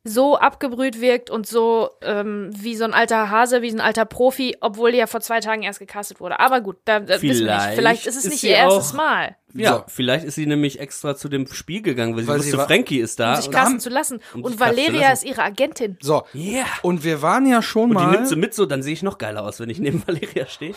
so 0.07 0.37
abgebrüht 0.37 1.01
wirkt 1.01 1.31
und 1.31 1.47
so 1.47 1.89
ähm, 2.03 2.51
wie 2.55 2.77
so 2.77 2.85
ein 2.85 2.93
alter 2.93 3.31
Hase, 3.31 3.63
wie 3.63 3.71
so 3.71 3.79
ein 3.79 3.81
alter 3.81 4.05
Profi, 4.05 4.55
obwohl 4.61 4.93
die 4.93 4.99
ja 4.99 5.07
vor 5.07 5.23
zwei 5.23 5.41
Tagen 5.41 5.63
erst 5.63 5.79
gecastet 5.79 6.21
wurde. 6.21 6.41
Aber 6.41 6.61
gut, 6.61 6.77
da, 6.85 7.01
da 7.01 7.23
wissen 7.23 7.47
wir 7.47 7.55
nicht. 7.55 7.63
Vielleicht 7.63 7.75
Vielleicht 7.77 8.07
ist 8.09 8.17
es 8.19 8.25
ist 8.27 8.31
nicht 8.33 8.41
sie 8.43 8.49
ihr 8.51 8.57
erstes 8.57 8.91
auch- 8.91 8.97
Mal, 8.99 9.37
Ja, 9.55 9.77
So. 9.79 9.85
vielleicht 9.87 10.27
ist 10.27 10.35
sie 10.35 10.45
nämlich 10.45 10.79
extra 10.79 11.17
zu 11.17 11.31
dem 11.31 11.47
Spiel 11.47 11.81
gegangen, 11.81 12.15
weil 12.17 12.25
sie 12.25 12.29
Weil 12.29 12.41
sie 12.41 12.47
wusste, 12.49 12.59
war- 12.59 12.67
Frankie 12.67 12.99
ist 12.99 13.19
da. 13.19 13.31
um 13.31 13.37
sich 13.37 13.47
und- 13.47 13.55
casten 13.55 13.81
zu 13.81 13.89
lassen. 13.89 14.21
um 14.35 14.43
Und 14.45 14.61
Valeria 14.61 15.09
lassen. 15.09 15.25
ist 15.25 15.31
ihre 15.31 15.43
Agentin. 15.43 15.97
So. 16.03 16.25
Yeah. 16.35 16.67
Und 16.83 17.03
wir 17.03 17.23
waren 17.23 17.47
ja 17.47 17.63
schon 17.63 17.85
Und 17.85 17.99
die 17.99 18.05
mal. 18.05 18.11
nimmt 18.11 18.29
sie 18.29 18.37
mit 18.37 18.53
so, 18.53 18.67
dann 18.67 18.83
sehe 18.83 18.93
ich 18.93 19.03
noch 19.03 19.17
geiler 19.17 19.43
aus, 19.43 19.59
wenn 19.59 19.71
ich 19.71 19.79
neben 19.79 20.03
Valeria 20.07 20.45
stehe. 20.49 20.75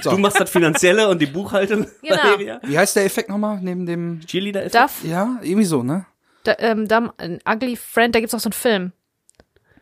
So. 0.00 0.10
Du 0.10 0.18
machst 0.18 0.40
das 0.40 0.48
Finanzielle 0.50 1.08
und 1.08 1.20
die 1.20 1.26
Buchhaltung, 1.26 1.86
Genau. 2.02 2.16
Valeria. 2.16 2.60
Wie 2.62 2.78
heißt 2.78 2.96
der 2.96 3.04
Effekt 3.04 3.28
nochmal 3.28 3.58
neben 3.60 3.84
dem? 3.86 4.20
Cheerleader-Effekt. 4.26 4.74
Duff, 4.74 5.04
Ja, 5.04 5.38
irgendwie 5.42 5.64
so, 5.66 5.82
ne? 5.82 6.06
da, 6.44 6.56
ähm, 6.58 6.88
Dumb, 6.88 7.12
ein 7.18 7.40
Ugly 7.48 7.76
Friend, 7.76 8.14
da 8.14 8.20
gibt's 8.20 8.34
auch 8.34 8.40
so 8.40 8.48
einen 8.48 8.52
Film. 8.54 8.92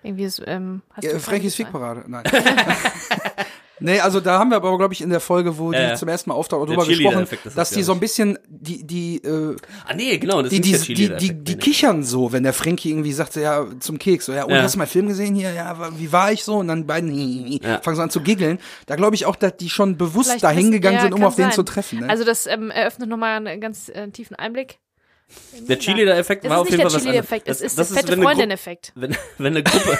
Irgendwie 0.02 0.24
ist, 0.24 0.42
ähm, 0.46 0.82
hast 0.92 1.04
Ja, 1.04 1.12
du 1.12 1.20
Frankies? 1.20 1.54
Fickparade. 1.54 2.04
Nein. 2.08 2.24
nee, 3.80 3.98
also 4.00 4.20
da 4.20 4.38
haben 4.38 4.50
wir 4.50 4.56
aber, 4.56 4.76
glaube 4.78 4.94
ich, 4.94 5.00
in 5.00 5.10
der 5.10 5.20
Folge, 5.20 5.58
wo 5.58 5.72
die 5.72 5.94
zum 5.96 6.08
ersten 6.08 6.30
Mal 6.30 6.36
auftaucht, 6.36 6.68
Der 6.68 6.76
drüber 6.76 6.86
gesprochen, 6.86 7.22
ist 7.24 7.46
das, 7.46 7.54
dass 7.54 7.70
die 7.70 7.82
so 7.82 7.92
ein 7.92 8.00
bisschen, 8.00 8.38
die, 8.48 8.86
die, 8.86 9.16
äh, 9.24 9.56
Ah, 9.86 9.94
nee, 9.94 10.16
genau, 10.18 10.42
das 10.42 10.50
die, 10.50 10.70
ist 10.70 10.86
die, 10.88 10.94
der 11.08 11.16
die, 11.16 11.28
die, 11.32 11.44
die 11.44 11.56
kichern 11.56 12.02
so, 12.04 12.32
wenn 12.32 12.42
der 12.42 12.52
Frankie 12.52 12.90
irgendwie 12.90 13.12
sagt, 13.12 13.32
so, 13.32 13.40
ja, 13.40 13.66
zum 13.80 13.98
Keks, 13.98 14.26
so, 14.26 14.32
ja, 14.32 14.44
und 14.44 14.50
Ja. 14.52 14.62
hast 14.62 14.74
du 14.74 14.78
mal 14.78 14.86
Film 14.86 15.08
gesehen 15.08 15.34
hier, 15.34 15.52
ja, 15.52 15.76
wie 15.98 16.12
war 16.12 16.30
ich 16.32 16.44
so? 16.44 16.56
Und 16.58 16.68
dann 16.68 16.86
beiden 16.86 17.10
Ja. 17.62 17.80
fangen 17.80 17.96
so 17.96 18.02
an 18.02 18.10
zu 18.10 18.20
giggeln. 18.20 18.58
Da 18.86 18.96
glaube 18.96 19.14
ich 19.16 19.26
auch, 19.26 19.36
dass 19.36 19.56
die 19.56 19.70
schon 19.70 19.96
bewusst 19.96 20.28
Vielleicht 20.30 20.44
dahin 20.44 20.70
gegangen 20.70 20.96
ja, 20.96 21.02
sind, 21.02 21.14
um 21.14 21.24
auf 21.24 21.36
den 21.36 21.46
sein. 21.46 21.52
zu 21.52 21.62
treffen. 21.62 22.00
Ne? 22.00 22.08
Also 22.10 22.24
das 22.24 22.46
ähm, 22.46 22.70
eröffnet 22.70 23.08
nochmal 23.08 23.36
einen 23.46 23.60
ganz 23.60 23.88
äh, 23.88 24.08
tiefen 24.10 24.36
Einblick. 24.36 24.78
Der 25.68 25.78
Cheerleader-Effekt 25.78 26.44
Es 26.44 26.50
war 26.50 26.56
ist 26.56 26.60
auf 26.62 26.70
jeden 26.70 26.82
Fall 26.82 26.92
was 26.92 27.06
anderes. 27.06 27.24
Es 27.30 27.44
Das- 27.44 27.60
ist 27.60 27.78
das 27.78 27.88
der 27.90 27.96
fette 27.98 28.08
wenn 28.08 28.14
eine 28.14 28.22
Gru- 28.24 28.28
Freundin-Effekt. 28.30 28.92
Wenn, 28.96 29.16
wenn 29.38 29.46
eine 29.54 29.62
Gruppe, 29.62 29.98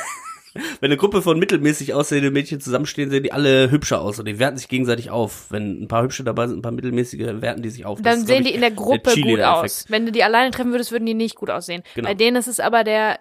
wenn 0.54 0.88
eine 0.90 0.96
Gruppe 0.96 1.22
von 1.22 1.38
mittelmäßig 1.38 1.94
aussehenden 1.94 2.32
Mädchen 2.32 2.60
zusammenstehen, 2.60 3.10
sehen 3.10 3.22
die 3.22 3.32
alle 3.32 3.70
hübscher 3.70 4.00
aus 4.00 4.18
und 4.18 4.26
die 4.26 4.38
werten 4.38 4.56
sich 4.58 4.68
gegenseitig 4.68 5.10
auf. 5.10 5.46
Wenn 5.50 5.82
ein 5.82 5.88
paar 5.88 6.02
hübsche 6.02 6.24
dabei 6.24 6.46
sind, 6.48 6.58
ein 6.58 6.62
paar 6.62 6.72
mittelmäßige, 6.72 7.40
werten 7.40 7.62
die 7.62 7.70
sich 7.70 7.86
auf. 7.86 8.00
Das 8.02 8.12
Dann 8.14 8.20
ist, 8.22 8.26
sehen 8.26 8.44
die 8.44 8.54
in 8.54 8.60
der 8.60 8.70
Gruppe 8.70 9.10
gut 9.10 9.14
Cheerleader-Effekt. 9.14 9.64
aus. 9.64 9.84
Wenn 9.88 10.06
du 10.06 10.12
die 10.12 10.24
alleine 10.24 10.50
treffen 10.50 10.72
würdest, 10.72 10.92
würden 10.92 11.06
die 11.06 11.14
nicht 11.14 11.36
gut 11.36 11.50
aussehen. 11.50 11.82
Genau. 11.94 12.08
Bei 12.08 12.14
denen 12.14 12.36
ist 12.36 12.48
es 12.48 12.60
aber 12.60 12.84
der 12.84 13.18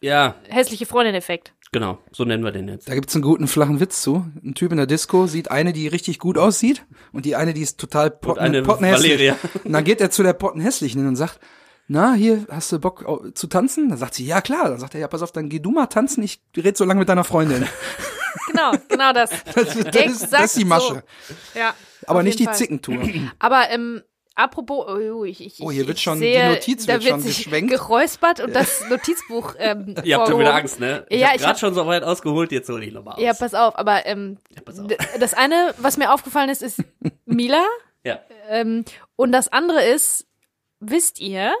Ja, 0.00 0.34
hässliche 0.48 0.86
Freundin-Effekt. 0.86 1.52
genau, 1.72 1.98
so 2.12 2.24
nennen 2.24 2.44
wir 2.44 2.52
den 2.52 2.68
jetzt. 2.68 2.88
Da 2.88 2.94
gibt's 2.94 3.14
einen 3.14 3.22
guten 3.24 3.46
flachen 3.48 3.80
Witz 3.80 4.00
zu. 4.02 4.24
Ein 4.44 4.54
Typ 4.54 4.70
in 4.70 4.76
der 4.78 4.86
Disco 4.86 5.26
sieht 5.26 5.50
eine, 5.50 5.72
die 5.72 5.88
richtig 5.88 6.18
gut 6.18 6.38
aussieht 6.38 6.84
und 7.12 7.24
die 7.24 7.36
eine, 7.36 7.52
die 7.54 7.62
ist 7.62 7.78
total 7.80 8.10
potten, 8.10 8.40
eine 8.42 8.62
pottenhässlich. 8.62 9.12
Valeria. 9.12 9.36
Und 9.64 9.72
dann 9.72 9.84
geht 9.84 10.00
er 10.00 10.10
zu 10.10 10.22
der 10.22 10.32
pottenhässlichen 10.34 11.00
hin 11.00 11.08
und 11.08 11.16
sagt, 11.16 11.40
na, 11.86 12.14
hier, 12.14 12.46
hast 12.50 12.72
du 12.72 12.78
Bock 12.78 13.04
zu 13.34 13.46
tanzen? 13.46 13.88
Dann 13.90 13.98
sagt 13.98 14.14
sie, 14.14 14.24
ja 14.26 14.40
klar. 14.40 14.68
Dann 14.70 14.78
sagt 14.80 14.94
er, 14.94 15.00
ja, 15.00 15.08
pass 15.08 15.22
auf, 15.22 15.32
dann 15.32 15.48
geh 15.48 15.58
du 15.58 15.70
mal 15.70 15.86
tanzen, 15.86 16.22
ich 16.22 16.40
red 16.56 16.76
so 16.76 16.84
lange 16.84 17.00
mit 17.00 17.08
deiner 17.08 17.24
Freundin. 17.24 17.66
Genau, 18.48 18.72
genau 18.88 19.12
das. 19.12 19.30
Das, 19.54 19.74
ist- 19.76 19.86
das, 19.94 20.06
ist, 20.06 20.32
das 20.32 20.44
ist 20.46 20.56
die 20.58 20.64
Masche. 20.64 21.02
So. 21.28 21.58
Ja, 21.58 21.74
Aber 22.06 22.22
nicht 22.22 22.38
die 22.38 22.44
Fall. 22.44 22.54
Zickentour. 22.54 22.98
Aber 23.38 23.70
ähm, 23.70 24.02
apropos, 24.34 24.86
oh, 24.88 25.24
ich, 25.24 25.40
ich, 25.44 25.60
Oh, 25.60 25.70
hier 25.70 25.82
ich 25.82 25.88
wird 25.88 26.00
schon- 26.00 26.18
sehe, 26.18 26.48
die 26.48 26.54
Notiz 26.54 26.86
da 26.86 26.94
wird 26.94 27.02
wird 27.04 27.10
schon 27.12 27.20
sich 27.20 27.36
geschwenkt. 27.38 27.70
geräuspert 27.70 28.40
und 28.40 28.54
das 28.54 28.84
Notizbuch 28.88 29.54
ähm, 29.58 29.94
Ihr 30.04 30.18
habt 30.18 30.28
schon 30.28 30.38
wieder 30.40 30.54
Angst, 30.54 30.78
ne? 30.80 31.06
Ich 31.08 31.20
Ja, 31.20 31.28
hab 31.28 31.34
ich 31.36 31.40
grad 31.42 31.50
hab- 31.50 31.58
schon 31.60 31.74
so 31.74 31.86
weit 31.86 32.02
ausgeholt, 32.04 32.50
jetzt 32.52 32.68
hol 32.68 32.82
ich 32.82 32.92
nochmal 32.92 33.14
aus. 33.14 33.20
Ja, 33.22 33.34
pass 33.34 33.54
auf, 33.54 33.76
aber 33.78 34.04
ähm, 34.06 34.38
pass 34.64 34.78
auf. 34.80 34.88
das 35.18 35.34
eine, 35.34 35.74
was 35.78 35.96
mir 35.96 36.12
aufgefallen 36.12 36.48
ist, 36.50 36.62
ist 36.62 36.80
Mila 37.26 37.64
ja. 38.04 38.18
ähm, 38.48 38.84
und 39.16 39.32
das 39.32 39.48
andere 39.48 39.84
ist, 39.84 40.26
wisst 40.80 41.20
ihr, 41.20 41.52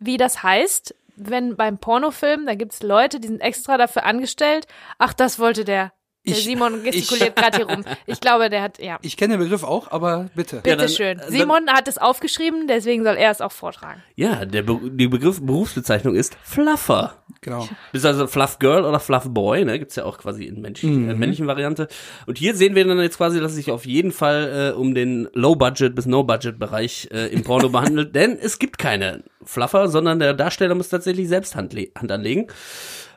wie 0.00 0.16
das 0.16 0.42
heißt, 0.42 0.94
wenn 1.16 1.56
beim 1.56 1.78
Pornofilm, 1.78 2.46
da 2.46 2.54
gibt's 2.54 2.82
Leute, 2.82 3.18
die 3.20 3.28
sind 3.28 3.40
extra 3.40 3.76
dafür 3.76 4.04
angestellt, 4.04 4.66
ach, 4.98 5.12
das 5.12 5.38
wollte 5.38 5.64
der. 5.64 5.92
Der 6.26 6.36
Ich- 6.36 6.44
Simon 6.44 6.82
gestikuliert 6.82 7.36
gerade 7.36 7.56
hier 7.58 7.68
rum. 7.70 7.84
Ich 8.06 8.20
glaube, 8.20 8.50
der 8.50 8.60
hat, 8.60 8.78
ja. 8.80 8.98
Ich 9.02 9.16
kenne 9.16 9.34
den 9.34 9.40
Begriff 9.44 9.62
auch, 9.64 9.90
aber 9.90 10.28
bitte. 10.34 10.56
Ja, 10.56 10.62
Bitte 10.62 10.76
dann- 10.76 10.88
schön. 10.88 11.18
dann- 11.18 11.30
Simon 11.30 11.68
hat 11.70 11.88
es 11.88 11.96
aufgeschrieben, 11.96 12.66
deswegen 12.68 13.02
soll 13.02 13.14
er 13.16 13.30
es 13.30 13.40
auch 13.40 13.52
vortragen. 13.52 14.02
Ja, 14.14 14.44
der 14.44 14.62
Be 14.62 14.78
die 14.90 15.06
Begriff 15.08 15.40
Berufsbezeichnung 15.40 16.14
ist 16.16 16.36
Fluffer. 16.42 17.22
Genau. 17.40 17.66
Bist 17.92 18.04
also 18.04 18.26
Fluff 18.26 18.58
Girl 18.58 18.84
oder 18.84 19.00
Fluff 19.00 19.26
Boy, 19.30 19.64
ne? 19.64 19.78
Gibt's 19.78 19.96
ja 19.96 20.04
auch 20.04 20.18
quasi 20.18 20.44
in 20.44 20.60
männlichen, 20.60 21.08
äh, 21.08 21.14
männlichen 21.14 21.46
Variante. 21.46 21.88
Und 22.26 22.36
hier 22.36 22.54
sehen 22.54 22.74
wir 22.74 22.84
dann 22.84 23.00
jetzt 23.00 23.16
quasi, 23.16 23.40
dass 23.40 23.52
es 23.52 23.56
sich 23.56 23.70
auf 23.70 23.86
jeden 23.86 24.10
Fall 24.12 24.72
äh, 24.74 24.76
um 24.76 24.94
den 24.94 25.28
Low-Budget 25.34 25.94
bis 25.94 26.04
No-Budget-Bereich 26.06 27.08
äh, 27.12 27.28
im 27.28 27.42
Porno 27.44 27.68
behandelt, 27.70 28.14
denn 28.14 28.36
es 28.38 28.58
gibt 28.58 28.76
keine 28.78 29.22
Fluffer, 29.48 29.88
sondern 29.88 30.18
der 30.18 30.34
Darsteller 30.34 30.74
muss 30.74 30.90
tatsächlich 30.90 31.28
selbst 31.28 31.56
Hand, 31.56 31.74
Hand 31.74 32.12
anlegen. 32.12 32.48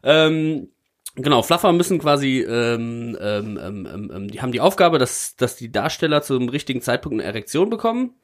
Ähm, 0.03 0.69
Genau, 1.15 1.41
Fluffer 1.43 1.73
müssen 1.73 1.99
quasi, 1.99 2.39
ähm, 2.39 3.17
ähm, 3.19 3.59
ähm, 3.61 3.85
ähm, 3.93 4.11
ähm, 4.15 4.27
die 4.29 4.41
haben 4.41 4.53
die 4.53 4.61
Aufgabe, 4.61 4.97
dass, 4.97 5.35
dass 5.35 5.57
die 5.57 5.69
Darsteller 5.69 6.21
zum 6.21 6.47
richtigen 6.47 6.81
Zeitpunkt 6.81 7.19
eine 7.19 7.27
Erektion 7.27 7.69
bekommen. 7.69 8.15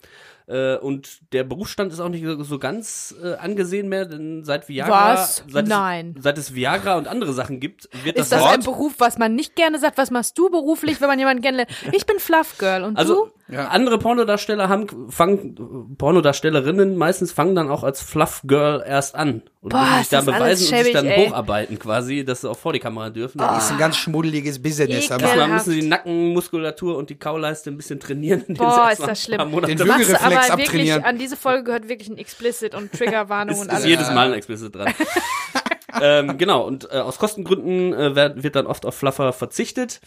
Äh, 0.47 0.77
und 0.77 1.19
der 1.33 1.43
Berufsstand 1.43 1.91
ist 1.91 1.99
auch 1.99 2.07
nicht 2.07 2.25
so, 2.25 2.59
ganz 2.59 3.13
äh, 3.21 3.33
angesehen 3.33 3.89
mehr, 3.89 4.05
denn 4.05 4.45
seit 4.45 4.69
Viagra, 4.69 5.15
Was? 5.15 5.43
Seit 5.49 5.67
Nein. 5.67 6.15
Es, 6.15 6.23
seit 6.23 6.37
es 6.37 6.55
Viagra 6.55 6.97
und 6.97 7.09
andere 7.09 7.33
Sachen 7.33 7.59
gibt, 7.59 7.89
wird 8.05 8.15
Ist 8.15 8.31
das, 8.31 8.39
das 8.39 8.53
ein 8.53 8.65
Wort, 8.65 8.77
Beruf, 8.77 8.93
was 8.99 9.17
man 9.17 9.35
nicht 9.35 9.57
gerne 9.57 9.79
sagt? 9.79 9.97
Was 9.97 10.09
machst 10.09 10.37
du 10.37 10.49
beruflich, 10.49 11.01
wenn 11.01 11.09
man 11.09 11.19
jemanden 11.19 11.43
kennenlernt? 11.43 11.71
Ich 11.91 12.05
bin 12.05 12.19
Fluff 12.19 12.57
Girl 12.57 12.85
und 12.85 12.97
also 12.97 13.25
du? 13.25 13.31
Ja. 13.49 13.67
andere 13.69 13.97
Pornodarsteller 13.97 14.67
haben 14.67 15.09
fangen 15.09 15.95
Pornodarstellerinnen 15.97 16.97
meistens 16.97 17.31
fangen 17.31 17.55
dann 17.55 17.69
auch 17.69 17.83
als 17.83 18.01
Fluff 18.01 18.41
Girl 18.45 18.83
erst 18.85 19.15
an 19.15 19.41
und 19.61 19.71
Boah, 19.71 19.81
müssen 19.81 19.97
sich 19.97 20.01
ist 20.03 20.13
alles 20.13 20.25
beweisen 20.25 20.49
und 20.49 20.57
sich 20.57 20.69
schäbig, 20.69 20.93
dann 20.93 21.05
ey. 21.05 21.27
hocharbeiten 21.27 21.79
quasi, 21.79 22.25
dass 22.25 22.41
sie 22.41 22.49
auch 22.49 22.57
vor 22.57 22.73
die 22.73 22.79
Kamera 22.79 23.09
dürfen. 23.09 23.37
Das 23.37 23.65
ist 23.65 23.71
ein 23.71 23.77
ganz 23.77 23.97
schmuddeliges 23.97 24.61
Business. 24.61 25.09
aber-. 25.11 25.23
Erstmal 25.23 25.47
müssen 25.47 25.71
sie 25.71 25.79
die 25.81 25.87
Nackenmuskulatur 25.87 26.97
und 26.97 27.09
die 27.09 27.15
Kauleiste 27.15 27.69
ein 27.69 27.77
bisschen 27.77 27.99
trainieren. 27.99 28.43
Boah, 28.49 28.89
ist 28.91 29.01
das 29.01 29.23
schlimm. 29.23 29.39
Den 29.39 29.87
Machst 29.87 30.13
aber 30.15 30.31
wirklich, 30.31 30.51
abtrainieren. 30.51 31.03
an 31.03 31.17
diese 31.17 31.37
Folge 31.37 31.63
gehört 31.63 31.87
wirklich 31.89 32.09
ein 32.09 32.17
Explicit 32.17 32.75
und 32.75 32.91
Triggerwarnung 32.91 33.55
ist, 33.55 33.61
und 33.61 33.67
ist 33.67 33.73
alles. 33.73 33.85
jedes 33.85 34.11
Mal 34.11 34.27
ein 34.27 34.33
Explicit 34.33 34.75
dran. 34.75 34.93
ähm, 36.01 36.37
genau, 36.37 36.65
und 36.65 36.89
äh, 36.91 36.97
aus 36.97 37.17
Kostengründen 37.17 37.93
äh, 37.93 38.15
wird, 38.15 38.43
wird 38.43 38.55
dann 38.55 38.67
oft 38.67 38.85
auf 38.85 38.95
Fluffer 38.95 39.33
verzichtet. 39.33 39.99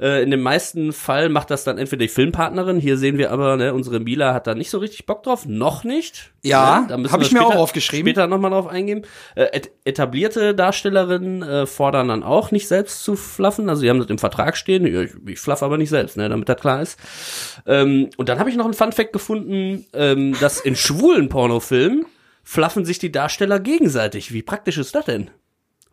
Äh, 0.00 0.22
in 0.22 0.30
den 0.30 0.40
meisten 0.40 0.92
Fall 0.92 1.28
macht 1.28 1.50
das 1.50 1.64
dann 1.64 1.78
entweder 1.78 2.00
die 2.02 2.08
Filmpartnerin. 2.08 2.78
Hier 2.78 2.96
sehen 2.96 3.18
wir 3.18 3.30
aber, 3.32 3.56
ne, 3.56 3.74
unsere 3.74 4.00
Mila 4.00 4.34
hat 4.34 4.46
da 4.46 4.54
nicht 4.54 4.70
so 4.70 4.78
richtig 4.78 5.06
Bock 5.06 5.22
drauf. 5.22 5.46
Noch 5.46 5.84
nicht. 5.84 6.32
Ja, 6.42 6.80
ne? 6.80 6.86
Da 6.88 6.96
müssen 6.96 7.12
hab 7.12 7.20
wir 7.20 7.26
ich 7.26 7.32
mir 7.32 7.40
später- 7.40 7.54
auch 7.56 7.62
aufgeschrieben. 7.62 8.06
Später 8.06 8.26
nochmal 8.26 8.50
drauf 8.50 8.66
eingehen. 8.68 9.04
Äh, 9.34 9.46
et 9.52 9.70
etablierte 9.84 10.54
Darstellerinnen 10.54 11.42
äh, 11.42 11.66
fordern 11.66 12.08
dann 12.08 12.22
auch 12.22 12.50
nicht 12.50 12.68
selbst 12.68 13.02
zu 13.02 13.16
fluffen. 13.16 13.68
Also 13.68 13.82
die 13.82 13.90
haben 13.90 13.98
das 13.98 14.08
im 14.08 14.18
Vertrag 14.18 14.56
stehen. 14.56 14.86
Ja, 14.86 15.02
ich, 15.02 15.12
ich 15.26 15.38
fluff 15.40 15.62
aber 15.62 15.78
nicht 15.78 15.90
selbst, 15.90 16.16
ne, 16.16 16.28
damit 16.28 16.48
das 16.48 16.60
klar 16.60 16.82
ist. 16.82 16.98
Ähm, 17.66 18.10
und 18.16 18.28
dann 18.28 18.38
habe 18.38 18.50
ich 18.50 18.56
noch 18.56 18.64
einen 18.64 18.74
Funfact 18.74 19.12
gefunden, 19.12 19.86
ähm, 19.94 20.36
dass 20.40 20.60
in 20.60 20.76
schwulen 20.76 21.28
Pornofilmen 21.28 22.06
fluffen 22.44 22.84
sich 22.84 22.98
die 22.98 23.12
Darsteller 23.12 23.60
gegenseitig. 23.60 24.32
Wie 24.32 24.42
praktisch 24.42 24.78
ist 24.78 24.94
das 24.94 25.04
denn? 25.04 25.30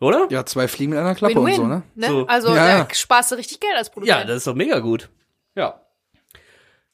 Oder? 0.00 0.26
Ja, 0.30 0.44
zwei 0.44 0.68
Fliegen 0.68 0.90
mit 0.90 0.98
einer 1.00 1.14
Klappe 1.14 1.36
Win-win. 1.36 1.52
und 1.52 1.56
so, 1.56 1.66
ne? 1.66 1.82
ne? 1.94 2.06
So. 2.08 2.26
Also 2.26 2.48
Ja, 2.54 2.68
ja. 2.68 2.84
da 2.84 2.94
sparst 2.94 3.30
du 3.32 3.36
richtig 3.36 3.60
Geld 3.60 3.74
als 3.76 3.88
Ja, 3.88 3.92
Produzent. 3.94 4.28
das 4.28 4.36
ist 4.38 4.46
doch 4.46 4.54
mega 4.54 4.78
gut. 4.80 5.08
Ja. 5.54 5.80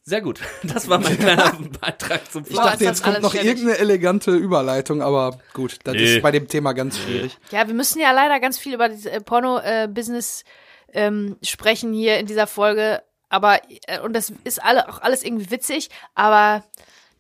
Sehr 0.05 0.21
gut. 0.21 0.41
Das 0.63 0.89
war 0.89 0.99
mein 0.99 1.19
kleiner 1.19 1.53
Beitrag 1.81 2.31
zum 2.31 2.43
Ich 2.43 2.51
Boah, 2.51 2.63
Fluff. 2.63 2.71
dachte, 2.73 2.85
jetzt 2.85 3.03
kommt 3.05 3.21
noch 3.23 3.33
schäbig. 3.33 3.47
irgendeine 3.49 3.79
elegante 3.79 4.31
Überleitung, 4.33 5.03
aber 5.03 5.39
gut, 5.53 5.79
das 5.85 5.95
Nee. 5.95 6.17
ist 6.17 6.23
bei 6.23 6.31
dem 6.31 6.49
Thema 6.49 6.73
ganz 6.73 6.99
schwierig. 6.99 7.39
Ja, 7.51 7.67
wir 7.67 7.75
müssen 7.75 8.01
ja 8.01 8.11
leider 8.13 8.39
ganz 8.41 8.59
viel 8.59 8.75
über 8.75 8.89
das 8.89 9.05
äh, 9.07 9.21
Porno-Business 9.21 10.45
ähm, 10.93 11.37
sprechen 11.43 11.93
hier 11.93 12.19
in 12.19 12.27
dieser 12.27 12.47
Folge. 12.47 13.03
Aber, 13.29 13.61
äh, 13.87 13.99
und 14.01 14.13
das 14.13 14.33
ist 14.45 14.63
alle, 14.63 14.89
auch 14.89 15.01
alles 15.01 15.23
irgendwie 15.25 15.51
witzig, 15.51 15.89
aber 16.15 16.63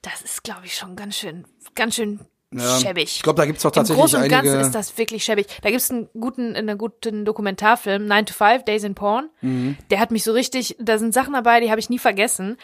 das 0.03 0.21
ist, 0.23 0.45
glaube 0.45 0.66
ich, 0.66 0.77
schon 0.77 0.95
ganz 0.97 1.16
schön, 1.16 1.47
ganz 1.75 1.95
schön 1.95 2.21
Ja, 2.53 2.79
schäbig. 2.79 3.17
Ich 3.17 3.23
glaube, 3.23 3.41
da 3.41 3.47
gibt's 3.47 3.65
auch 3.65 3.71
Im 3.71 3.75
tatsächlich 3.75 4.01
Großen 4.01 4.17
und 4.19 4.25
einige. 4.25 4.51
Ganzen 4.51 4.61
ist 4.61 4.75
das 4.75 4.97
wirklich 4.99 5.25
schäbig. 5.25 5.47
Da 5.62 5.71
gibt's 5.71 5.91
einen 5.91 6.09
guten, 6.19 6.55
einen 6.55 6.79
guten 6.79 7.25
Dokumentarfilm, 7.25 8.07
9 8.07 8.27
to 8.27 8.35
5, 8.35 8.65
Days 8.65 8.85
in 8.85 8.95
Porn. 8.95 9.31
Mhm. 9.41 9.77
Der 9.91 10.01
hat 10.01 10.11
mich 10.11 10.25
so 10.25 10.33
richtig, 10.33 10.77
da 10.79 10.99
sind 10.99 11.15
Sachen 11.15 11.33
dabei, 11.33 11.61
die 11.61 11.71
habe 11.71 11.81
ich 11.81 11.91
nie 11.91 11.99
vergessen. 11.99 12.57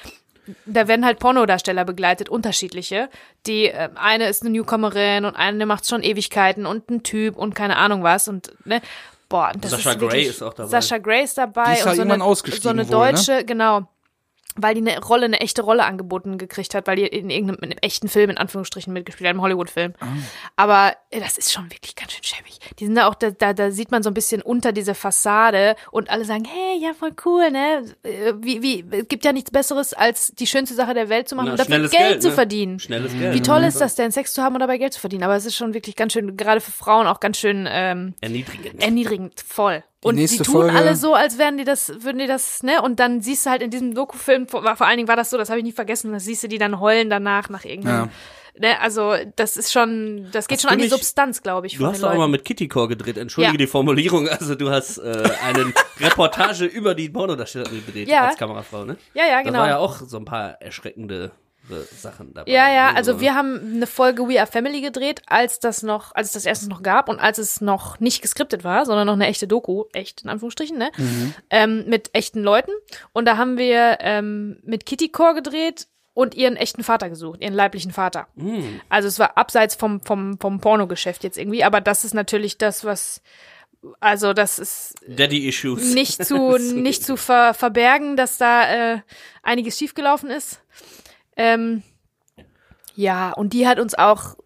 Da 0.65 0.89
werden 0.89 1.05
halt 1.05 1.19
Pornodarsteller 1.19 1.85
begleitet, 1.85 2.29
unterschiedliche. 2.29 3.11
Die 3.47 3.67
äh, 3.67 3.91
eine 3.97 4.29
ist 4.29 4.43
eine 4.43 4.51
Newcomerin 4.51 5.25
und 5.25 5.37
eine 5.37 5.67
macht 5.67 5.87
schon 5.87 6.03
Ewigkeiten 6.03 6.65
und 6.67 6.91
ein 6.91 7.03
Typ 7.03 7.37
und 7.37 7.55
keine 7.55 7.77
Ahnung 7.77 8.03
was 8.03 8.29
und 8.29 8.53
ne, 8.65 8.81
boah, 9.29 9.53
das 9.59 9.73
Sascha 9.73 9.91
ist 9.91 9.99
Grey 9.99 10.09
wirklich, 10.09 10.29
ist 10.29 10.43
auch 10.43 10.55
dabei. 10.55 10.69
Sascha 10.71 10.99
Grey 10.99 11.25
ist 11.25 11.39
dabei 11.39 11.65
Die 11.67 11.73
ist 11.73 11.81
und 11.81 11.87
halt 11.87 11.97
so 11.97 12.03
eine, 12.03 12.25
ausgestiegen 12.25 12.63
so 12.63 12.69
eine 12.71 12.89
wohl, 12.89 13.07
ne? 13.07 13.13
deutsche, 13.13 13.45
genau. 13.45 13.89
Weil 14.61 14.75
die 14.75 14.81
eine 14.81 15.01
Rolle, 15.01 15.27
eine 15.27 15.41
echte 15.41 15.63
Rolle 15.63 15.85
angeboten 15.85 16.39
gekriegt 16.39 16.75
hat, 16.75 16.87
weil 16.87 16.97
die 16.97 17.07
in 17.07 17.31
irgendeinem 17.31 17.59
in 17.63 17.71
einem 17.71 17.79
echten 17.81 18.09
Film, 18.09 18.31
in 18.31 18.39
Anführungsstrichen, 18.39 18.93
mitgespielt 18.93 19.27
hat, 19.29 19.35
einem 19.35 19.43
Hollywood-Film. 19.43 19.95
Aber 20.57 20.95
äh, 21.11 21.21
das 21.21 21.39
ist 21.39 21.53
schon 21.53 21.71
wirklich 21.71 21.95
ganz 21.97 22.13
schön 22.13 22.25
schäbig. 22.25 22.59
Die 22.79 22.85
sind 22.85 22.95
da 22.95 23.09
auch, 23.09 23.15
da, 23.15 23.31
da, 23.31 23.53
da 23.53 23.71
sieht 23.71 23.91
man 23.91 24.03
so 24.03 24.11
ein 24.11 24.15
bisschen 24.15 24.43
unter 24.43 24.73
diese 24.73 24.95
Fassade 24.95 25.77
und 25.91 26.11
alle 26.11 26.25
sagen, 26.25 26.45
hey, 26.45 26.79
ja, 26.81 26.95
voll 26.95 27.13
cool, 27.25 27.51
ne? 27.51 27.85
Äh, 28.03 28.35
Wie, 28.39 28.63
wie, 28.63 28.85
es 28.91 29.09
gibt 29.09 29.25
ja 29.25 29.33
nichts 29.33 29.51
Besseres, 29.51 29.95
als 29.95 30.33
die 30.35 30.47
schönste 30.47 30.75
Sache 30.75 30.95
der 30.95 31.09
Welt 31.09 31.29
zu 31.29 31.37
machen 31.37 31.47
Na, 31.47 31.53
und 31.53 31.61
dafür 31.61 31.79
Geld, 31.79 31.91
Geld, 31.91 32.23
zu 32.23 32.29
ne? 32.29 32.35
verdienen. 32.35 32.79
Schnelles 32.79 33.13
Geld. 33.13 33.35
Wie 33.35 33.43
toll 33.43 33.65
ist 33.65 33.81
das 33.81 33.95
denn, 33.95 34.11
Sex 34.11 34.33
zu 34.33 34.43
haben 34.43 34.55
und 34.55 34.61
dabei 34.61 34.79
Geld 34.79 34.93
zu 34.93 35.01
verdienen? 35.01 35.23
Aber 35.25 35.37
es 35.37 35.47
ist 35.47 35.57
schon 35.57 35.75
wirklich 35.75 35.97
ganz 35.97 36.13
schön, 36.13 36.37
gerade 36.37 36.61
für 36.61 36.73
Frauen 36.73 37.07
auch 37.07 37.21
ganz 37.21 37.39
schön 37.39 37.67
ähm, 37.71 38.15
Erniedrigend. 38.21 38.83
erniedrigend, 38.83 39.41
voll. 39.47 39.83
Und 40.05 40.15
die 40.17 40.23
nächste 40.23 40.45
tun 40.45 40.55
Folge- 40.63 40.77
alle 40.79 40.95
so, 40.97 41.15
als 41.15 41.39
wären 41.39 41.59
die 41.59 41.65
das, 41.65 41.89
würden 42.03 42.19
die 42.19 42.27
das, 42.27 42.63
ne? 42.63 42.81
Und 42.83 43.01
dann 43.01 43.21
siehst 43.21 43.47
du 43.47 43.51
halt 43.51 43.63
in 43.63 43.71
diesem 43.71 43.95
Dokufilm, 43.95 44.47
vor, 44.47 44.63
vor 44.77 44.87
allen 44.87 44.97
Dingen 44.97 45.09
war 45.09 45.17
das 45.17 45.31
so, 45.31 45.37
das 45.39 45.49
habe 45.51 45.59
ich 45.59 45.65
nie 45.65 45.73
vergessen, 45.73 46.13
da 46.13 46.21
siehst 46.21 46.43
du 46.45 46.49
die 46.49 46.59
dann 46.59 46.79
heulen 46.81 47.11
danach 47.11 47.49
nach 47.49 47.65
irgendeinem. 47.65 48.11
Ne, 48.61 48.81
also 48.81 49.15
das 49.37 49.57
ist 49.57 49.73
schon, 49.73 50.27
das 50.33 50.49
geht 50.49 50.57
Hast 50.59 50.63
schon 50.63 50.71
an 50.73 50.79
die 50.79 50.85
nicht- 50.87 50.93
Substanz, 50.93 51.43
glaube 51.43 51.69
ich. 51.69 51.75
Du 51.75 51.79
von 51.85 51.89
hast 51.93 52.03
doch 52.03 52.11
auch 52.11 52.17
mal 52.17 52.27
mit 52.27 52.45
Kittycore 52.45 52.89
gedreht. 52.89 53.17
Entschuldige 53.17 53.53
Ja. 53.55 53.57
die 53.59 53.67
Formulierung. 53.69 54.29
Also 54.29 54.57
du 54.57 54.71
hast 54.71 54.99
äh, 54.99 55.29
eine 55.47 55.73
Reportage 56.01 56.65
über 56.65 56.97
die 56.97 57.09
Pornodarsteller 57.09 57.69
gedreht 57.71 58.09
Ja. 58.09 58.27
als 58.27 58.37
Kamerafrau, 58.37 58.85
ne? 58.85 58.97
Ja, 59.15 59.27
ja, 59.27 59.37
Da 59.37 59.43
genau. 59.43 59.59
war 59.61 59.69
ja 59.69 59.79
auch 59.79 60.01
so 60.05 60.17
ein 60.17 60.25
paar 60.25 60.61
erschreckende 60.61 61.31
Sachen 61.97 62.35
dabei. 62.35 62.51
Ja, 62.51 62.73
ja, 62.73 62.93
also 62.95 63.21
wir 63.21 63.35
haben 63.35 63.75
eine 63.75 63.87
Folge 63.87 64.29
We 64.29 64.39
Are 64.41 64.47
Family 64.51 64.81
gedreht, 64.81 65.23
als 65.27 65.61
das 65.61 65.83
noch, 65.83 66.15
als 66.15 66.29
es 66.29 66.33
das 66.35 66.47
erstens 66.47 66.69
noch 66.69 66.83
gab 66.83 67.09
und 67.09 67.19
als 67.19 67.39
es 67.39 67.61
noch 67.61 68.01
nicht 68.01 68.23
geskriptet 68.23 68.65
war, 68.65 68.87
sondern 68.87 69.07
noch 69.07 69.15
eine 69.15 69.27
echte 69.27 69.47
Doku, 69.47 69.85
echt 69.93 70.23
in 70.23 70.31
Anführungsstrichen, 70.31 70.79
ne? 70.79 70.91
Ähm, 71.51 71.85
mit 71.89 72.11
echten 72.13 72.43
Leuten. 72.43 72.73
Und 73.13 73.27
da 73.27 73.37
haben 73.37 73.59
wir 73.59 73.99
ähm, 74.01 74.59
mit 74.65 74.87
Kitty 74.87 75.09
Core 75.09 75.35
gedreht 75.35 75.87
und 76.15 76.35
ihren 76.35 76.57
echten 76.57 76.83
Vater 76.83 77.09
gesucht, 77.09 77.41
ihren 77.43 77.55
leiblichen 77.55 77.93
Vater. 77.93 78.27
Also 78.89 79.07
es 79.07 79.21
war 79.21 79.39
abseits 79.39 79.77
vom, 79.77 80.01
vom, 80.01 80.37
vom 80.41 80.61
Pornogeschäft 80.61 81.23
jetzt 81.23 81.39
irgendwie, 81.39 81.63
aber 81.63 81.81
das 81.81 82.05
ist 82.05 82.13
natürlich 82.13 82.59
das, 82.59 82.85
was, 82.85 83.23
also 84.01 84.33
das 84.33 84.59
ist 84.59 84.97
Daddy-Issues. 85.07 85.95
nicht 85.95 86.25
zu 86.25 86.57
nicht 86.75 87.05
zu 87.05 87.17
ver, 87.17 87.55
verbergen, 87.55 88.17
dass 88.17 88.37
da 88.37 88.95
äh, 88.95 89.01
einiges 89.45 89.79
schiefgelaufen 89.79 90.31
ist. 90.31 90.61
Ähm, 91.39 91.83
ja, 92.95 93.33
und 93.33 93.53
die 93.53 93.67
hat 93.67 93.79
uns 93.79 93.95
auch 93.95 94.37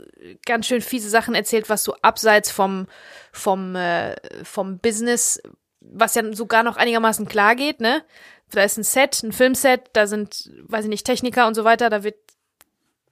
ganz 0.46 0.66
schön 0.66 0.82
fiese 0.82 1.08
Sachen 1.08 1.34
erzählt, 1.34 1.68
was 1.68 1.82
so 1.82 1.96
abseits 2.02 2.50
vom 2.50 2.86
vom 3.32 3.74
äh, 3.74 4.14
vom 4.44 4.78
Business, 4.78 5.40
was 5.80 6.14
ja 6.14 6.32
sogar 6.32 6.62
noch 6.62 6.76
einigermaßen 6.76 7.26
klar 7.26 7.56
geht, 7.56 7.80
ne? 7.80 8.04
Da 8.50 8.62
ist 8.62 8.76
ein 8.76 8.84
Set, 8.84 9.22
ein 9.22 9.32
Filmset, 9.32 9.88
da 9.94 10.06
sind, 10.06 10.50
weiß 10.64 10.84
ich 10.84 10.90
nicht, 10.90 11.06
Techniker 11.06 11.46
und 11.46 11.54
so 11.54 11.64
weiter, 11.64 11.88
da 11.88 12.04
wird 12.04 12.16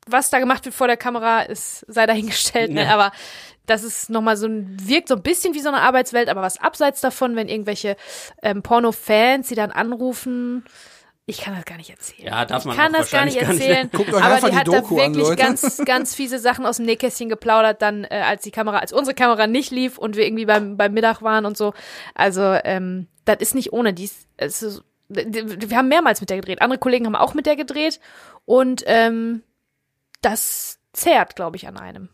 was 0.06 0.30
da 0.30 0.38
gemacht 0.38 0.64
wird 0.64 0.74
vor 0.74 0.86
der 0.86 0.96
Kamera, 0.96 1.42
ist 1.42 1.84
sei 1.88 2.06
dahingestellt, 2.06 2.70
ne? 2.70 2.84
Ja. 2.84 2.94
Aber 2.94 3.12
das 3.66 3.82
ist 3.82 4.10
nochmal 4.10 4.36
so 4.36 4.46
ein, 4.46 4.76
wirkt 4.80 5.08
so 5.08 5.14
ein 5.14 5.22
bisschen 5.22 5.54
wie 5.54 5.60
so 5.60 5.68
eine 5.68 5.80
Arbeitswelt, 5.80 6.28
aber 6.28 6.42
was 6.42 6.60
abseits 6.60 7.00
davon, 7.00 7.36
wenn 7.36 7.48
irgendwelche 7.48 7.96
ähm, 8.42 8.62
Porno-Fans, 8.62 9.48
die 9.48 9.54
dann 9.54 9.70
anrufen, 9.70 10.64
ich 11.30 11.40
kann 11.44 11.54
das 11.56 11.64
gar 11.64 11.76
nicht 11.76 11.90
erzählen. 11.90 12.28
Ja, 12.28 12.44
darf 12.44 12.64
man 12.64 12.74
ich 12.74 12.80
kann 12.80 12.94
auch 12.94 12.98
das 12.98 13.10
gar 13.10 13.24
nicht 13.24 13.36
wahrscheinlich 13.36 13.60
gar 13.60 13.68
nicht. 13.68 13.68
erzählen. 13.68 13.90
Guckt 13.92 14.12
euch 14.14 14.22
aber 14.22 14.40
die 14.46 14.50
die 14.52 14.56
hat 14.56 14.66
Doku 14.68 14.96
da 14.96 15.04
an, 15.04 15.14
wirklich 15.14 15.28
Leute. 15.28 15.42
ganz, 15.42 15.82
ganz 15.84 16.14
fiese 16.14 16.38
Sachen 16.38 16.66
aus 16.66 16.76
dem 16.76 16.86
Nähkästchen 16.86 17.28
geplaudert, 17.28 17.80
dann 17.82 18.04
äh, 18.04 18.22
als 18.26 18.42
die 18.42 18.50
Kamera, 18.50 18.78
als 18.78 18.92
unsere 18.92 19.14
Kamera 19.14 19.46
nicht 19.46 19.70
lief 19.70 19.96
und 19.98 20.16
wir 20.16 20.26
irgendwie 20.26 20.46
beim, 20.46 20.76
beim 20.76 20.92
Mittag 20.92 21.22
waren 21.22 21.46
und 21.46 21.56
so. 21.56 21.72
Also, 22.14 22.42
ähm, 22.64 23.06
das 23.24 23.38
ist 23.40 23.54
nicht 23.54 23.72
ohne 23.72 23.92
dies. 23.94 24.26
Es 24.36 24.62
ist, 24.62 24.82
wir 25.08 25.76
haben 25.76 25.88
mehrmals 25.88 26.20
mit 26.20 26.30
der 26.30 26.36
gedreht. 26.38 26.62
Andere 26.62 26.78
Kollegen 26.78 27.06
haben 27.06 27.16
auch 27.16 27.34
mit 27.34 27.46
der 27.46 27.56
gedreht 27.56 28.00
und 28.44 28.82
ähm, 28.86 29.42
das 30.22 30.78
zehrt, 30.92 31.36
glaube 31.36 31.56
ich, 31.56 31.66
an 31.68 31.76
einem. 31.78 32.08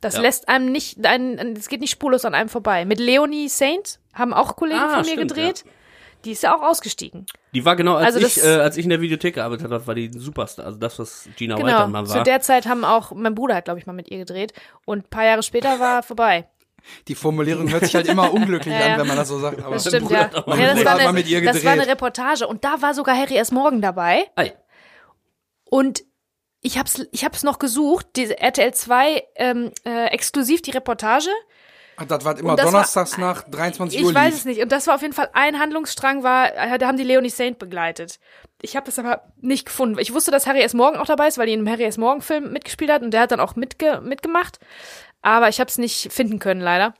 Das 0.00 0.14
Ja. 0.14 0.20
lässt 0.22 0.48
einem 0.48 0.72
nicht, 0.72 1.04
ein, 1.06 1.56
es 1.56 1.68
geht 1.68 1.80
nicht 1.80 1.90
spurlos 1.90 2.24
an 2.24 2.34
einem 2.34 2.48
vorbei. 2.48 2.84
Mit 2.86 2.98
Leonie 3.00 3.48
Saint 3.48 4.00
haben 4.14 4.32
auch 4.32 4.56
Kollegen 4.56 4.80
Ah, 4.80 4.88
von 4.96 5.00
mir 5.00 5.12
stimmt, 5.12 5.34
gedreht. 5.34 5.64
Die 6.24 6.32
ist 6.32 6.42
ja 6.42 6.54
auch 6.56 6.62
ausgestiegen. 6.62 7.26
Die 7.54 7.64
war 7.64 7.74
genau, 7.76 7.94
als 7.96 8.14
Also 8.14 8.18
ich, 8.26 8.34
das- 8.36 8.44
äh, 8.44 8.60
als 8.60 8.76
ich 8.76 8.84
in 8.84 8.90
der 8.90 9.00
Videothek 9.00 9.34
gearbeitet 9.34 9.64
habe, 9.70 9.86
war 9.86 9.94
die 9.94 10.06
ein 10.08 10.20
Superstar. 10.20 10.66
Also 10.66 10.78
das, 10.78 10.98
was 10.98 11.28
Gina 11.36 11.56
White 11.56 11.66
Genau. 11.66 11.78
dann 11.80 11.90
mal 11.92 12.06
Zu 12.06 12.14
war. 12.14 12.22
der 12.22 12.40
Zeit 12.40 12.66
haben 12.66 12.84
auch, 12.84 13.12
mein 13.12 13.34
Bruder 13.34 13.56
hat, 13.56 13.64
glaube 13.64 13.80
ich, 13.80 13.86
mal 13.86 13.92
mit 13.92 14.08
ihr 14.10 14.18
gedreht. 14.18 14.52
Und 14.84 14.98
ein 15.06 15.10
paar 15.10 15.24
Jahre 15.24 15.42
später 15.42 15.80
war 15.80 16.02
vorbei. 16.02 16.48
Die 17.08 17.14
Formulierung 17.14 17.70
hört 17.70 17.84
sich 17.84 17.94
halt 17.94 18.06
immer 18.08 18.32
unglücklich 18.32 18.72
Ja, 18.78 18.94
an, 18.94 19.00
wenn 19.00 19.06
man 19.08 19.16
das 19.16 19.28
so 19.28 19.38
sagt. 19.38 19.60
Aber 19.62 19.74
Das 19.74 19.86
stimmt, 19.86 20.10
ja. 20.10 20.20
ja 20.22 20.26
das, 20.28 20.44
Bruder 20.44 20.56
war 20.56 20.64
hat 20.66 20.86
eine, 21.00 21.04
mal 21.04 21.12
mit 21.12 21.28
ihr 21.28 21.42
das 21.44 21.64
war 21.64 21.72
eine. 21.72 21.86
Reportage. 21.86 22.46
Und 22.46 22.64
da 22.64 22.80
war 22.80 22.94
sogar 22.94 23.16
Harry 23.16 23.36
S. 23.36 23.50
Morgan 23.52 23.82
dabei. 23.82 24.26
Ei. 24.36 24.52
Und 25.64 26.04
ich 26.62 26.78
hab's, 26.78 27.04
ich 27.12 27.24
hab's 27.24 27.42
noch 27.42 27.58
gesucht, 27.58 28.06
diese 28.16 28.38
RTL 28.38 28.72
2 28.74 29.22
ähm, 29.36 29.72
äh, 29.84 30.06
exklusiv 30.06 30.62
die 30.62 30.70
Reportage. 30.72 31.30
Ach, 32.02 32.06
das 32.06 32.24
war 32.24 32.38
immer 32.38 32.56
das 32.56 32.64
war- 32.66 32.72
donnerstags 32.72 33.18
nach 33.18 33.42
23 33.42 34.00
Ich 34.00 34.06
Uhr 34.06 34.14
weiß 34.14 34.26
lief. 34.30 34.38
es 34.40 34.44
nicht. 34.46 34.62
Und 34.62 34.72
das 34.72 34.86
war 34.86 34.94
auf 34.94 35.02
jeden 35.02 35.12
Fall 35.12 35.28
ein 35.34 35.58
Handlungsstrang, 35.58 36.22
war, 36.22 36.54
äh, 36.56 36.78
da 36.78 36.86
haben 36.86 36.96
die 36.96 37.04
Leonie 37.04 37.28
Saint 37.30 37.58
begleitet. 37.58 38.18
Ich 38.62 38.74
habe 38.76 38.86
das 38.86 38.98
aber 38.98 39.22
nicht 39.40 39.66
gefunden. 39.66 39.98
Ich 39.98 40.12
wusste, 40.14 40.30
dass 40.30 40.46
Harry 40.46 40.60
S. 40.62 40.72
Morgan 40.74 41.00
auch 41.00 41.06
dabei 41.06 41.28
ist, 41.28 41.36
weil 41.38 41.46
die 41.46 41.52
in 41.52 41.60
einem 41.60 41.68
Harry 41.70 41.84
S. 41.84 41.98
Morgan 41.98 42.22
Film 42.22 42.52
mitgespielt 42.52 42.90
hat 42.90 43.02
und 43.02 43.10
der 43.12 43.20
hat 43.22 43.32
dann 43.32 43.40
auch 43.40 43.54
mitge 43.56 44.00
mitgemacht. 44.02 44.58
Aber 45.22 45.48
ich 45.50 45.60
habe 45.60 45.68
es 45.68 45.76
nicht 45.78 46.12
finden 46.12 46.38
können, 46.38 46.60
leider. 46.62 46.94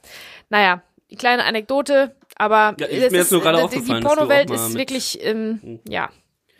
Naja, 0.51 0.83
die 1.11 1.17
kleine 1.17 1.45
Anekdote, 1.45 2.15
aber 2.37 2.75
Ja, 2.79 2.87
ist 2.87 3.11
mir 3.11 3.19
jetzt 3.19 3.33
nur 3.33 3.41
gerade 3.41 3.59
die- 3.59 3.65
aufgefallen, 3.65 4.01
Die 4.03 4.07
auch 4.07 4.15
Pornowelt 4.17 4.51
ist 4.51 4.75
wirklich, 4.75 5.19
ähm, 5.25 5.81
ja, 5.89 6.11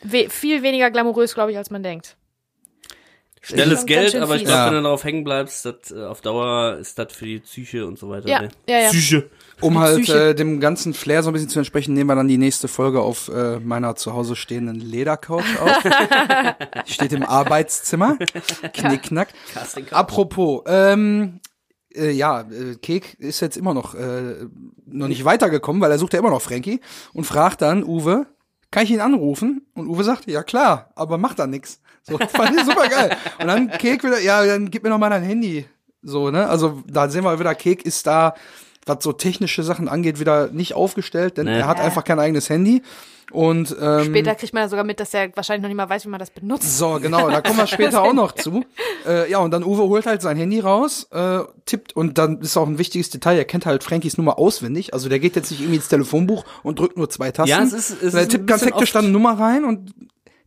we 0.03 0.31
viel 0.31 0.63
weniger 0.63 0.91
glamourös, 0.91 1.35
glaube 1.35 1.53
ich, 1.53 1.59
als 1.59 1.71
man 1.71 1.83
denkt. 1.83 2.17
Schnelles 3.43 3.87
Geld, 3.87 4.15
aber 4.17 4.37
ich 4.37 4.45
glaube, 4.45 4.59
Ja. 4.59 4.67
wenn 4.67 4.75
du 4.75 4.83
darauf 4.83 5.03
hängen 5.05 5.25
bleibst, 5.25 5.65
das, 5.65 5.91
äh, 5.91 6.05
auf 6.05 6.21
Dauer 6.21 6.77
ist 6.79 6.99
das 6.99 7.13
für 7.13 7.25
die 7.25 7.39
Psyche 7.41 7.87
und 7.87 7.99
so 7.99 8.11
weiter. 8.11 8.29
Ja, 8.29 8.43
ne? 8.43 8.49
ja, 8.69 8.81
ja. 8.81 8.89
Psyche. 8.91 9.31
Um 9.63 9.79
halt 9.79 10.03
Psyche. 10.03 10.31
äh, 10.31 10.35
dem 10.35 10.61
ganzen 10.61 10.95
Flair 10.95 11.23
so 11.23 11.31
ein 11.31 11.33
bisschen 11.33 11.49
zu 11.49 11.59
entsprechen, 11.59 11.93
nehmen 11.95 12.09
wir 12.09 12.15
dann 12.17 12.29
die 12.29 12.39
nächste 12.39 12.69
Folge 12.69 13.01
auf 13.01 13.29
äh, 13.29 13.59
meiner 13.61 13.97
zu 13.97 14.13
Hause 14.15 14.37
stehenden 14.37 14.77
Ledercouch 14.81 15.45
auf. 15.61 15.83
Die 16.87 16.93
Steht 16.93 17.13
im 17.13 17.23
Arbeitszimmer. 17.25 18.17
Knickknack. 18.73 19.29
Apropos, 19.91 20.63
ähm, 20.67 21.41
äh, 21.95 22.11
ja, 22.11 22.43
äh, 22.43 22.77
Kek 22.81 23.17
ist 23.19 23.41
jetzt 23.41 23.57
immer 23.57 23.75
noch 23.75 23.95
äh, 23.95 24.47
noch 24.87 25.09
nicht 25.09 25.25
weitergekommen, 25.25 25.81
weil 25.83 25.91
er 25.91 25.99
sucht 25.99 26.13
ja 26.15 26.19
immer 26.21 26.31
noch 26.31 26.43
Frankie 26.43 26.81
und 27.13 27.25
fragt 27.25 27.63
dann 27.63 27.85
Uwe, 27.85 28.27
kann 28.71 28.85
ich 28.85 28.91
ihn 28.91 29.01
anrufen? 29.01 29.67
Und 29.75 29.89
Uwe 29.89 30.05
sagt, 30.05 30.27
ja 30.27 30.43
klar, 30.43 30.91
aber 30.95 31.19
macht 31.19 31.39
da 31.39 31.47
nix. 31.47 31.81
So, 32.03 32.19
fand 32.29 32.57
ich 32.57 32.65
super 32.65 32.89
geil. 32.89 33.17
Und 33.39 33.47
dann 33.47 33.71
Kek 33.71 34.05
wieder, 34.05 34.21
ja, 34.21 34.45
dann 34.45 34.71
gib 34.71 34.83
mir 34.83 34.91
noch 34.91 34.99
mal 34.99 35.11
dein 35.11 35.23
Handy. 35.23 35.67
So, 36.03 36.31
ne? 36.31 36.49
Also 36.49 36.83
da 36.87 37.09
sehen 37.09 37.25
wir 37.25 37.39
wieder, 37.39 37.55
Kek 37.55 37.85
ist 37.85 38.07
da, 38.07 38.35
was 38.87 38.99
so 39.05 39.13
technische 39.13 39.63
Sachen 39.63 39.89
angeht, 39.89 40.19
wieder 40.21 40.49
nicht 40.49 40.75
aufgestellt, 40.75 41.37
denn 41.37 41.47
Nee. 41.47 41.59
er 41.59 41.67
hat 41.67 41.81
einfach 41.81 42.05
kein 42.05 42.19
eigenes 42.19 42.49
Handy. 42.49 42.83
Und 43.33 43.77
ähm, 43.81 44.07
Später 44.07 44.35
kriegt 44.35 44.53
man 44.55 44.65
ja 44.65 44.69
sogar 44.69 44.85
mit, 44.85 44.99
dass 44.99 45.15
er 45.15 45.31
wahrscheinlich 45.37 45.63
noch 45.63 45.69
nicht 45.69 45.77
mal 45.77 45.89
weiß, 45.89 46.05
wie 46.05 46.09
man 46.09 46.19
das 46.19 46.31
benutzt. 46.31 46.77
so, 46.79 46.99
genau, 47.01 47.31
da 47.31 47.41
kommen 47.41 47.59
wir 47.59 47.67
später 47.69 48.03
auch 48.03 48.13
noch 48.13 48.33
zu. 48.33 48.65
Äh, 49.07 49.31
ja, 49.31 49.39
und 49.39 49.53
dann 49.53 49.63
Uwe 49.63 49.83
holt 49.83 50.05
halt 50.07 50.21
sein 50.21 50.37
Handy 50.37 50.59
raus, 50.59 51.07
äh, 51.13 51.39
tippt 51.65 51.95
und 51.95 52.19
dann 52.19 52.41
ist 52.41 52.57
auch 52.57 52.67
ein 52.67 52.79
wichtiges 52.79 53.09
Detail, 53.11 53.37
er 53.37 53.45
kennt 53.45 53.67
halt 53.67 53.85
Frankies 53.85 54.17
Nummer 54.19 54.37
auswendig. 54.39 54.95
Also 54.95 55.09
der 55.09 55.21
geht 55.21 55.37
jetzt 55.37 55.53
nicht 55.53 55.61
irgendwie 55.61 55.77
ins 55.77 55.87
Telefonbuch 55.87 56.45
und 56.65 56.81
drückt 56.81 56.97
nur 56.97 57.09
zwei 57.09 57.31
Tasten. 57.31 57.51
Ja, 57.51 57.63
es 57.63 57.73
ist- 57.73 57.91
es 57.91 58.03
ist 58.03 58.15
er 58.15 58.29
tippt 58.29 58.49
ganz 58.49 58.65
hektisch 58.67 58.91
dann 58.93 59.05
eine 59.05 59.13
Nummer 59.13 59.39
rein 59.39 59.65
und 59.65 59.95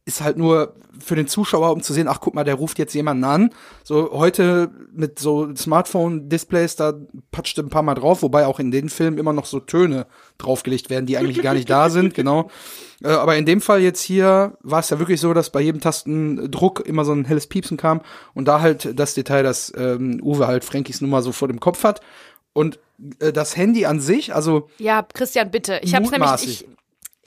ist 0.04 0.20
halt 0.20 0.36
nur 0.38 0.76
für 1.00 1.16
den 1.16 1.28
Zuschauer, 1.28 1.72
um 1.72 1.82
zu 1.82 1.94
sehen, 1.94 2.08
ach 2.08 2.20
guck 2.20 2.36
mal, 2.36 2.44
der 2.44 2.56
ruft 2.56 2.78
jetzt 2.80 2.94
jemanden 2.94 3.24
an. 3.24 3.50
So 3.84 4.12
heute 4.12 4.72
mit 4.92 5.20
so 5.20 5.54
Smartphone-Displays, 5.56 6.76
da 6.76 6.94
patscht 7.32 7.58
ein 7.60 7.70
paar 7.70 7.84
Mal 7.84 7.96
drauf, 7.96 8.22
wobei 8.22 8.46
auch 8.46 8.60
in 8.60 8.72
den 8.72 8.90
Filmen 8.90 9.18
immer 9.18 9.34
noch 9.34 9.46
so 9.46 9.60
Töne 9.60 10.06
draufgelegt 10.38 10.90
werden, 10.90 11.06
die 11.06 11.18
eigentlich 11.18 11.42
gar 11.42 11.54
nicht 11.54 11.70
da 11.70 11.90
sind, 11.90 12.14
genau. 12.16 12.50
Äh, 13.04 13.10
aber 13.10 13.36
in 13.38 13.46
dem 13.46 13.62
Fall 13.62 13.82
jetzt 13.82 14.02
hier 14.02 14.58
war 14.62 14.80
es 14.80 14.90
ja 14.90 15.00
wirklich 15.00 15.20
so, 15.20 15.34
dass 15.34 15.50
bei 15.50 15.62
jedem 15.62 15.82
Tastendruck 15.82 16.82
immer 16.86 17.06
so 17.06 17.14
ein 17.14 17.26
helles 17.26 17.48
Piepsen 17.48 17.78
kam 17.78 18.02
und 18.34 18.48
da 18.48 18.62
halt 18.62 18.98
das 19.00 19.14
Detail, 19.14 19.44
dass 19.44 19.74
ähm, 19.76 20.20
Uwe 20.24 20.48
halt 20.48 20.64
Frankies 20.64 21.02
Nummer 21.02 21.22
so 21.22 21.32
vor 21.32 21.48
dem 21.48 21.60
Kopf 21.60 21.84
hat. 21.84 22.02
Und 22.54 22.80
äh, 23.20 23.34
das 23.34 23.58
Handy 23.58 23.86
an 23.86 24.00
sich, 24.00 24.36
also 24.36 24.70
Ja, 24.78 25.06
Christian, 25.14 25.50
bitte. 25.50 25.80
Ich 25.84 25.96
habe 25.96 26.08
nämlich 26.08 26.44
ich 26.48 26.68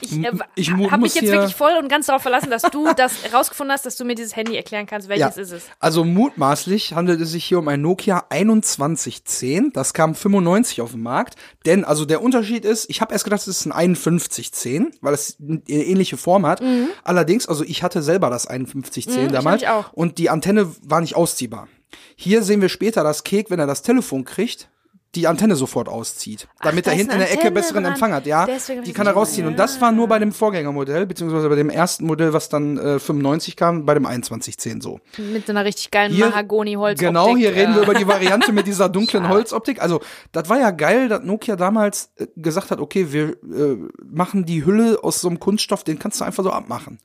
ich, 0.01 0.11
äh, 0.23 0.31
Ich 0.55 0.71
habe 0.71 0.97
mich 1.01 1.15
jetzt 1.15 1.31
wirklich 1.31 1.55
voll 1.55 1.71
und 1.81 1.87
ganz 1.89 2.05
darauf 2.07 2.21
verlassen, 2.21 2.49
dass 2.49 2.61
du 2.63 2.87
das 2.95 3.13
rausgefunden 3.33 3.71
hast, 3.73 3.85
dass 3.85 3.95
du 3.95 4.05
mir 4.05 4.15
dieses 4.15 4.35
Handy 4.35 4.55
erklären 4.55 4.85
kannst, 4.85 5.09
welches 5.09 5.37
ist 5.37 5.51
es. 5.51 5.63
Also 5.79 6.03
mutmaßlich 6.03 6.93
handelt 6.93 7.19
es 7.21 7.31
sich 7.31 7.45
hier 7.45 7.59
um 7.59 7.67
ein 7.67 7.81
Nokia 7.81 8.25
2110. 8.29 9.71
Das 9.73 9.93
kam 9.93 10.15
95 10.15 10.81
auf 10.81 10.91
den 10.91 11.01
Markt. 11.01 11.35
Denn, 11.65 11.83
also 11.83 12.05
der 12.05 12.21
Unterschied 12.21 12.65
ist, 12.65 12.89
ich 12.89 13.01
habe 13.01 13.13
erst 13.13 13.23
gedacht, 13.23 13.41
es 13.41 13.47
ist 13.47 13.65
ein 13.71 13.95
5110, 13.95 14.91
weil 15.01 15.13
es 15.13 15.37
eine 15.39 15.61
ähnliche 15.67 16.17
Form 16.17 16.45
hat. 16.45 16.61
Allerdings, 17.03 17.47
also 17.47 17.63
ich 17.63 17.83
hatte 17.83 18.01
selber 18.01 18.29
das 18.29 18.45
5110 18.45 19.13
Mhm, 19.17 19.25
ich 19.27 19.31
damals. 19.31 19.61
nämlich 19.61 19.69
auch. 19.69 19.93
Und 19.93 20.17
die 20.17 20.29
Antenne 20.29 20.71
war 20.81 21.01
nicht 21.01 21.15
ausziehbar. 21.15 21.67
Hier 22.15 22.43
sehen 22.43 22.61
wir 22.61 22.69
später, 22.69 23.03
dass 23.03 23.23
Kek, 23.23 23.49
wenn 23.49 23.59
er 23.59 23.67
das 23.67 23.81
Telefon 23.81 24.25
kriegt, 24.25 24.69
die 25.15 25.27
Antenne 25.27 25.55
sofort 25.55 25.89
auszieht. 25.89 26.47
Damit 26.61 26.85
da 26.85 26.91
er 26.91 26.97
hinten 26.97 27.13
in 27.13 27.19
der 27.19 27.31
Ecke 27.31 27.49
besseren 27.51 27.83
dran. 27.83 27.93
Empfang 27.93 28.13
hat, 28.13 28.25
ja. 28.25 28.45
Die 28.85 28.93
kann 28.93 29.07
er 29.07 29.13
rausziehen. 29.13 29.47
Und 29.47 29.57
das 29.57 29.79
war 29.81 29.91
nur 29.91 30.07
bei 30.07 30.19
dem 30.19 30.31
Vorgängermodell, 30.31 31.05
beziehungsweise 31.05 31.49
bei 31.49 31.55
dem 31.55 31.69
ersten 31.69 32.05
Modell, 32.05 32.33
was 32.33 32.49
dann 32.49 32.77
äh, 32.77 32.99
95 32.99 33.55
kam, 33.55 33.85
bei 33.85 33.93
dem 33.93 34.03
2110 34.03 34.81
so. 34.81 34.99
Mit 35.17 35.45
so 35.47 35.53
einer 35.53 35.65
richtig 35.65 35.91
geilen 35.91 36.13
Hier- 36.13 36.29
Mahagoni-Holz. 36.29 36.99
Genau, 36.99 37.35
hier 37.35 37.55
reden 37.55 37.75
wir 37.75 37.83
über 37.83 37.93
die 37.93 38.07
Variante 38.07 38.51
mit 38.51 38.67
dieser 38.67 38.89
dunklen 38.97 39.27
Holzoptik. 39.29 39.81
Also, 39.81 40.01
das 40.31 40.49
war 40.49 40.59
ja 40.59 40.71
geil, 40.71 41.09
dass 41.09 41.23
Nokia 41.23 41.55
damals 41.55 42.11
äh, 42.17 42.27
gesagt 42.35 42.71
hat, 42.71 42.79
okay, 42.79 43.11
wir 43.11 43.29
äh, 43.29 43.77
machen 44.05 44.45
die 44.45 44.65
Hülle 44.65 44.99
aus 45.03 45.21
so 45.21 45.29
einem 45.29 45.39
Kunststoff, 45.39 45.83
den 45.83 45.99
kannst 45.99 46.19
du 46.21 46.25
einfach 46.25 46.43
so 46.43 46.51
abmachen. 46.51 46.99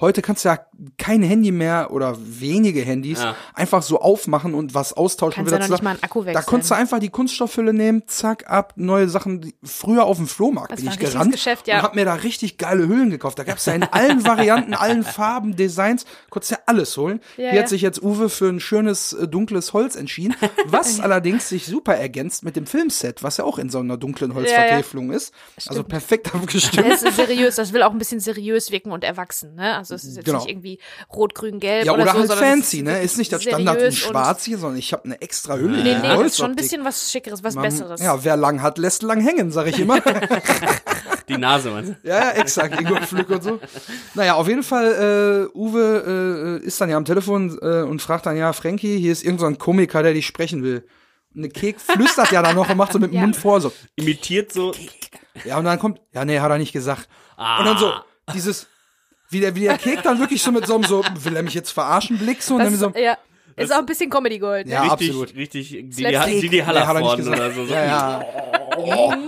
Heute 0.00 0.22
kannst 0.22 0.44
du 0.44 0.48
ja 0.48 0.58
kein 0.98 1.22
Handy 1.22 1.52
mehr 1.52 1.90
oder 1.92 2.16
wenige 2.18 2.80
Handys 2.82 3.20
Ja. 3.20 3.36
einfach 3.54 3.82
so 3.82 4.00
aufmachen 4.00 4.54
und 4.54 4.74
was 4.74 4.92
austauschen. 4.92 5.36
Kannst 5.36 5.52
wieder 5.52 5.60
ja 5.62 5.68
noch 5.68 5.74
nicht 5.76 5.82
mal 5.82 5.90
einen 5.90 6.02
Akku 6.02 6.20
Da 6.22 6.26
wechseln. 6.26 6.46
konntest 6.46 6.70
du 6.70 6.74
einfach 6.74 6.98
die 6.98 7.10
Kunststoffhülle 7.10 7.72
nehmen, 7.72 8.02
zack, 8.06 8.50
ab, 8.50 8.72
neue 8.76 9.08
Sachen. 9.08 9.52
Früher 9.62 10.04
auf 10.04 10.16
dem 10.16 10.26
Flohmarkt 10.26 10.72
Das 10.72 10.78
bin 10.80 10.86
war 10.86 10.94
ich 10.94 10.98
gerannt 11.00 11.32
Geschäft, 11.32 11.68
ja. 11.68 11.76
und 11.78 11.82
hab 11.84 11.94
mir 11.94 12.04
da 12.04 12.14
richtig 12.14 12.58
geile 12.58 12.88
Hüllen 12.88 13.10
gekauft. 13.10 13.38
Da 13.38 13.44
gab's 13.44 13.66
ja 13.66 13.74
in 13.74 13.84
allen 13.84 14.24
Varianten, 14.26 14.74
allen 14.74 15.04
Farben, 15.04 15.54
Designs, 15.56 16.04
konntest 16.30 16.50
ja 16.52 16.58
alles 16.66 16.96
holen. 16.96 17.20
Ja, 17.36 17.44
Hier 17.44 17.54
ja. 17.54 17.60
hat 17.62 17.68
sich 17.68 17.82
jetzt 17.82 18.02
Uwe 18.02 18.28
für 18.28 18.48
ein 18.48 18.60
schönes, 18.60 19.12
äh, 19.12 19.28
dunkles 19.28 19.72
Holz 19.72 19.94
entschieden, 19.96 20.34
was 20.66 20.98
allerdings 21.00 21.48
sich 21.48 21.66
super 21.66 21.94
ergänzt 21.94 22.44
mit 22.44 22.56
dem 22.56 22.66
Filmset, 22.66 23.22
was 23.22 23.36
ja 23.36 23.44
auch 23.44 23.58
in 23.58 23.70
so 23.70 23.78
einer 23.78 23.96
dunklen 23.96 24.34
Holzvertäfelung 24.34 25.12
ist. 25.12 25.32
Also 25.68 25.84
perfekt 25.84 26.34
abgestimmt. 26.34 26.86
Das 26.90 27.02
ist 27.02 27.16
seriös, 27.16 27.54
das 27.56 27.72
will 27.72 27.82
auch 27.82 27.92
ein 27.92 27.98
bisschen 27.98 28.20
seriös 28.20 28.70
wirken 28.72 28.90
und 28.90 29.04
erwachsen, 29.04 29.54
ne? 29.54 29.83
Also 29.92 29.94
es 29.96 30.04
ist 30.04 30.16
jetzt 30.16 30.24
Genau. 30.26 30.38
nicht 30.38 30.48
irgendwie 30.50 30.78
rot, 31.12 31.34
grün, 31.34 31.60
gelb 31.60 31.84
Ja, 31.86 31.92
oder, 31.92 32.02
oder 32.02 32.26
so, 32.26 32.28
halt 32.36 32.40
fancy, 32.40 32.82
ne? 32.82 33.02
Ist 33.02 33.18
nicht 33.18 33.32
das 33.32 33.42
Standard 33.42 33.80
in 33.82 33.92
schwarz 33.92 34.44
hier, 34.44 34.58
sondern 34.58 34.78
ich 34.78 34.92
habe 34.92 35.04
eine 35.04 35.20
extra 35.20 35.56
Hülle. 35.56 35.82
Nee, 35.82 35.96
nee, 35.96 36.08
das 36.08 36.20
ist 36.22 36.36
schon 36.38 36.50
ein 36.50 36.56
bisschen 36.56 36.84
was 36.84 37.10
Schickeres, 37.10 37.42
was 37.44 37.54
Man- 37.54 37.64
Besseres. 37.64 38.00
Ja, 38.00 38.24
wer 38.24 38.36
lang 38.36 38.62
hat, 38.62 38.78
lässt 38.78 39.02
lang 39.02 39.20
hängen, 39.20 39.50
sag 39.50 39.66
ich 39.66 39.78
immer. 39.78 40.00
Die 41.28 41.38
Nase, 41.38 41.70
du? 41.70 41.96
Ja, 42.08 42.18
ja, 42.18 42.30
exakt, 42.32 42.78
Ingo 42.80 42.96
Pflück 42.96 43.30
und 43.30 43.42
so. 43.42 43.60
Naja, 44.14 44.34
auf 44.34 44.46
jeden 44.48 44.62
Fall, 44.62 45.48
äh, 45.52 45.56
Uwe 45.56 46.60
äh, 46.62 46.66
ist 46.66 46.80
dann 46.80 46.90
ja 46.90 46.96
am 46.96 47.04
Telefon 47.04 47.58
äh, 47.62 47.82
und 47.82 48.02
fragt 48.02 48.26
dann, 48.26 48.36
ja, 48.36 48.52
Frankie, 48.52 48.98
hier 48.98 49.12
ist 49.12 49.24
irgend 49.24 49.40
so 49.40 49.46
ein 49.46 49.58
Komiker, 49.58 50.02
der 50.02 50.12
dich 50.12 50.26
sprechen 50.26 50.62
will. 50.62 50.86
Und 51.34 51.40
eine 51.40 51.48
Kek 51.48 51.80
flüstert 51.80 52.30
ja 52.30 52.42
dann 52.42 52.54
noch 52.56 52.68
und 52.68 52.76
macht 52.76 52.92
so 52.92 52.98
mit 52.98 53.10
dem 53.10 53.16
Ja. 53.16 53.20
Mund 53.22 53.36
vor, 53.36 53.60
so. 53.60 53.72
Imitiert 53.96 54.52
so. 54.52 54.72
Ja, 55.44 55.58
und 55.58 55.64
dann 55.64 55.78
kommt, 55.78 56.00
ja, 56.12 56.24
nee, 56.24 56.38
hat 56.38 56.50
er 56.50 56.58
nicht 56.58 56.72
gesagt. 56.72 57.08
Ah. 57.36 57.58
Und 57.58 57.64
dann 57.64 57.78
so, 57.78 57.92
dieses, 58.34 58.66
wie 59.34 59.40
der, 59.40 59.54
wie 59.54 59.64
der 59.64 59.76
Kek 59.76 60.02
dann 60.02 60.18
wirklich 60.18 60.42
so 60.42 60.50
mit 60.50 60.66
so 60.66 60.76
einem, 60.76 60.84
so, 60.84 61.04
will 61.20 61.36
er 61.36 61.42
mich 61.42 61.52
jetzt 61.52 61.70
verarschen, 61.70 62.16
Blick 62.16 62.42
so, 62.42 62.54
und 62.54 62.60
das, 62.60 62.78
dann 62.78 62.94
so, 62.94 62.98
ja, 62.98 63.18
ist 63.56 63.72
auch 63.72 63.78
ein 63.78 63.86
bisschen 63.86 64.08
Comedy 64.08 64.38
Gold. 64.38 64.66
Ja, 64.66 64.84
ne? 64.84 64.92
richtig, 64.92 65.10
absolut. 65.10 65.34
richtig, 65.36 65.68
die, 65.70 65.90
die, 65.90 66.04
er 66.04 67.16
gesagt. 67.16 67.38
oder 67.38 67.50
so. 67.52 67.66
so. 67.66 67.74
Ja, 67.74 68.24
ja. 68.78 69.18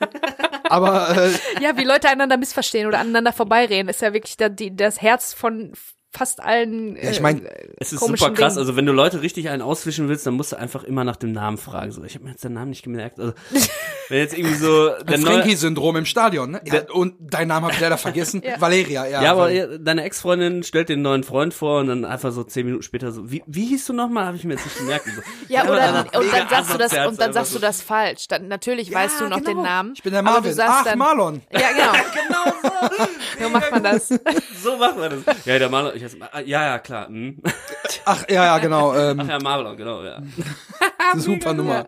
Aber, 0.68 1.16
äh, 1.16 1.30
Ja, 1.62 1.76
wie 1.76 1.84
Leute 1.84 2.08
einander 2.08 2.36
missverstehen 2.36 2.86
oder 2.86 2.98
aneinander 3.00 3.32
vorbeireden, 3.32 3.88
ist 3.88 4.00
ja 4.00 4.12
wirklich 4.12 4.36
da, 4.36 4.48
die, 4.48 4.74
das 4.74 5.02
Herz 5.02 5.34
von 5.34 5.72
fast 6.12 6.42
allen. 6.42 6.96
ja, 6.96 7.10
ich 7.10 7.20
meine, 7.20 7.42
Es 7.78 7.92
ist 7.92 8.00
super 8.00 8.30
krass. 8.32 8.54
Dingen. 8.54 8.58
Also 8.58 8.76
wenn 8.76 8.84
du 8.86 8.92
Leute 8.92 9.22
richtig 9.22 9.48
einen 9.48 9.62
auswischen 9.62 10.08
willst, 10.08 10.26
dann 10.26 10.34
musst 10.34 10.52
du 10.52 10.56
einfach 10.56 10.82
immer 10.84 11.04
nach 11.04 11.16
dem 11.16 11.32
Namen 11.32 11.56
fragen. 11.56 11.92
So, 11.92 12.02
ich 12.02 12.14
habe 12.14 12.24
mir 12.24 12.32
jetzt 12.32 12.42
den 12.44 12.52
Namen 12.52 12.70
nicht 12.70 12.82
gemerkt. 12.82 13.18
Also 13.20 13.32
wenn 14.08 14.18
jetzt 14.18 14.36
irgendwie 14.36 14.56
so 14.56 14.90
der 15.04 15.18
Frankie-Syndrom 15.20 15.96
im 15.96 16.04
Stadion, 16.06 16.50
ne? 16.52 16.60
Ja, 16.64 16.82
und 16.92 17.14
dein 17.20 17.48
Name 17.48 17.66
hab 17.68 17.74
ich 17.74 17.80
leider 17.80 17.96
vergessen. 17.98 18.42
Ja. 18.50 18.60
Valeria, 18.60 19.06
ja. 19.06 19.22
ja, 19.22 19.32
aber 19.32 19.50
ihr- 19.52 19.78
deine 19.78 20.02
Ex-Freundin 20.02 20.62
stellt 20.62 20.88
den 20.88 21.02
neuen 21.02 21.22
Freund 21.24 21.52
vor 21.54 21.80
und 21.80 21.86
dann 21.88 22.04
einfach 22.04 22.32
so 22.32 22.42
zehn 22.42 22.64
Minuten 22.66 22.82
später 22.82 23.12
so, 23.12 23.30
wie, 23.30 23.42
wie 23.46 23.66
hieß 23.66 23.86
du 23.86 23.92
nochmal? 23.92 24.24
Habe 24.26 24.36
ich 24.36 24.44
mir 24.44 24.54
jetzt 24.54 24.64
nicht 24.64 24.78
gemerkt. 24.78 25.06
Und 25.06 25.14
so. 25.16 25.22
Ja, 25.48 25.64
oder, 25.64 25.76
dann 25.76 26.22
und 26.22 26.32
dann 26.32 26.48
sagst 26.50 26.74
du 26.74 26.78
das, 26.78 26.92
und 27.06 27.20
dann 27.20 27.32
sagst 27.32 27.52
du 27.52 27.58
so. 27.58 27.60
das 27.60 27.82
falsch. 27.82 28.26
Dann, 28.28 28.48
natürlich 28.48 28.92
weißt 28.92 29.20
du 29.20 29.28
noch 29.28 29.36
den 29.36 29.44
genau. 29.44 29.62
Namen. 29.62 29.92
Ich 29.94 30.02
bin 30.02 30.12
der 30.12 30.22
Marvin. 30.22 30.50
Du 30.50 30.54
sagst 30.54 30.74
Ach, 30.80 30.84
dann, 30.84 30.98
Marlon. 30.98 31.42
Ja, 31.52 31.60
genau. 31.70 31.92
genau 32.14 32.56
so. 32.62 33.44
so 33.44 33.48
macht 33.50 33.70
man 33.70 33.82
das. 33.84 34.08
So 34.08 34.76
macht 34.78 34.98
man 34.98 35.22
das. 35.24 35.44
Ja, 35.44 35.58
der 35.58 35.68
Maler, 35.68 35.94
ich, 36.02 36.46
ja, 36.46 36.66
ja, 36.66 36.78
klar. 36.78 37.08
Hm. 37.08 37.40
Ach, 38.04 38.24
ja, 38.28 38.44
ja, 38.44 38.58
genau. 38.58 38.94
Ähm, 38.94 39.20
Ach 39.20 39.28
ja, 39.28 39.38
Marlon, 39.38 39.76
genau, 39.76 40.02
ja. 40.02 40.22
super 41.16 41.52
Nummer. 41.52 41.86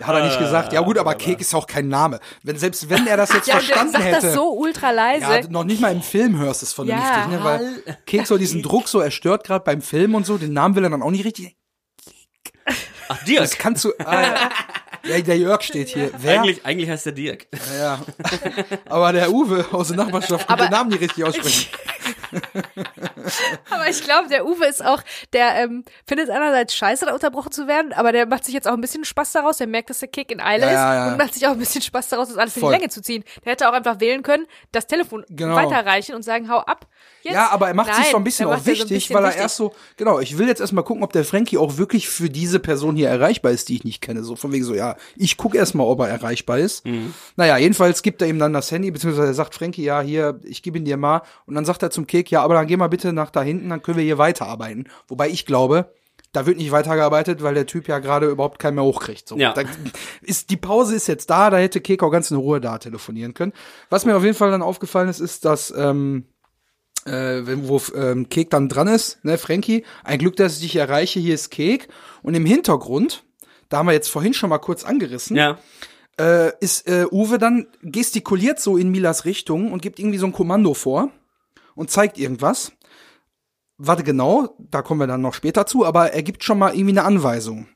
Hat 0.00 0.14
er 0.16 0.24
nicht 0.24 0.38
gesagt. 0.38 0.72
Ja 0.72 0.80
gut, 0.80 0.98
aber 0.98 1.14
Kek 1.14 1.40
ist 1.40 1.52
ja 1.52 1.58
auch 1.58 1.66
kein 1.68 1.86
Name. 1.88 2.18
Wenn, 2.42 2.58
selbst 2.58 2.90
wenn 2.90 3.06
er 3.06 3.16
das 3.16 3.32
jetzt 3.32 3.46
Ja, 3.46 3.54
verstanden 3.54 3.92
sagt 3.92 4.04
hätte. 4.04 4.20
das 4.26 4.34
so 4.34 4.50
ultra 4.52 4.90
leise. 4.90 5.22
ja, 5.24 5.40
noch 5.48 5.62
nicht 5.64 5.80
mal 5.80 5.92
im 5.92 6.02
Film 6.02 6.36
hörst 6.38 6.62
du 6.62 6.66
es 6.66 6.72
vernünftig, 6.72 7.06
Ja, 7.08 7.26
ne? 7.28 7.44
Weil 7.44 7.96
Kek 8.04 8.26
so 8.26 8.36
diesen 8.36 8.62
Druck 8.64 8.88
so, 8.88 8.98
er 9.00 9.12
stört 9.12 9.44
gerade 9.44 9.64
beim 9.64 9.82
Film 9.82 10.14
und 10.16 10.26
so, 10.26 10.36
den 10.36 10.52
Namen 10.52 10.74
will 10.74 10.82
er 10.84 10.90
dann 10.90 11.02
auch 11.02 11.12
nicht 11.12 11.24
richtig. 11.24 11.56
Ach, 13.08 13.22
Dirk. 13.24 13.40
Das 13.40 13.56
kannst 13.58 13.84
du. 13.84 13.92
Ah, 14.04 14.22
ja. 14.22 14.50
ja, 15.04 15.20
der 15.20 15.36
Jörg 15.38 15.62
steht 15.62 15.90
hier. 15.90 16.10
Wer? 16.18 16.40
Eigentlich, 16.40 16.64
eigentlich 16.64 16.88
heißt 16.90 17.06
der 17.06 17.12
Dirk. 17.12 17.46
Ja. 17.78 18.00
Aber 18.88 19.12
der 19.12 19.30
Uwe 19.30 19.66
aus 19.72 19.88
der 19.88 19.98
Nachbarschaft 19.98 20.48
kann 20.48 20.58
den 20.58 20.70
Namen 20.70 20.90
nicht 20.90 21.02
richtig 21.02 21.22
aussprechen. 21.22 21.68
Aber 23.70 23.88
ich 23.88 24.02
glaube, 24.02 24.28
der 24.28 24.46
Uwe 24.46 24.66
ist 24.66 24.84
auch, 24.84 25.02
der 25.32 25.54
ähm, 25.56 25.84
findet 26.06 26.28
es 26.28 26.34
einerseits 26.34 26.74
scheiße, 26.74 27.06
da 27.06 27.12
unterbrochen 27.14 27.52
zu 27.52 27.66
werden, 27.66 27.92
aber 27.92 28.12
der 28.12 28.26
macht 28.26 28.44
sich 28.44 28.54
jetzt 28.54 28.68
auch 28.68 28.72
ein 28.74 28.80
bisschen 28.80 29.04
Spaß 29.04 29.32
daraus. 29.32 29.58
Der 29.58 29.66
merkt, 29.66 29.90
dass 29.90 29.98
der 30.00 30.08
Kick 30.08 30.30
in 30.30 30.40
Eile 30.40 30.66
Ja, 30.66 30.72
ja, 30.72 30.94
ja. 30.94 31.06
ist 31.06 31.12
und 31.12 31.18
macht 31.18 31.34
sich 31.34 31.46
auch 31.46 31.52
ein 31.52 31.58
bisschen 31.58 31.82
Spaß 31.82 32.08
daraus, 32.08 32.28
das 32.28 32.36
alles 32.36 32.54
in 32.56 32.60
die 32.60 32.66
Voll. 32.66 32.72
Länge 32.72 32.88
zu 32.88 33.02
ziehen. 33.02 33.24
Der 33.44 33.52
hätte 33.52 33.68
auch 33.68 33.72
einfach 33.72 34.00
wählen 34.00 34.22
können, 34.22 34.46
das 34.72 34.86
Telefon 34.86 35.24
Genau. 35.30 35.54
weiterreichen 35.56 36.14
und 36.14 36.22
sagen, 36.22 36.50
hau 36.50 36.58
ab. 36.58 36.86
Jetzt. 37.22 37.34
Ja, 37.34 37.48
aber 37.50 37.68
er 37.68 37.74
macht 37.74 37.88
sich 37.94 38.02
Nein, 38.04 38.10
so 38.12 38.16
ein 38.18 38.24
bisschen 38.24 38.46
auch 38.48 38.52
ja 38.52 38.66
wichtig, 38.66 38.80
so 38.82 38.88
bisschen 38.94 39.16
weil 39.16 39.24
er 39.24 39.28
wichtig. 39.28 39.42
erst 39.42 39.56
so, 39.56 39.74
genau, 39.96 40.20
ich 40.20 40.36
will 40.36 40.46
jetzt 40.46 40.60
erstmal 40.60 40.84
gucken, 40.84 41.02
ob 41.02 41.12
der 41.12 41.24
Frankie 41.24 41.56
auch 41.56 41.78
wirklich 41.78 42.08
für 42.08 42.28
diese 42.28 42.60
Person 42.60 42.96
hier 42.96 43.08
erreichbar 43.08 43.52
ist, 43.52 43.68
die 43.70 43.76
ich 43.76 43.84
nicht 43.84 44.02
kenne. 44.02 44.22
So 44.24 44.36
von 44.36 44.52
wegen 44.52 44.64
so, 44.64 44.74
ja, 44.74 44.96
ich 45.16 45.38
gucke 45.38 45.56
erstmal, 45.56 45.86
ob 45.86 46.00
er 46.00 46.08
erreichbar 46.08 46.58
ist. 46.58 46.84
Naja, 47.36 47.56
jedenfalls 47.56 48.02
gibt 48.02 48.20
er 48.20 48.28
ihm 48.28 48.38
dann 48.38 48.52
das 48.52 48.70
Handy, 48.70 48.90
beziehungsweise 48.90 49.28
er 49.28 49.34
sagt 49.34 49.54
Frankie, 49.54 49.82
ja, 49.84 50.02
hier, 50.02 50.38
ich 50.44 50.62
gebe 50.62 50.76
ihn 50.78 50.84
dir 50.84 50.98
mal. 50.98 51.22
Und 51.46 51.54
dann 51.54 51.64
sagt 51.64 51.82
er 51.82 51.90
zum 51.94 52.06
Kek, 52.06 52.30
ja, 52.30 52.42
aber 52.42 52.54
dann 52.54 52.66
geh 52.66 52.76
mal 52.76 52.88
bitte 52.88 53.12
nach 53.12 53.30
da 53.30 53.42
hinten, 53.42 53.70
dann 53.70 53.82
können 53.82 53.96
wir 53.96 54.04
hier 54.04 54.18
weiterarbeiten. 54.18 54.88
Wobei 55.08 55.28
ich 55.30 55.46
glaube, 55.46 55.92
da 56.32 56.46
wird 56.46 56.58
nicht 56.58 56.72
weitergearbeitet, 56.72 57.42
weil 57.42 57.54
der 57.54 57.66
Typ 57.66 57.86
ja 57.88 58.00
gerade 58.00 58.26
überhaupt 58.26 58.58
keinen 58.58 58.74
mehr 58.74 58.84
hochkriegt. 58.84 59.28
So. 59.28 59.36
Ja. 59.36 59.52
Da 59.52 59.62
ist, 60.22 60.50
die 60.50 60.56
Pause 60.56 60.96
ist 60.96 61.06
jetzt 61.06 61.30
da, 61.30 61.48
da 61.48 61.58
hätte 61.58 61.80
Kek 61.80 62.02
auch 62.02 62.10
ganz 62.10 62.30
in 62.30 62.36
Ruhe 62.36 62.60
da 62.60 62.78
telefonieren 62.78 63.34
können. 63.34 63.52
Was 63.88 64.04
mir 64.04 64.16
auf 64.16 64.24
jeden 64.24 64.36
Fall 64.36 64.50
dann 64.50 64.62
aufgefallen 64.62 65.08
ist, 65.08 65.20
ist, 65.20 65.44
dass, 65.44 65.72
ähm, 65.76 66.24
äh, 67.06 67.46
wenn, 67.46 67.68
wo 67.68 67.80
ähm, 67.94 68.28
Kek 68.28 68.50
dann 68.50 68.68
dran 68.68 68.88
ist, 68.88 69.24
ne, 69.24 69.38
Frankie, 69.38 69.84
ein 70.02 70.18
Glück, 70.18 70.36
dass 70.36 70.54
ich 70.56 70.62
dich 70.62 70.76
erreiche, 70.76 71.20
hier 71.20 71.34
ist 71.34 71.50
Kek. 71.50 71.88
Und 72.22 72.34
im 72.34 72.46
Hintergrund, 72.46 73.24
da 73.68 73.78
haben 73.78 73.86
wir 73.86 73.92
jetzt 73.92 74.08
vorhin 74.08 74.34
schon 74.34 74.50
mal 74.50 74.58
kurz 74.58 74.82
angerissen, 74.84 75.36
Ja. 75.36 75.58
äh, 76.18 76.50
ist 76.60 76.88
äh, 76.88 77.06
Uwe 77.12 77.38
dann 77.38 77.66
gestikuliert 77.82 78.58
so 78.58 78.76
in 78.76 78.90
Milas 78.90 79.24
Richtung 79.24 79.70
und 79.70 79.82
gibt 79.82 79.98
irgendwie 80.00 80.18
so 80.18 80.26
ein 80.26 80.32
Kommando 80.32 80.74
vor 80.74 81.10
und 81.74 81.90
zeigt 81.90 82.18
irgendwas. 82.18 82.72
Warte 83.76 84.04
genau, 84.04 84.56
da 84.58 84.82
kommen 84.82 85.00
wir 85.00 85.06
dann 85.06 85.20
noch 85.20 85.34
später 85.34 85.66
zu, 85.66 85.84
aber 85.84 86.12
er 86.12 86.22
gibt 86.22 86.44
schon 86.44 86.58
mal 86.58 86.74
irgendwie 86.74 86.98
eine 86.98 87.04
Anweisung. 87.04 87.66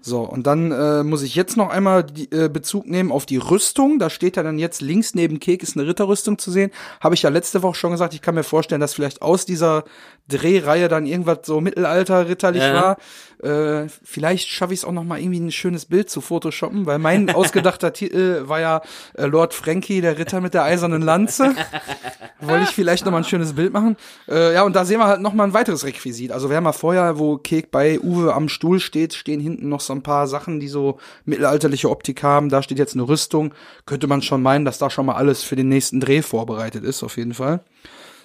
So, 0.00 0.20
und 0.20 0.46
dann 0.46 0.70
äh, 0.70 1.02
muss 1.02 1.22
ich 1.22 1.34
jetzt 1.34 1.56
noch 1.56 1.70
einmal 1.70 2.04
die, 2.04 2.30
äh, 2.30 2.48
Bezug 2.48 2.86
nehmen 2.86 3.10
auf 3.10 3.26
die 3.26 3.36
Rüstung. 3.38 3.98
Da 3.98 4.08
steht 4.08 4.36
ja 4.36 4.44
dann 4.44 4.60
jetzt 4.60 4.80
links 4.80 5.14
neben 5.16 5.40
Kek 5.40 5.64
ist 5.64 5.76
eine 5.76 5.88
Ritterrüstung 5.88 6.38
zu 6.38 6.52
sehen. 6.52 6.70
Habe 7.00 7.16
ich 7.16 7.22
ja 7.22 7.30
letzte 7.30 7.64
Woche 7.64 7.74
schon 7.74 7.90
gesagt, 7.90 8.14
ich 8.14 8.22
kann 8.22 8.36
mir 8.36 8.44
vorstellen, 8.44 8.80
dass 8.80 8.94
vielleicht 8.94 9.22
aus 9.22 9.46
dieser 9.46 9.82
Drehreihe 10.28 10.86
dann 10.88 11.04
irgendwas 11.04 11.38
so 11.42 11.60
Mittelalter-ritterlich 11.60 12.62
Ja. 12.62 12.74
war. 12.74 12.96
Äh, 13.42 13.88
vielleicht 14.04 14.48
schaffe 14.48 14.72
ich 14.72 14.80
es 14.80 14.84
auch 14.84 14.92
noch 14.92 15.02
mal 15.02 15.18
irgendwie 15.18 15.40
ein 15.40 15.50
schönes 15.50 15.86
Bild 15.86 16.10
zu 16.10 16.20
photoshoppen, 16.20 16.86
weil 16.86 16.98
mein 16.98 17.28
ausgedachter 17.34 17.92
Titel 17.92 18.44
war 18.46 18.60
ja 18.60 18.82
äh, 19.14 19.26
Lord 19.26 19.52
Frankie, 19.54 20.00
der 20.00 20.18
Ritter 20.18 20.40
mit 20.40 20.54
der 20.54 20.62
eisernen 20.62 21.02
Lanze. 21.02 21.56
Wollte 22.40 22.64
ich 22.64 22.70
vielleicht 22.70 23.04
noch 23.04 23.12
mal 23.12 23.18
ein 23.18 23.24
schönes 23.24 23.54
Bild 23.54 23.72
machen. 23.72 23.96
Äh, 24.28 24.54
ja, 24.54 24.62
und 24.62 24.76
da 24.76 24.84
sehen 24.84 25.00
wir 25.00 25.06
halt 25.06 25.20
noch 25.20 25.32
mal 25.32 25.44
ein 25.44 25.54
weiteres 25.54 25.84
Requisit. 25.84 26.30
Also 26.30 26.50
wir 26.50 26.56
haben 26.56 26.64
ja 26.64 26.72
vorher, 26.72 27.18
wo 27.18 27.36
Kek 27.38 27.70
bei 27.72 27.98
Uwe 27.98 28.32
am 28.34 28.48
Stuhl 28.48 28.78
steht, 28.78 29.14
stehen 29.14 29.39
hinten 29.40 29.68
noch 29.68 29.80
so 29.80 29.92
ein 29.92 30.02
paar 30.02 30.26
Sachen, 30.26 30.60
die 30.60 30.68
so 30.68 30.98
mittelalterliche 31.24 31.90
Optik 31.90 32.22
haben. 32.22 32.48
Da 32.48 32.62
steht 32.62 32.78
jetzt 32.78 32.94
eine 32.94 33.08
Rüstung. 33.08 33.54
Könnte 33.86 34.06
man 34.06 34.22
schon 34.22 34.42
meinen, 34.42 34.64
dass 34.64 34.78
da 34.78 34.90
schon 34.90 35.06
mal 35.06 35.14
alles 35.14 35.42
für 35.42 35.56
den 35.56 35.68
nächsten 35.68 36.00
Dreh 36.00 36.22
vorbereitet 36.22 36.84
ist, 36.84 37.02
auf 37.02 37.16
jeden 37.16 37.34
Fall. 37.34 37.60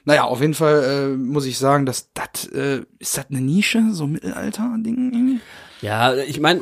Naja, 0.06 0.26
auf 0.26 0.40
jeden 0.40 0.54
Fall 0.54 0.84
äh, 0.84 1.18
muss 1.18 1.46
ich 1.46 1.58
sagen, 1.58 1.88
dass 1.88 2.12
das, 2.14 2.46
äh, 2.54 2.82
ist 3.00 3.18
das 3.18 3.26
eine 3.32 3.42
Nische, 3.42 3.84
so 3.92 4.06
Mittelalter-Ding 4.06 5.12
irgendwie? 5.12 5.40
Ja, 5.82 6.16
ich 6.16 6.40
meine, 6.40 6.62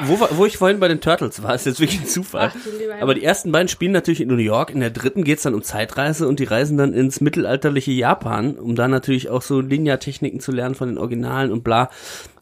wo, 0.00 0.18
wo 0.32 0.44
ich 0.44 0.58
vorhin 0.58 0.80
bei 0.80 0.88
den 0.88 1.00
Turtles 1.00 1.42
war, 1.42 1.54
ist 1.54 1.66
jetzt 1.66 1.80
wirklich 1.80 2.00
ein 2.00 2.06
Zufall. 2.06 2.52
Aber 3.00 3.14
die 3.14 3.24
ersten 3.24 3.52
beiden 3.52 3.68
spielen 3.68 3.92
natürlich 3.92 4.20
in 4.20 4.28
New 4.28 4.36
York. 4.36 4.70
In 4.70 4.80
der 4.80 4.90
dritten 4.90 5.24
geht's 5.24 5.42
dann 5.42 5.54
um 5.54 5.62
Zeitreise 5.62 6.28
und 6.28 6.40
die 6.40 6.44
reisen 6.44 6.76
dann 6.76 6.92
ins 6.92 7.20
mittelalterliche 7.20 7.92
Japan, 7.92 8.56
um 8.56 8.74
da 8.74 8.86
natürlich 8.86 9.30
auch 9.30 9.42
so 9.42 9.62
Ninja-Techniken 9.62 10.40
zu 10.40 10.52
lernen 10.52 10.74
von 10.74 10.88
den 10.88 10.98
Originalen 10.98 11.52
und 11.52 11.64
bla. 11.64 11.90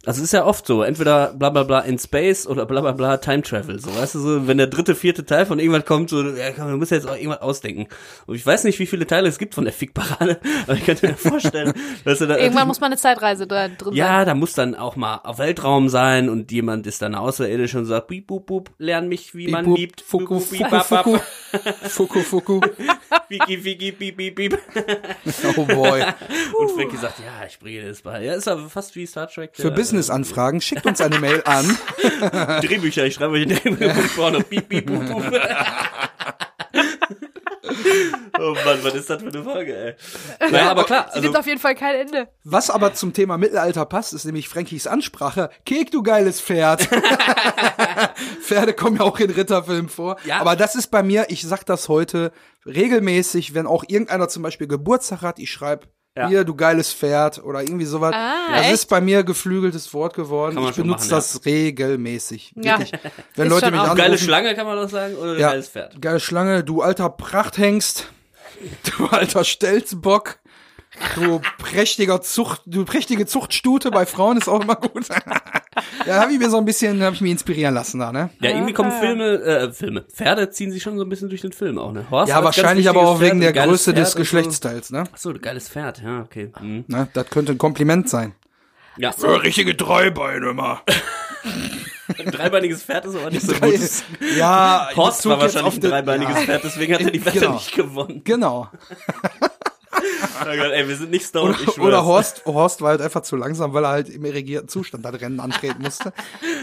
Also 0.07 0.21
es 0.21 0.27
ist 0.27 0.33
ja 0.33 0.45
oft 0.45 0.65
so, 0.67 0.83
entweder 0.85 1.35
bla 1.35 1.51
bla 1.51 1.65
bla 1.65 1.81
in 1.81 1.99
Space 1.99 2.47
oder 2.47 2.67
bla 2.67 2.81
bla 2.81 2.93
bla 2.93 3.17
Time 3.17 3.43
Travel. 3.43 3.81
So, 3.81 3.95
weißt 3.95 4.15
du, 4.15 4.21
so, 4.21 4.47
wenn 4.47 4.57
der 4.57 4.69
dritte, 4.69 4.95
vierte 4.95 5.27
Teil 5.27 5.45
von 5.45 5.59
irgendwas 5.59 5.85
kommt, 5.85 6.09
so, 6.09 6.23
ja, 6.23 6.53
komm, 6.53 6.71
du 6.71 6.77
musst 6.77 6.93
jetzt 6.93 7.09
auch 7.09 7.17
irgendwas 7.17 7.41
ausdenken. 7.41 7.89
Und 8.27 8.37
ich 8.37 8.47
weiß 8.47 8.63
nicht, 8.65 8.79
wie 8.79 8.87
viele 8.87 9.07
Teile 9.09 9.29
es 9.29 9.39
gibt 9.39 9.55
von 9.55 9.65
der 9.65 9.73
Fickparade, 9.73 10.39
aber 10.67 10.75
ich 10.75 10.85
könnte 10.85 11.09
mir 11.09 11.17
vorstellen, 11.17 11.73
dass 12.05 12.21
er 12.21 12.29
da 12.29 12.39
Irgendwann 12.39 12.69
muss 12.69 12.81
man 12.81 12.93
eine 12.93 12.97
Zeitreise 12.97 13.49
da 13.49 13.69
drin 13.69 13.95
ja, 13.95 14.19
sein. 14.19 14.27
da 14.27 14.35
muss 14.35 14.53
dann 14.53 14.77
auch 14.77 14.95
mal 14.95 15.21
auf 15.25 15.39
Weltraum 15.39 15.89
sein 15.89 16.29
und 16.29 16.53
jemand 16.53 16.87
ist 16.87 17.03
dann 17.03 17.17
außerirdisch 17.17 17.75
und 17.75 17.87
sagt, 17.87 18.07
biep, 18.07 18.29
bup, 18.29 18.47
bup, 18.47 18.71
lern 18.79 19.09
mich, 19.09 19.35
wie 19.35 19.49
man 19.49 19.65
Biep, 19.65 19.71
bup, 19.71 19.79
liebt. 19.79 20.01
Fuku, 20.01 20.35
bup, 20.35 20.43
Fuku, 20.45 20.71
bap, 20.71 20.89
bap. 20.89 21.05
Fuku. 21.05 21.19
Fuku, 21.89 22.21
Fuku. 22.21 22.61
Wiki, 23.29 23.63
wiki, 23.63 23.93
biep, 23.93 24.17
biep, 24.17 24.35
biep. 24.35 24.59
Oh 25.57 25.65
boy. 25.65 26.03
Und 26.59 26.71
Frankie 26.71 26.97
sagt, 26.97 27.19
ja, 27.19 27.47
ich 27.47 27.59
bringe 27.59 27.83
dir 27.83 27.89
das 27.89 28.01
bei. 28.01 28.25
Ja, 28.25 28.35
ist 28.35 28.49
aber 28.49 28.71
fast 28.71 28.97
wie 28.97 29.07
Star 29.07 29.29
Trek. 29.29 29.51
Für 29.55 29.65
der, 29.65 29.71
Business-Anfragen 29.99 30.61
schickt 30.61 30.87
uns 30.87 31.01
eine 31.01 31.19
Mail 31.19 31.43
an. 31.45 31.77
Drehbücher, 32.63 33.05
ich 33.05 33.15
schreibe 33.15 33.33
euch 33.33 33.47
Drehbücher 33.47 33.95
von 33.95 34.05
vorne. 34.05 34.41
Biep, 34.45 34.69
biep, 34.69 34.87
bup, 34.87 35.07
bup. 35.09 35.25
Oh 38.41 38.55
Mann, 38.65 38.79
was 38.83 38.95
ist 38.95 39.11
das 39.11 39.21
für 39.21 39.29
eine 39.29 39.43
Folge, 39.43 39.77
ey? 39.77 39.95
Naja, 40.51 40.71
aber 40.71 40.85
klar, 40.85 41.07
Sie 41.09 41.15
also, 41.15 41.23
nimmt 41.23 41.37
auf 41.39 41.47
jeden 41.47 41.61
Fall 41.61 41.75
kein 41.75 41.97
Ende. 41.97 42.29
Was 42.45 42.71
aber 42.71 42.95
zum 42.95 43.13
Thema 43.13 43.37
Mittelalter 43.37 43.85
passt, 43.85 44.13
ist 44.13 44.25
nämlich 44.27 44.49
Frankies 44.49 44.87
Ansprache. 44.87 45.51
Kek, 45.67 45.91
du 45.91 46.05
geiles 46.05 46.41
Pferd. 46.41 46.83
Pferde 48.41 48.75
kommen 48.75 48.97
ja 48.99 49.03
auch 49.03 49.19
in 49.19 49.31
Ritterfilmen 49.31 49.89
vor. 49.89 50.19
Ja. 50.25 50.39
Aber 50.39 50.55
das 50.55 50.77
ist 50.77 50.89
bei 50.89 51.03
mir, 51.03 51.27
ich 51.31 51.43
sag 51.43 51.65
das 51.65 51.89
heute 51.89 52.31
regelmäßig, 52.65 53.55
wenn 53.55 53.67
auch 53.67 53.85
irgendeiner 53.89 54.29
zum 54.29 54.45
Beispiel 54.45 54.69
Geburtstag 54.69 55.23
hat, 55.23 55.41
ich 55.41 55.51
schreibe 55.51 55.89
Ja. 56.17 56.29
hier, 56.29 56.43
du 56.45 56.55
geiles 56.55 56.93
Pferd 56.93 57.43
oder 57.45 57.63
irgendwie 57.63 57.85
sowas. 57.85 58.13
Ah, 58.13 58.49
das 58.51 58.63
echt? 58.63 58.75
ist 58.75 58.87
bei 58.87 59.01
mir 59.01 59.23
geflügeltes 59.23 59.93
Wort 59.95 60.15
geworden. 60.15 60.59
Ich 60.69 60.75
benutze 60.75 61.07
machen, 61.07 61.11
das 61.11 61.45
regelmäßig. 61.45 62.53
Ja. 62.57 62.79
Wirklich. 62.79 62.93
Wenn 63.37 63.47
Ist 63.47 63.53
Leute 63.53 63.71
mich 63.71 63.81
anrufen, 63.81 63.99
geile 63.99 64.19
Schlange 64.19 64.55
kann 64.57 64.67
man 64.67 64.77
doch 64.77 64.89
sagen, 64.89 65.15
oder 65.15 65.39
ja, 65.39 65.51
geiles 65.51 65.69
Pferd. 65.69 66.01
geile 66.03 66.19
Schlange, 66.19 66.65
du 66.65 66.83
alter 66.83 67.09
Prachthengst, 67.09 68.09
du 68.99 69.07
alter 69.07 69.45
Stelzbock, 69.45 70.39
du 71.15 71.41
prächtiger 71.59 72.21
Zucht, 72.21 72.63
du 72.67 72.85
prächtige 72.85 73.27
Zuchtstute 73.27 73.91
bei 73.91 74.07
Frauen 74.07 74.37
ist 74.37 74.49
auch 74.49 74.61
immer 74.63 74.77
gut. 74.77 75.09
ja, 76.07 76.21
habe 76.21 76.33
ich 76.33 76.39
mir 76.39 76.51
so 76.51 76.59
ein 76.59 76.65
bisschen, 76.65 77.03
habe 77.03 77.15
ich 77.15 77.21
mich 77.21 77.33
inspirieren 77.33 77.75
lassen 77.75 77.99
da, 78.01 78.13
ne? 78.13 78.31
Ja, 78.41 78.51
irgendwie 78.51 78.73
kommen 78.73 78.93
Filme, 78.93 79.25
äh, 79.43 79.73
Filme. 79.73 80.03
Pferde 80.03 80.51
ziehen 80.51 80.71
sich 80.73 80.83
schon 80.83 80.97
so 80.99 81.05
ein 81.05 81.09
bisschen 81.09 81.29
durch 81.29 81.41
den 81.43 81.53
Film 81.53 81.79
auch, 81.79 81.93
ne? 81.93 82.07
Horst 82.11 82.31
Ja, 82.31 82.43
wahrscheinlich 82.43 82.89
aber 82.89 83.03
auch 83.03 83.21
wegen 83.21 83.41
Pferd, 83.41 83.57
der 83.57 83.67
Größe 83.67 83.93
des 83.95 84.01
Pferd 84.01 84.13
so. 84.13 84.19
Geschlechtsteils, 84.19 84.91
ne? 84.91 85.05
Ach 85.13 85.17
so, 85.17 85.33
geiles 85.35 85.69
Pferd, 85.69 86.03
ja, 86.03 86.21
okay. 86.21 86.51
Mhm. 86.61 86.85
ne? 86.89 87.09
Das 87.13 87.29
könnte 87.31 87.53
ein 87.53 87.59
Kompliment 87.59 88.09
sein. 88.09 88.35
Ja, 88.97 89.11
richtige 89.11 89.75
Dreibeine 89.75 90.53
mal. 90.55 90.81
ein 92.19 92.31
dreibeiniges 92.31 92.83
Pferd 92.83 93.05
ist 93.05 93.15
aber 93.17 93.31
nicht 93.31 93.47
so 93.47 93.53
gut. 93.55 93.75
ja, 94.37 94.89
Horst 94.97 95.27
war 95.27 95.41
wahrscheinlich 95.41 95.75
ein 95.75 95.81
dreibeiniges 95.81 96.35
ja, 96.35 96.43
Pferd, 96.43 96.65
deswegen 96.65 96.95
hat 96.95 97.01
er 97.03 97.11
die 97.11 97.25
Wette 97.25 97.39
Genau. 97.41 97.53
nicht 97.55 97.73
gewonnen. 97.75 98.23
Genau. 98.25 98.69
Oh 100.41 100.45
Gott, 100.45 100.73
ey, 100.73 100.89
wir 100.89 100.97
sind 100.97 101.11
nicht 101.11 101.27
stoned, 101.27 101.57
ich 101.57 101.63
Oder, 101.63 101.73
schwör's. 101.73 101.87
oder 101.87 102.05
Horst, 102.05 102.43
Horst 102.47 102.81
war 102.83 102.91
halt 102.91 103.01
einfach 103.03 103.23
zu 103.23 103.37
langsam, 103.37 103.73
weil 103.73 103.85
er 103.85 103.91
halt 103.91 104.09
im 104.09 104.25
irrigierten 104.25 104.69
Zustand 104.69 105.05
das 105.05 105.21
Rennen 105.21 105.41
antreten 105.41 105.83
musste. 105.83 106.13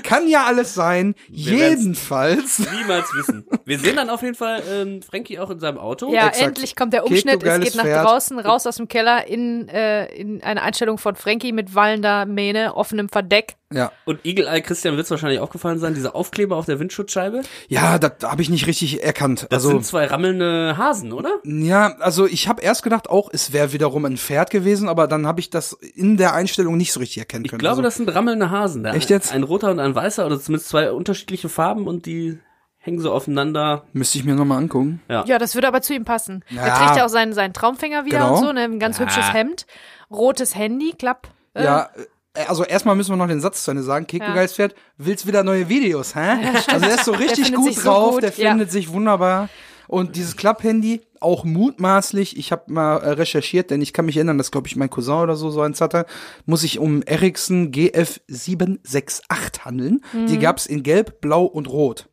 Kann 0.04 0.28
ja 0.28 0.46
alles 0.46 0.74
sein. 0.74 1.16
werden's- 1.30 1.50
Jedenfalls. 1.82 2.60
Niemals 2.60 3.08
wissen. 3.16 3.46
Wir 3.66 3.80
sehen 3.80 3.96
dann 3.96 4.12
auf 4.12 4.22
jeden 4.22 4.36
Fall 4.36 4.62
ähm, 4.72 5.02
Frankie 5.02 5.40
auch 5.40 5.50
in 5.50 5.60
seinem 5.60 5.80
Auto. 5.80 6.14
Ja, 6.14 6.28
exakt. 6.28 6.46
endlich 6.46 6.76
kommt 6.76 6.94
der 6.94 7.02
Kek, 7.02 7.12
Umschnitt. 7.12 7.44
Es 7.44 7.60
geht 7.62 7.76
nach 7.76 7.84
Pferd. 7.84 8.06
draußen, 8.06 8.40
raus 8.40 8.68
aus 8.68 8.76
dem 8.76 8.88
Keller 8.88 9.28
in, 9.28 9.68
äh, 9.70 10.06
in 10.14 10.44
eine 10.44 10.62
Einstellung 10.62 11.00
von 11.00 11.16
Frankie 11.16 11.52
mit 11.52 11.74
wallender 11.74 12.28
Mähne, 12.28 12.76
offenem 12.76 13.10
Verdeck. 13.10 13.56
Ja. 13.74 13.92
Und 14.06 14.24
Eagle 14.24 14.48
Eye 14.48 14.62
Christian 14.62 14.96
wird's 14.96 15.10
wahrscheinlich 15.10 15.40
aufgefallen 15.40 15.80
sein, 15.80 15.96
dieser 15.96 16.16
Aufkleber 16.16 16.56
auf 16.56 16.66
der 16.66 16.80
Windschutzscheibe. 16.80 17.42
Ja, 17.68 17.98
das 17.98 18.12
habe 18.24 18.44
ich 18.44 18.50
nicht 18.50 18.68
richtig 18.68 19.04
erkannt. 19.04 19.48
Das 19.50 19.66
also 19.66 19.70
sind 19.70 19.86
zwei 19.86 20.06
rammelnde 20.06 20.78
Hasen, 20.78 21.12
oder? 21.12 21.40
ja, 21.44 21.96
also 22.00 22.28
ich 22.28 22.48
habe 22.48 22.62
erst 22.62 22.84
gedacht, 22.84 23.10
auch 23.10 23.30
es 23.34 23.52
wäre 23.52 23.74
wiederum 23.74 24.06
ein 24.06 24.18
Pferd 24.18 24.52
gewesen, 24.52 24.88
aber 24.88 25.08
dann 25.08 25.26
habe 25.26 25.40
ich 25.40 25.50
das 25.50 25.74
in 25.74 26.18
der 26.18 26.36
Einstellung 26.36 26.78
nicht 26.78 26.94
so 26.94 27.00
richtig 27.00 27.18
erkennen 27.18 27.46
Ich 27.46 27.52
können. 27.52 27.60
glaube, 27.60 27.72
also, 27.72 27.82
das 27.82 27.96
sind 27.96 28.14
rammelnde 28.14 28.52
Hasen. 28.52 28.84
Da 28.84 28.94
Echt 28.94 29.10
jetzt? 29.10 29.34
Ein 29.34 29.44
roter 29.44 29.72
und 29.72 29.80
ein 29.80 29.96
weißer, 29.96 30.26
oder 30.26 30.40
zumindest 30.40 30.70
zwei 30.70 30.92
unterschiedliche 30.92 31.50
Farben 31.50 31.88
und 31.88 32.06
die 32.06 32.38
hängen 32.86 33.00
so 33.00 33.12
aufeinander. 33.12 33.84
müsste 33.94 34.18
ich 34.20 34.24
mir 34.26 34.36
noch 34.36 34.46
mal 34.46 34.58
angucken. 34.58 35.02
Ja, 35.10 35.40
das 35.40 35.56
würde 35.56 35.68
aber 35.68 35.82
zu 35.82 35.94
ihm 35.96 36.06
passen. 36.06 36.44
Ja. 36.50 36.62
Er 36.68 36.74
trägt 36.76 36.98
ja 36.98 37.06
auch 37.06 37.10
seinen, 37.10 37.34
seinen 37.34 37.54
Traumfänger 37.54 38.06
wieder 38.06 38.20
Genau. 38.20 38.36
und 38.38 38.44
so, 38.44 38.52
ne? 38.54 38.62
Ein 38.62 38.80
ganz 38.80 39.00
hübsches 39.00 39.34
Hemd, 39.34 39.66
rotes 40.12 40.56
Handy, 40.56 40.94
klapp. 40.98 41.28
Äh, 41.56 41.64
Ja, 41.64 41.90
äh, 42.36 42.46
also 42.48 42.64
erstmal 42.64 42.96
müssen 42.96 43.12
wir 43.12 43.18
noch 43.18 43.28
den 43.28 43.42
Satz 43.42 43.64
zu 43.64 43.72
Ende 43.72 43.82
sagen. 43.84 44.06
Kek, 44.06 44.22
Ja. 44.22 44.28
du 44.28 44.34
geiles 44.36 44.54
Pferd, 44.54 44.76
willst 44.98 45.26
wieder 45.26 45.44
neue 45.44 45.68
Videos, 45.68 46.14
hä? 46.16 46.36
also 46.68 46.86
der 46.86 46.96
ist 46.96 47.06
so 47.06 47.14
richtig 47.14 47.54
gut 47.54 47.66
sich 47.74 47.78
so 47.78 47.90
drauf, 47.90 48.14
gut, 48.16 48.24
der 48.24 48.34
ja. 48.36 48.50
findet 48.52 48.72
sich 48.72 48.92
wunderbar. 48.92 49.50
Und 49.88 50.16
dieses 50.16 50.36
Klapp-Handy, 50.36 51.02
auch 51.22 51.44
mutmaßlich, 51.44 52.38
ich 52.38 52.52
habe 52.52 52.72
mal 52.72 52.98
äh, 52.98 53.10
recherchiert, 53.12 53.70
denn 53.72 53.82
ich 53.82 53.94
kann 53.94 54.06
mich 54.06 54.18
erinnern, 54.18 54.38
dass, 54.38 54.52
glaube 54.52 54.68
ich, 54.68 54.76
mein 54.76 54.90
Cousin 54.90 55.14
oder 55.22 55.36
so 55.36 55.50
so 55.52 55.62
eins 55.62 55.80
hatte, 55.82 56.06
muss 56.46 56.62
sich 56.62 56.78
um 56.80 57.02
Ericsson 57.04 57.72
GF768 57.72 59.60
handeln. 59.66 60.02
Die 60.28 60.40
gab's 60.40 60.66
in 60.66 60.84
Gelb, 60.84 61.22
Blau 61.22 61.46
und 61.46 61.68
Rot. 61.70 62.08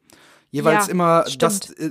Jeweils 0.52 0.86
Ja, 0.86 0.92
immer 0.92 1.24
stimmt. 1.26 1.42
das 1.42 1.70
äh, 1.70 1.90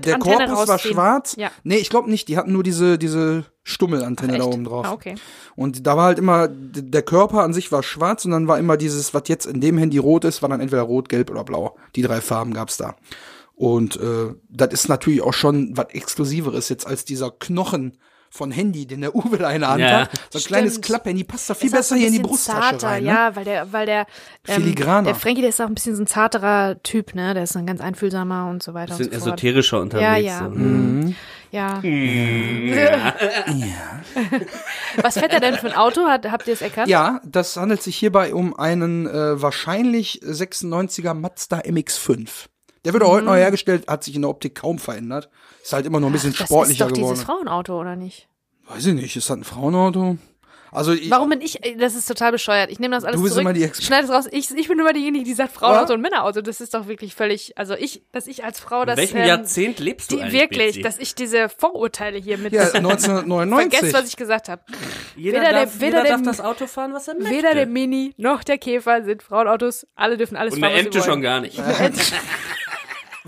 der 0.00 0.18
Korpus 0.18 0.48
war 0.48 0.68
rausziehen. 0.70 0.94
schwarz. 0.94 1.34
Ja. 1.36 1.50
Nee, 1.64 1.76
ich 1.76 1.90
glaube 1.90 2.08
nicht, 2.08 2.28
die 2.28 2.38
hatten 2.38 2.52
nur 2.52 2.62
diese 2.62 2.98
diese 2.98 3.44
Stummelantenne 3.64 4.38
da 4.38 4.44
oben 4.44 4.64
drauf. 4.64 4.86
Ah, 4.86 4.92
okay. 4.92 5.16
Und 5.56 5.88
da 5.88 5.96
war 5.96 6.04
halt 6.04 6.18
immer, 6.20 6.46
der 6.48 7.02
Körper 7.02 7.42
an 7.42 7.52
sich 7.52 7.72
war 7.72 7.82
schwarz 7.82 8.24
und 8.24 8.30
dann 8.30 8.46
war 8.46 8.60
immer 8.60 8.76
dieses, 8.76 9.12
was 9.12 9.24
jetzt 9.26 9.44
in 9.44 9.60
dem 9.60 9.76
Handy 9.76 9.98
rot 9.98 10.24
ist, 10.24 10.40
war 10.40 10.48
dann 10.48 10.60
entweder 10.60 10.82
rot, 10.82 11.08
gelb 11.08 11.30
oder 11.32 11.42
blau. 11.42 11.76
Die 11.96 12.02
drei 12.02 12.20
Farben 12.20 12.54
gab's 12.54 12.76
da. 12.76 12.94
Und 13.56 13.96
äh, 13.96 14.34
das 14.48 14.68
ist 14.72 14.88
natürlich 14.88 15.20
auch 15.22 15.34
schon 15.34 15.76
was 15.76 15.86
Exklusiveres 15.90 16.68
jetzt 16.68 16.86
als 16.86 17.04
dieser 17.04 17.32
Knochen 17.32 17.98
von 18.36 18.50
Handy, 18.50 18.86
den 18.86 19.00
der 19.00 19.14
Uwe 19.16 19.38
da 19.38 19.50
in 19.50 19.60
der 19.62 19.70
Hand 19.70 19.80
Ja. 19.80 20.00
hat. 20.02 20.10
So 20.30 20.38
ein 20.38 20.44
kleines 20.44 20.72
Stimmt. 20.74 20.86
Klapphandy 20.86 21.24
passt 21.24 21.50
da 21.50 21.54
viel 21.54 21.70
besser 21.70 21.82
so 21.82 21.94
ein 21.94 21.98
hier 21.98 22.06
in 22.08 22.12
die 22.12 22.18
bisschen 22.20 22.30
Brusttasche 22.30 22.60
zarter, 22.78 22.86
rein. 22.88 23.02
Ne? 23.04 23.08
Ja, 23.08 23.34
weil 23.36 23.44
der, 23.44 23.72
weil 23.72 23.86
der, 23.86 24.06
ähm, 24.46 24.62
Filigraner. 24.62 25.04
der 25.06 25.14
Frankie, 25.14 25.40
der 25.40 25.50
ist 25.50 25.60
auch 25.60 25.66
ein 25.66 25.74
bisschen 25.74 25.96
so 25.96 26.02
ein 26.02 26.06
zarterer 26.06 26.76
Typ, 26.82 27.14
ne? 27.14 27.34
Der 27.34 27.42
ist 27.44 27.56
ein 27.56 27.66
ganz 27.66 27.80
einfühlsamer 27.80 28.48
und 28.50 28.62
so 28.62 28.74
weiter 28.74 28.94
Sind 28.94 29.06
und 29.12 29.18
so 29.20 29.26
fort. 29.30 29.40
esoterischer 29.42 29.80
unterwegs. 29.80 30.04
Ja, 30.06 30.16
ja. 30.16 30.38
So. 30.38 30.50
Mhm. 30.50 31.14
Ja. 31.52 31.80
Was 35.02 35.18
fährt 35.18 35.32
er 35.32 35.40
denn 35.40 35.54
für 35.54 35.68
ein 35.68 35.74
Auto? 35.76 36.06
Hat, 36.06 36.30
habt 36.30 36.46
ihr 36.48 36.52
es 36.54 36.60
erkannt? 36.62 36.88
Ja, 36.88 37.20
das 37.24 37.56
handelt 37.56 37.82
sich 37.82 37.96
hierbei 37.96 38.34
um 38.34 38.58
einen 38.58 39.06
äh, 39.06 39.40
wahrscheinlich 39.40 40.20
96er 40.22 41.14
Mazda 41.14 41.60
MX5. 41.60 42.28
Der 42.86 42.92
wird 42.94 43.02
auch 43.02 43.10
heute 43.10 43.22
Mhm. 43.22 43.28
neu 43.30 43.36
hergestellt, 43.38 43.86
hat 43.88 44.02
sich 44.04 44.14
in 44.14 44.22
der 44.22 44.30
Optik 44.30 44.54
kaum 44.54 44.78
verändert. 44.78 45.28
Ist 45.62 45.72
halt 45.74 45.84
immer 45.84 46.00
noch 46.00 46.06
ein 46.08 46.12
bisschen 46.12 46.30
Das 46.32 46.40
ist 46.40 46.46
sportlicher 46.46 46.86
doch 46.86 46.94
geworden. 46.94 47.12
dieses 47.14 47.24
Frauenauto, 47.26 47.78
oder 47.78 47.96
nicht? 47.96 48.28
Weiß 48.68 48.86
ich 48.86 48.94
nicht, 48.94 49.14
ist 49.16 49.28
das 49.28 49.36
ein 49.36 49.44
Frauenauto? 49.44 50.16
Also 50.72 50.92
ich, 50.92 51.08
Warum 51.10 51.30
bin 51.30 51.40
ich, 51.40 51.60
das 51.78 51.94
ist 51.94 52.06
total 52.06 52.32
bescheuert. 52.32 52.70
Ich 52.70 52.80
nehme 52.80 52.94
das 52.96 53.04
alles 53.04 53.16
Du 53.16 53.22
bist 53.22 53.34
zurück, 53.34 53.42
immer 53.42 53.52
die 53.54 53.64
Exper- 53.64 53.82
schneide 53.82 54.04
es 54.08 54.12
raus. 54.12 54.26
Ich, 54.30 54.50
ich 54.50 54.68
bin 54.68 54.78
immer 54.78 54.92
diejenige, 54.92 55.24
die 55.24 55.32
sagt 55.32 55.52
Frauenauto 55.52 55.90
Ja? 55.90 55.94
und 55.94 56.00
Männerauto. 56.02 56.42
Das 56.42 56.60
ist 56.60 56.74
doch 56.74 56.86
wirklich 56.88 57.14
völlig, 57.14 57.56
also 57.56 57.74
ich, 57.74 58.02
dass 58.12 58.26
ich 58.26 58.44
als 58.44 58.60
Frau 58.60 58.80
In 58.82 58.88
das, 58.88 58.96
welchem 58.98 59.16
ähm, 59.18 59.26
Jahrzehnt 59.26 59.78
lebst 59.78 60.10
du 60.10 60.16
die, 60.16 60.22
eigentlich? 60.22 60.40
wirklich, 60.40 60.80
dass 60.82 60.98
ich 60.98 61.14
diese 61.14 61.48
Vorurteile 61.48 62.18
hier 62.18 62.36
mit, 62.36 62.52
ja, 62.52 62.62
vergesst, 62.66 62.76
1999. 63.08 63.94
was 63.94 64.08
ich 64.08 64.16
gesagt 64.16 64.48
habe. 64.48 64.62
jeder 65.16 65.40
weder 65.40 65.52
darf, 65.52 65.70
der- 65.72 65.80
weder 65.80 65.86
jeder 65.86 66.02
der- 66.02 66.12
darf 66.12 66.22
das 66.22 66.40
Auto 66.40 66.66
fahren, 66.66 66.92
was 66.92 67.08
er 67.08 67.14
möchte. 67.14 67.30
Weder 67.30 67.54
der 67.54 67.66
Mini 67.66 68.12
noch 68.18 68.44
der 68.44 68.58
Käfer 68.58 69.02
sind 69.04 69.22
Frauenautos. 69.22 69.86
Alle 69.94 70.16
dürfen 70.18 70.36
alles 70.36 70.54
Und 70.54 70.60
fahren, 70.60 70.72
was 70.72 70.80
sie 70.80 70.86
Ente 70.86 70.98
schon 70.98 71.08
wollen. 71.10 71.22
gar 71.22 71.40
nicht. 71.40 71.56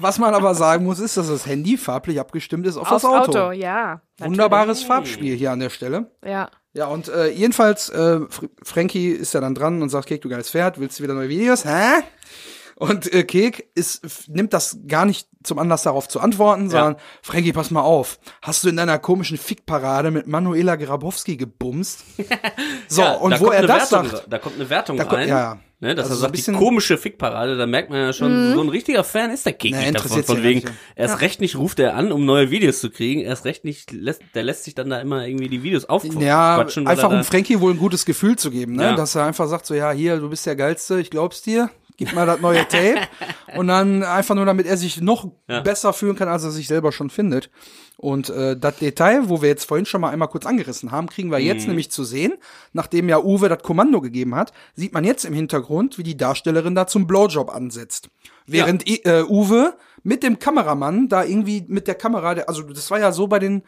Was 0.00 0.18
man 0.18 0.34
aber 0.34 0.54
sagen 0.54 0.84
muss, 0.84 1.00
ist, 1.00 1.16
dass 1.16 1.28
das 1.28 1.46
Handy 1.46 1.76
farblich 1.76 2.20
abgestimmt 2.20 2.66
ist 2.66 2.76
auf 2.76 2.90
Aufs 2.90 3.02
das 3.02 3.04
Auto. 3.10 3.38
Auto, 3.38 3.52
ja. 3.52 4.00
Wunderbares 4.18 4.82
Farbspiel 4.82 5.34
hier 5.36 5.50
an 5.52 5.60
der 5.60 5.70
Stelle. 5.70 6.10
Ja. 6.24 6.50
Ja, 6.74 6.86
und 6.86 7.08
äh, 7.08 7.28
jedenfalls, 7.30 7.88
äh, 7.88 8.20
Fr 8.28 8.46
Frankie 8.62 9.08
ist 9.08 9.34
ja 9.34 9.40
dann 9.40 9.54
dran 9.54 9.82
und 9.82 9.88
sagt, 9.88 10.06
Kek, 10.06 10.20
du 10.22 10.28
geiles 10.28 10.50
Pferd, 10.50 10.78
willst 10.78 10.98
du 10.98 11.02
wieder 11.02 11.14
neue 11.14 11.28
Videos? 11.28 11.64
Hä? 11.64 12.02
Und 12.76 13.12
äh, 13.12 13.24
Kek 13.24 13.68
ist, 13.74 14.28
nimmt 14.28 14.52
das 14.52 14.78
gar 14.86 15.04
nicht 15.04 15.28
zum 15.42 15.58
Anlass 15.58 15.82
darauf 15.82 16.06
zu 16.08 16.20
antworten, 16.20 16.70
sondern 16.70 16.96
Frankie, 17.22 17.52
pass 17.52 17.72
mal 17.72 17.80
auf, 17.80 18.20
hast 18.42 18.62
du 18.62 18.68
in 18.68 18.76
deiner 18.76 19.00
komischen 19.00 19.36
Fickparade 19.38 20.12
mit 20.12 20.28
Manuela 20.28 20.76
Grabowski 20.76 21.36
gebumst? 21.36 22.04
So, 22.90 23.02
Ja, 23.02 23.14
und 23.14 23.38
wo 23.40 23.46
er 23.50 23.66
das 23.66 23.90
Wertung, 23.90 24.10
sagt, 24.10 24.32
Da 24.32 24.38
kommt 24.38 24.54
eine 24.56 24.70
Wertung 24.70 24.96
Da 24.96 25.04
kommt- 25.04 25.16
rein. 25.22 25.28
ja, 25.28 25.38
ja. 25.54 25.58
Ne, 25.80 25.94
dass 25.94 26.06
Also 26.06 26.14
er 26.14 26.16
so 26.16 26.18
ein 26.18 26.22
sagt, 26.22 26.32
bisschen- 26.32 26.54
die 26.54 26.58
komische 26.58 26.98
Fickparade, 26.98 27.56
da 27.56 27.64
merkt 27.66 27.88
man 27.90 28.00
ja 28.00 28.12
schon, 28.12 28.52
so 28.54 28.60
ein 28.62 28.68
richtiger 28.68 29.04
Fan 29.04 29.30
ist 29.30 29.46
der 29.46 29.52
Kick 29.52 29.70
Nee, 29.72 29.78
nicht 29.78 29.94
davon. 29.94 30.06
interessiert 30.06 30.26
Von 30.26 30.42
wegen, 30.42 30.60
nicht. 30.60 30.72
erst 30.96 31.20
recht 31.20 31.40
nicht 31.40 31.54
ruft 31.54 31.78
er 31.78 31.94
an, 31.94 32.10
um 32.10 32.24
neue 32.24 32.50
Videos 32.50 32.80
zu 32.80 32.90
kriegen, 32.90 33.20
erst 33.20 33.44
recht 33.44 33.64
nicht, 33.64 33.92
lässt, 33.92 34.22
der 34.34 34.42
lässt 34.42 34.64
sich 34.64 34.74
dann 34.74 34.90
da 34.90 34.98
immer 35.00 35.24
irgendwie 35.24 35.48
die 35.48 35.62
Videos 35.62 35.84
aufquatschen. 35.84 36.20
ja, 36.20 36.66
einfach 36.84 37.10
um 37.10 37.22
Frankie 37.22 37.60
wohl 37.60 37.72
ein 37.74 37.78
gutes 37.78 38.04
Gefühl 38.04 38.34
zu 38.34 38.50
geben, 38.50 38.74
ne? 38.74 38.82
Ja. 38.82 38.96
Dass 38.96 39.14
er 39.14 39.24
einfach 39.24 39.46
sagt 39.46 39.66
so, 39.66 39.74
ja, 39.74 39.92
hier, 39.92 40.16
du 40.16 40.28
bist 40.28 40.44
der 40.46 40.56
Geilste, 40.56 40.98
ich 40.98 41.10
glaub's 41.10 41.42
dir. 41.42 41.70
gib 41.96 42.12
mal 42.12 42.26
das 42.26 42.40
neue 42.40 42.58
Tape. 42.68 42.98
und 43.56 43.68
dann 43.68 44.02
einfach 44.04 44.34
nur, 44.34 44.46
damit 44.46 44.66
er 44.66 44.76
sich 44.76 45.00
noch 45.00 45.30
Ja. 45.48 45.60
besser 45.60 45.92
fühlen 45.92 46.14
kann, 46.16 46.28
als 46.28 46.42
er 46.44 46.50
sich 46.52 46.66
selber 46.68 46.90
schon 46.92 47.10
findet. 47.10 47.50
Und 48.00 48.30
äh, 48.30 48.56
das 48.56 48.76
Detail, 48.76 49.28
wo 49.28 49.42
wir 49.42 49.48
jetzt 49.48 49.64
vorhin 49.64 49.84
schon 49.84 50.00
mal 50.00 50.10
einmal 50.10 50.28
kurz 50.28 50.46
angerissen 50.46 50.92
haben, 50.92 51.08
kriegen 51.08 51.32
wir 51.32 51.40
jetzt 51.40 51.66
nämlich 51.66 51.90
zu 51.90 52.04
sehen. 52.04 52.34
Nachdem 52.72 53.08
ja 53.08 53.18
Uwe 53.18 53.48
das 53.48 53.64
Kommando 53.64 54.00
gegeben 54.00 54.36
hat, 54.36 54.52
sieht 54.76 54.94
man 54.94 55.02
jetzt 55.02 55.24
im 55.24 55.34
Hintergrund, 55.34 55.98
wie 55.98 56.04
die 56.04 56.16
Darstellerin 56.16 56.76
da 56.76 56.86
zum 56.86 57.08
Blowjob 57.08 57.50
ansetzt. 57.52 58.08
Während 58.46 58.88
I- 58.88 59.02
äh, 59.04 59.24
Uwe 59.24 59.74
mit 60.04 60.22
dem 60.22 60.38
Kameramann 60.38 61.08
da 61.08 61.24
irgendwie 61.24 61.64
mit 61.66 61.88
der 61.88 61.96
Kamera, 61.96 62.30
also 62.46 62.62
das 62.62 62.88
war 62.92 63.00
ja 63.00 63.10
so 63.10 63.26
bei 63.26 63.40
den 63.40 63.64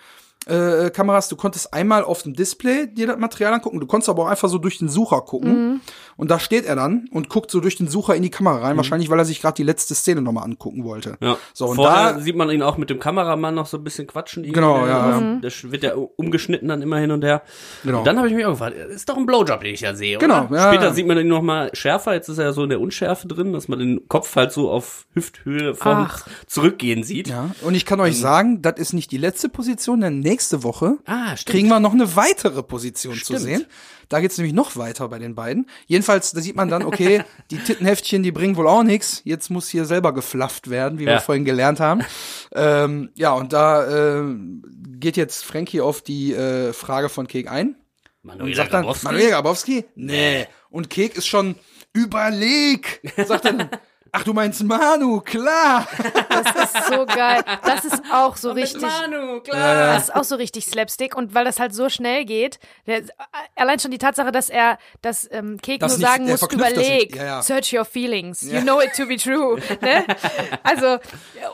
äh, 0.46 0.90
Kameras, 0.90 1.28
du 1.28 1.36
konntest 1.36 1.72
einmal 1.74 2.02
auf 2.02 2.22
dem 2.22 2.32
Display 2.34 2.86
dir 2.86 3.06
das 3.08 3.18
Material 3.18 3.52
angucken, 3.52 3.78
du 3.78 3.86
konntest 3.86 4.08
aber 4.08 4.24
auch 4.24 4.28
einfach 4.28 4.48
so 4.48 4.58
durch 4.58 4.78
den 4.78 4.88
Sucher 4.88 5.20
gucken. 5.20 5.80
Und 6.16 6.30
da 6.30 6.38
steht 6.38 6.66
er 6.66 6.76
dann 6.76 7.08
und 7.12 7.28
guckt 7.30 7.50
so 7.50 7.60
durch 7.60 7.76
den 7.76 7.88
Sucher 7.88 8.14
in 8.14 8.22
die 8.22 8.30
Kamera 8.30 8.58
rein, 8.58 8.76
wahrscheinlich 8.76 9.08
weil 9.08 9.18
er 9.18 9.24
sich 9.24 9.40
gerade 9.40 9.54
die 9.54 9.62
letzte 9.62 9.94
Szene 9.94 10.20
nochmal 10.20 10.44
angucken 10.44 10.84
wollte. 10.84 11.16
Ja. 11.20 11.36
So, 11.54 11.66
und 11.68 11.76
Vorher 11.76 12.14
da 12.14 12.20
sieht 12.20 12.36
man 12.36 12.50
ihn 12.50 12.62
auch 12.62 12.76
mit 12.76 12.90
dem 12.90 12.98
Kameramann 12.98 13.54
noch 13.54 13.66
so 13.66 13.78
ein 13.78 13.84
bisschen 13.84 14.06
quatschen. 14.06 14.42
Genau, 14.42 14.86
ja, 14.86 15.18
Der- 15.18 15.20
ja. 15.20 15.40
Der 15.40 15.72
wird 15.72 15.82
ja 15.82 15.94
umgeschnitten 15.94 16.68
dann 16.68 16.82
immer 16.82 16.98
hin 16.98 17.10
und 17.10 17.24
her. 17.24 17.42
Genau. 17.84 17.98
Und 17.98 18.06
dann 18.06 18.18
habe 18.18 18.28
ich 18.28 18.34
mich 18.34 18.44
auch 18.44 18.50
gefragt, 18.50 18.76
das 18.78 18.94
ist 18.96 19.08
doch 19.08 19.16
ein 19.16 19.24
Blowjob, 19.24 19.60
den 19.62 19.72
ich 19.74 19.80
ja 19.80 19.94
sehe, 19.94 20.18
Genau, 20.18 20.46
oder? 20.46 20.56
ja, 20.56 20.68
Später 20.68 20.84
ja. 20.88 20.92
sieht 20.92 21.06
man 21.06 21.18
ihn 21.18 21.28
noch 21.28 21.42
mal 21.42 21.70
schärfer. 21.74 22.12
Jetzt 22.14 22.28
ist 22.28 22.36
er 22.38 22.44
ja 22.46 22.52
so 22.52 22.64
in 22.64 22.70
der 22.70 22.80
Unschärfe 22.80 23.26
drin, 23.26 23.52
dass 23.54 23.68
man 23.68 23.78
den 23.78 24.06
Kopf 24.08 24.36
halt 24.36 24.52
so 24.52 24.70
auf 24.70 25.06
Hüfthöhe 25.14 25.74
Ach. 25.80 26.26
Zurückgehen 26.46 27.02
sieht. 27.02 27.28
Ja, 27.28 27.50
und 27.62 27.74
ich 27.74 27.86
kann 27.86 27.98
euch 28.00 28.18
sagen, 28.18 28.60
das 28.62 28.74
ist 28.78 28.92
nicht 28.92 29.10
die 29.12 29.16
letzte 29.18 29.48
Position, 29.48 30.00
denn 30.02 30.20
nächste 30.30 30.62
Woche 30.62 30.98
Ah, 31.06 31.36
stimmt. 31.36 31.52
kriegen 31.54 31.68
wir 31.68 31.80
noch 31.80 31.92
eine 31.92 32.16
weitere 32.16 32.62
Position 32.62 33.14
zu 33.14 33.20
Stimmt. 33.34 33.40
sehen. 33.40 33.66
Da 34.08 34.20
geht's 34.20 34.38
nämlich 34.38 34.54
noch 34.54 34.76
weiter 34.76 35.08
bei 35.08 35.18
den 35.20 35.34
beiden. 35.36 35.66
Jedenfalls, 35.86 36.32
da 36.32 36.40
sieht 36.40 36.56
man 36.56 36.68
dann, 36.68 36.82
okay, 36.84 37.22
die 37.50 37.58
Tittenheftchen, 37.58 38.22
die 38.22 38.32
bringen 38.32 38.56
wohl 38.56 38.66
auch 38.66 38.82
nichts. 38.82 39.20
Jetzt 39.24 39.50
muss 39.50 39.68
hier 39.68 39.84
selber 39.84 40.12
geflafft 40.12 40.68
werden, 40.68 40.98
wie 40.98 41.04
Ja. 41.04 41.12
wir 41.12 41.20
vorhin 41.20 41.44
gelernt 41.44 41.78
haben. 41.80 42.02
ähm, 42.52 43.10
ja, 43.14 43.32
und 43.32 43.52
da 43.52 44.18
ähm, 44.18 44.64
geht 44.98 45.16
jetzt 45.16 45.44
Frankie 45.44 45.80
auf 45.80 46.02
die 46.02 46.32
äh, 46.34 46.72
Frage 46.72 47.08
von 47.08 47.28
Kek 47.28 47.48
ein. 47.50 47.76
Und 48.22 48.28
Manuela 48.36 48.56
sagt 48.56 48.72
dann, 48.74 48.82
Grabowski? 48.82 49.04
Manuel 49.06 49.30
Grabowski? 49.30 49.84
Nee. 49.94 50.46
Und 50.70 50.90
Kek 50.90 51.16
ist 51.16 51.26
schon, 51.28 51.54
überleg. 51.92 53.00
Sagt 53.26 53.44
dann, 53.44 53.68
ach 54.12 54.24
du 54.24 54.32
meinst 54.32 54.62
Manu, 54.62 55.20
klar. 55.20 55.86
Das 56.42 56.72
ist 56.72 56.86
so 56.88 57.04
geil. 57.06 57.42
Das 57.64 57.84
ist 57.84 58.02
auch 58.12 58.36
so 58.36 58.52
richtig. 58.52 58.80
Manu, 58.80 59.40
klar. 59.40 59.94
Das 59.94 60.04
ist 60.04 60.14
auch 60.14 60.24
so 60.24 60.36
richtig 60.36 60.64
Slapstick 60.66 61.14
und 61.14 61.34
weil 61.34 61.44
das 61.44 61.60
halt 61.60 61.74
so 61.74 61.88
schnell 61.90 62.24
geht, 62.24 62.58
der, 62.86 63.02
allein 63.56 63.78
schon 63.78 63.90
die 63.90 63.98
Tatsache, 63.98 64.32
dass 64.32 64.48
er, 64.48 64.78
dass 65.02 65.28
ähm, 65.30 65.58
Kek 65.60 65.80
Das 65.80 65.92
nur 65.92 65.98
nicht- 65.98 66.08
sagen 66.08 66.26
muss, 66.26 66.42
überleg. 66.50 67.14
Ja, 67.16 67.24
ja. 67.24 67.42
search 67.42 67.74
your 67.74 67.84
feelings, 67.84 68.40
you 68.42 68.60
know 68.62 68.80
it 68.80 68.94
to 68.96 69.06
be 69.06 69.16
true. 69.16 69.60
ne? 69.82 70.04
Also, 70.62 70.98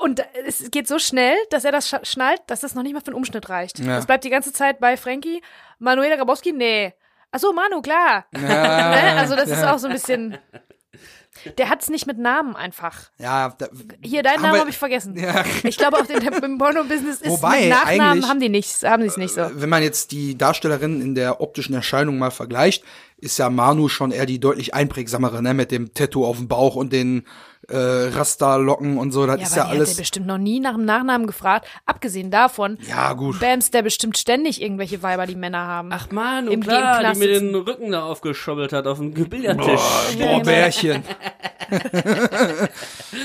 und 0.03 0.23
es 0.47 0.71
geht 0.71 0.87
so 0.87 0.99
schnell, 1.01 1.37
dass 1.51 1.65
er 1.65 1.73
das 1.73 1.89
sch 1.89 1.97
schnallt, 2.05 2.43
dass 2.47 2.61
das 2.61 2.75
noch 2.75 2.83
nicht 2.85 2.93
mal 2.93 3.01
für 3.01 3.09
einen 3.09 3.17
Umschnitt 3.17 3.49
reicht. 3.49 3.79
Ja. 3.81 3.97
Das 3.97 4.07
bleibt 4.07 4.23
die 4.25 4.31
ganze 4.31 4.53
Zeit 4.53 4.79
bei 4.79 4.97
Frankie. 4.97 5.43
Manuela 5.81 6.17
Grabowski, 6.17 6.53
nee. 6.53 6.95
Ach 7.33 7.41
so, 7.41 7.53
Manu, 7.53 7.83
klar. 7.83 8.27
ne? 8.33 9.17
Also 9.19 9.35
das 9.35 9.49
ist 9.51 9.65
auch 9.65 9.79
so 9.79 9.89
ein 9.89 9.93
bisschen... 9.93 10.39
Der 11.59 11.69
hat's 11.69 11.89
nicht 11.89 12.07
mit 12.07 12.19
Namen 12.19 12.57
einfach. 12.57 13.11
Ja, 13.19 13.55
da, 13.59 13.69
Hier, 14.03 14.23
deinen 14.23 14.43
Namen 14.43 14.61
habe 14.61 14.71
ich 14.71 14.79
vergessen. 14.79 15.17
Ja. 15.19 15.45
Ich 15.63 15.77
glaube, 15.77 15.99
auch 15.99 16.07
den, 16.07 16.23
im 16.23 16.59
Porno-Business 16.59 17.21
ist 17.21 17.31
Wobei, 17.31 17.61
mit 17.63 17.69
Nachnamen 17.71 18.29
haben 18.29 18.41
die 18.41 18.49
nicht, 18.49 18.83
haben 18.83 19.03
die 19.03 19.09
es 19.09 19.17
nicht 19.17 19.35
so. 19.35 19.49
wenn 19.55 19.69
man 19.69 19.83
jetzt 19.83 20.13
die 20.13 20.37
Darstellerin 20.37 21.01
in 21.01 21.15
der 21.15 21.41
optischen 21.41 21.75
Erscheinung 21.75 22.19
mal 22.19 22.31
vergleicht, 22.31 22.85
ist 23.19 23.39
ja 23.39 23.49
Manu 23.51 23.89
schon 23.89 24.13
eher 24.13 24.27
die 24.27 24.39
deutlich 24.41 24.75
einprägsamere, 24.75 25.43
ne, 25.43 25.55
mit 25.55 25.71
dem 25.71 25.95
Tattoo 25.95 26.27
auf 26.27 26.37
dem 26.37 26.49
Bauch 26.49 26.77
und 26.77 26.93
den 26.93 27.25
äh, 27.69 27.77
Rasterlocken 27.77 28.97
und 28.99 29.11
so. 29.13 29.27
Das 29.27 29.41
Ja, 29.41 29.47
ist 29.47 29.53
aber 29.53 29.57
ja 29.59 29.65
die 29.65 29.71
hat 29.71 29.77
alles. 29.79 29.95
der 29.97 30.03
bestimmt 30.03 30.27
noch 30.27 30.39
nie 30.39 30.61
nach 30.61 30.75
dem 30.75 30.85
Nachnamen 30.85 31.27
gefragt. 31.27 31.67
Abgesehen 31.87 32.31
davon, 32.31 32.79
Ja, 32.89 33.13
gut. 33.15 33.41
Bams, 33.41 33.71
der 33.71 33.83
bestimmt 33.83 34.19
ständig 34.19 34.63
irgendwelche 34.63 35.03
Weiber, 35.03 35.27
die 35.27 35.35
Männer 35.35 35.67
haben. 35.67 35.89
Ach 35.93 36.11
Manu, 36.13 36.53
Im 36.53 36.61
klar, 36.61 36.99
die 36.99 37.05
Knast 37.05 37.19
mir 37.21 37.41
den 37.41 37.55
Rücken 37.55 37.91
da 37.91 38.05
aufgeschobbelt 38.05 38.73
hat 38.73 38.87
auf 38.87 38.99
dem 38.99 39.13
Billardtisch. 39.15 39.81
Boah, 40.19 40.43
Bärchen. 40.43 41.03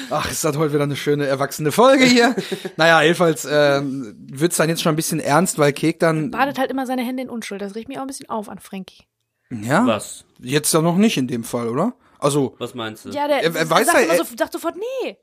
Ach, 0.10 0.30
ist 0.32 0.44
das 0.44 0.58
heute 0.58 0.74
wieder 0.74 0.84
eine 0.84 0.96
schöne 0.96 1.28
erwachsene 1.28 1.72
Folge 1.72 2.06
hier. 2.06 2.36
naja, 2.78 3.02
jedenfalls 3.04 3.48
ähm, 3.50 4.16
wird's 4.20 4.58
dann 4.58 4.70
jetzt 4.70 4.82
schon 4.82 4.94
ein 4.94 4.96
bisschen 4.96 5.20
ernst, 5.20 5.60
weil 5.60 5.74
Kek 5.74 6.00
dann. 6.00 6.32
Badet 6.32 6.58
halt 6.58 6.72
immer 6.72 6.86
seine 6.88 7.04
Hände 7.04 7.24
in 7.24 7.30
Unschuld. 7.30 7.62
Das 7.62 7.76
riecht 7.76 7.88
mich 7.88 7.98
auch 7.98 8.02
ein 8.04 8.08
bisschen 8.08 8.30
auf 8.30 8.50
an 8.50 8.60
Frankie. 8.60 9.04
Ja, 9.52 9.86
Was? 9.86 10.24
jetzt 10.40 10.74
ja 10.74 10.82
noch 10.82 10.96
nicht 10.98 11.18
in 11.18 11.28
dem 11.28 11.44
Fall, 11.44 11.68
oder? 11.70 11.94
Also, 12.20 12.56
Was 12.60 12.74
meinst 12.74 13.06
du? 13.06 13.10
Ja, 13.10 13.28
der, 13.28 13.44
Er- 13.44 13.56
er 13.56 13.70
weiß 13.70 13.86
sagt 13.88 14.00
er- 14.10 14.18
so, 14.18 14.24
sagt 14.38 14.54
sofort, 14.54 14.76
nee. 14.78 15.18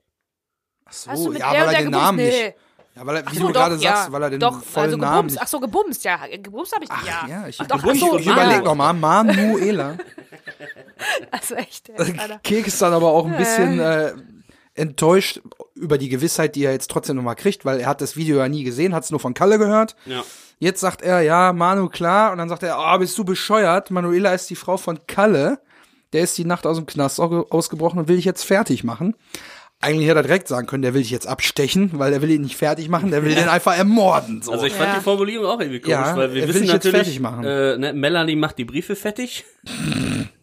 ach 0.85 0.93
so, 0.93 1.11
Hast 1.11 1.25
du 1.27 1.31
mit 1.31 1.39
ja, 1.41 1.51
der 1.53 1.61
weil 1.61 1.67
er 1.67 1.71
der 1.73 1.79
den 1.81 1.85
gebumst? 1.93 2.05
Namen 2.05 2.17
Nee. 2.19 2.25
nicht. 2.45 2.55
Ja, 2.97 3.07
weil 3.07 3.17
er, 3.17 3.23
wie 3.23 3.27
Ach 3.29 3.35
so, 3.35 3.47
du 3.47 3.53
gerade 3.53 3.75
doch, 3.77 3.83
sagst, 3.83 4.07
ja. 4.09 4.13
weil 4.13 4.23
er 4.25 4.31
den 4.31 4.41
Doch, 4.41 4.63
vollen 4.65 4.85
also 4.87 4.97
Namen 4.97 5.17
gebumst. 5.17 5.35
nicht. 5.37 5.43
Ach 5.43 5.49
so, 5.49 5.61
gebumst, 5.61 6.05
ja. 6.05 6.19
Gebumst 6.43 6.75
habe 6.75 6.85
ich 6.85 6.91
Ach, 6.91 7.07
ja. 7.07 7.27
ja, 7.29 7.47
ich, 7.49 7.57
Doch, 7.59 7.85
ich, 7.85 8.03
ach 8.03 8.09
so, 8.11 8.19
ich 8.19 8.25
ja. 8.27 8.33
überleg 8.33 8.65
noch 8.65 8.75
mal, 8.75 8.93
Manuela. 8.93 9.97
Also 11.31 11.55
echt, 11.55 11.91
Alter. 11.97 12.41
Kek 12.43 12.67
ist 12.67 12.83
dann 12.83 12.93
aber 12.93 13.09
auch 13.13 13.25
ein 13.27 13.37
bisschen 13.37 13.79
äh, 13.79 14.13
enttäuscht 14.75 15.41
über 15.75 15.97
die 15.97 16.09
Gewissheit, 16.09 16.57
die 16.57 16.65
er 16.65 16.73
jetzt 16.73 16.91
trotzdem 16.91 17.15
noch 17.17 17.23
mal 17.23 17.37
kriegt, 17.37 17.65
weil 17.65 17.79
er 17.81 17.87
hat 17.87 18.01
das 18.01 18.17
Video 18.17 18.39
ja 18.39 18.49
nie 18.49 18.65
gesehen, 18.65 18.95
hat 18.95 19.05
es 19.05 19.11
nur 19.13 19.21
von 19.21 19.33
Kalle 19.33 19.59
gehört. 19.59 19.95
Ja. 20.07 20.25
Jetzt 20.59 20.81
sagt 20.81 21.03
er, 21.03 21.21
ja, 21.23 21.53
Manu, 21.53 21.89
klar. 21.89 22.33
Und 22.33 22.39
dann 22.39 22.49
sagt 22.49 22.63
er, 22.63 22.77
ah, 22.77 22.97
bist 22.99 23.17
du 23.17 23.25
bescheuert? 23.25 23.91
Manuela 23.91 24.33
ist 24.35 24.51
die 24.51 24.57
Frau 24.57 24.77
von 24.77 24.99
Kalle. 25.07 25.61
Der 26.13 26.23
ist 26.23 26.37
die 26.39 26.45
Nacht 26.45 26.67
aus 26.67 26.77
dem 26.79 26.87
Knast 26.87 27.21
au- 27.21 27.47
ausgebrochen 27.51 27.99
und 28.01 28.09
will 28.09 28.17
dich 28.17 28.25
jetzt 28.25 28.43
fertig 28.45 28.83
machen. 28.83 29.15
Eigentlich 29.81 30.09
hätte 30.09 30.19
er 30.19 30.23
direkt 30.25 30.49
sagen 30.49 30.67
können, 30.67 30.83
der 30.83 30.93
will 30.95 31.03
dich 31.03 31.11
jetzt 31.13 31.29
abstechen, 31.29 31.91
weil 31.95 32.11
der 32.11 32.21
will 32.23 32.31
ihn 32.31 32.41
nicht 32.43 32.57
fertig 32.57 32.89
machen, 32.89 33.13
der 33.13 33.25
will 33.25 33.35
den 33.37 33.49
einfach 33.49 33.77
ermorden. 33.79 34.43
So. 34.43 34.51
Also 34.51 34.65
ich 34.67 34.73
fand 34.73 34.89
Ja. 34.89 34.97
die 34.97 35.05
Formulierung 35.05 35.47
auch 35.47 35.61
irgendwie 35.61 35.79
komisch, 35.79 35.93
Ja, 35.97 36.17
weil 36.17 36.35
wir 36.35 36.49
wissen 36.49 36.67
natürlich, 36.67 36.97
fertig 36.97 37.21
machen. 37.21 37.45
Äh, 37.45 37.79
ne, 37.79 37.93
Melanie 37.93 38.35
macht 38.35 38.59
die 38.59 38.65
Briefe 38.65 38.97
fertig 38.97 39.45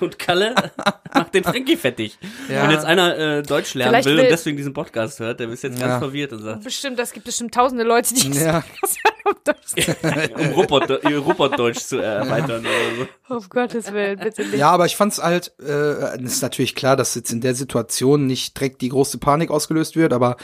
und 0.00 0.18
Kalle 0.18 0.54
macht 1.14 1.34
den 1.34 1.44
Frankie 1.44 1.76
fertig. 1.76 2.18
Ja. 2.48 2.64
Wenn 2.64 2.70
jetzt 2.72 2.84
einer 2.84 3.16
äh, 3.16 3.42
Deutsch 3.42 3.74
lernen 3.74 3.90
Vielleicht 3.92 4.08
will, 4.08 4.16
will- 4.16 4.24
und 4.24 4.30
deswegen 4.30 4.56
diesen 4.56 4.72
Podcast 4.72 5.20
hört, 5.20 5.40
der 5.40 5.48
ist 5.50 5.62
jetzt 5.62 5.78
ganz 5.78 5.90
Ja. 5.92 5.98
verwirrt 5.98 6.32
und 6.32 6.42
sagt, 6.42 6.64
Bestimmt, 6.64 6.98
das 6.98 7.12
gibt 7.12 7.26
bestimmt 7.26 7.54
tausende 7.54 7.84
Leute, 7.84 8.14
die 8.14 8.30
Ja. 8.32 8.58
auf 9.24 9.36
Deutsch 9.44 9.86
um 10.34 10.46
Robot, 10.52 10.90
Robotdeutsch 11.04 11.78
zu 11.78 11.98
erweitern 11.98 12.60
oder 12.60 13.06
so. 13.28 13.34
Auf 13.36 13.48
Gottes 13.48 13.92
Willen, 13.92 14.18
bitte 14.18 14.42
nicht. 14.42 14.54
Ja, 14.56 14.70
aber 14.70 14.86
ich 14.86 14.96
fand's 14.96 15.22
halt, 15.22 15.52
äh, 15.60 16.16
es 16.16 16.34
ist 16.34 16.42
natürlich 16.42 16.74
klar, 16.74 16.96
dass 16.96 17.14
jetzt 17.14 17.32
in 17.32 17.40
der 17.40 17.54
Situation 17.54 18.26
nicht 18.26 18.58
direkt 18.58 18.80
die 18.82 18.88
große 18.88 19.18
Panik 19.18 19.50
ausgelöst 19.50 19.96
wird, 19.96 20.12
aber 20.12 20.36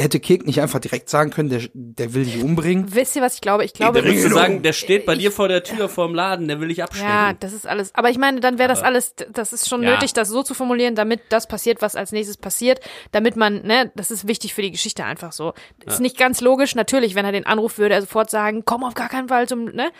hätte 0.00 0.20
Kek 0.20 0.46
nicht 0.46 0.60
einfach 0.60 0.78
direkt 0.80 1.08
sagen 1.08 1.30
können, 1.30 1.48
der, 1.48 1.62
der 1.74 2.14
will 2.14 2.24
dich 2.24 2.42
umbringen? 2.42 2.94
Wisst 2.94 3.16
ihr, 3.16 3.22
was 3.22 3.34
ich 3.34 3.40
glaube? 3.40 3.64
Ich 3.64 3.72
glaube, 3.72 4.02
würdest 4.04 4.24
du 4.24 4.30
sagen, 4.30 4.62
der 4.62 4.72
steht 4.72 5.06
bei 5.06 5.12
Ich- 5.14 5.18
dir 5.20 5.32
vor 5.32 5.48
der 5.48 5.62
Tür 5.62 5.88
vorm 5.88 6.14
Laden, 6.14 6.48
der 6.48 6.60
will 6.60 6.68
dich 6.68 6.82
abstechen. 6.82 7.08
Ja, 7.08 7.32
das 7.34 7.52
ist 7.52 7.66
alles. 7.66 7.94
Aber 7.94 8.10
ich 8.10 8.18
meine, 8.18 8.40
dann 8.40 8.58
wäre 8.58 8.68
das 8.68 8.82
alles, 8.82 9.14
das 9.32 9.52
ist 9.52 9.68
schon 9.68 9.82
Ja. 9.82 9.90
nötig, 9.92 10.12
das 10.12 10.28
so 10.28 10.42
zu 10.42 10.54
formulieren, 10.54 10.94
damit 10.94 11.20
das 11.28 11.46
passiert, 11.46 11.82
was 11.82 11.96
als 11.96 12.12
nächstes 12.12 12.36
passiert, 12.36 12.80
damit 13.12 13.36
man, 13.36 13.62
ne, 13.62 13.90
das 13.96 14.10
ist 14.10 14.26
wichtig 14.26 14.54
für 14.54 14.62
die 14.62 14.70
Geschichte 14.70 15.04
einfach 15.04 15.32
so. 15.32 15.52
Ist 15.86 16.00
nicht 16.00 16.16
ganz 16.18 16.40
logisch, 16.40 16.74
natürlich, 16.74 17.14
wenn 17.14 17.24
er 17.24 17.32
den 17.32 17.46
Anruf 17.46 17.78
würde, 17.78 17.94
er 17.94 18.00
sofort 18.00 18.30
sagen, 18.30 18.62
komm 18.64 18.84
auf 18.84 18.94
gar 18.94 19.08
keinen 19.08 19.28
Fall 19.28 19.46
zum, 19.48 19.64
ne? 19.66 19.90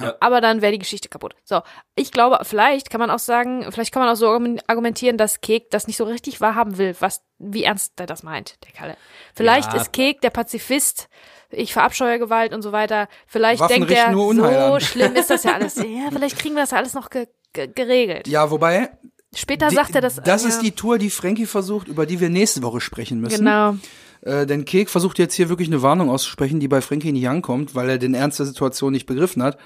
Ja. 0.00 0.14
Aber 0.20 0.40
dann 0.40 0.60
wäre 0.62 0.72
die 0.72 0.78
Geschichte 0.78 1.08
kaputt. 1.08 1.34
So, 1.44 1.62
ich 1.94 2.12
glaube, 2.12 2.38
vielleicht 2.42 2.90
kann 2.90 3.00
man 3.00 3.10
auch 3.10 3.18
sagen, 3.18 3.66
vielleicht 3.70 3.92
kann 3.92 4.02
man 4.02 4.12
auch 4.12 4.16
so 4.16 4.28
argumentieren, 4.66 5.16
dass 5.16 5.40
Kek 5.40 5.70
das 5.70 5.86
nicht 5.86 5.96
so 5.96 6.04
richtig 6.04 6.40
wahrhaben 6.40 6.76
will, 6.78 6.94
was, 7.00 7.22
wie 7.38 7.64
ernst 7.64 7.94
er 7.98 8.06
das 8.06 8.22
meint, 8.22 8.56
der 8.64 8.72
Kalle. 8.72 8.96
Vielleicht 9.34 9.72
Ja. 9.72 9.80
ist 9.80 9.92
Kek 9.92 10.20
der 10.20 10.30
Pazifist, 10.30 11.08
ich 11.50 11.72
verabscheue 11.72 12.18
Gewalt 12.18 12.52
und 12.52 12.62
so 12.62 12.72
weiter. 12.72 13.08
Vielleicht 13.26 13.60
Waffen 13.60 13.86
denkt 13.86 13.90
er, 13.90 14.12
so 14.12 14.80
schlimm 14.80 15.14
ist 15.14 15.30
das 15.30 15.44
ja 15.44 15.52
alles. 15.54 15.76
Ja, 15.76 16.10
vielleicht 16.10 16.38
kriegen 16.38 16.54
wir 16.54 16.62
das 16.62 16.72
ja 16.72 16.78
alles 16.78 16.94
noch 16.94 17.08
ge 17.10 17.28
ge 17.52 17.68
geregelt. 17.74 18.28
Ja, 18.28 18.50
wobei, 18.50 18.90
Später 19.34 19.68
die, 19.68 19.74
sagt 19.74 19.94
er 19.94 20.00
das. 20.00 20.16
das 20.16 20.42
ja, 20.42 20.48
ist 20.48 20.60
die 20.60 20.72
Tour, 20.72 20.98
die 20.98 21.10
Frankie 21.10 21.46
versucht, 21.46 21.88
über 21.88 22.06
die 22.06 22.20
wir 22.20 22.30
nächste 22.30 22.62
Woche 22.62 22.80
sprechen 22.80 23.20
müssen. 23.20 23.44
Genau. 23.44 23.76
Äh, 24.22 24.46
denn 24.46 24.64
Kek 24.64 24.88
versucht 24.90 25.18
jetzt 25.18 25.34
hier 25.34 25.48
wirklich 25.48 25.68
eine 25.68 25.82
Warnung 25.82 26.10
auszusprechen, 26.10 26.58
die 26.58 26.68
bei 26.68 26.80
Frankie 26.80 27.12
nicht 27.12 27.28
ankommt, 27.28 27.74
weil 27.74 27.88
er 27.90 27.98
den 27.98 28.14
Ernst 28.14 28.38
der 28.38 28.46
Situation 28.46 28.92
nicht 28.92 29.06
begriffen 29.06 29.42
hat. 29.42 29.58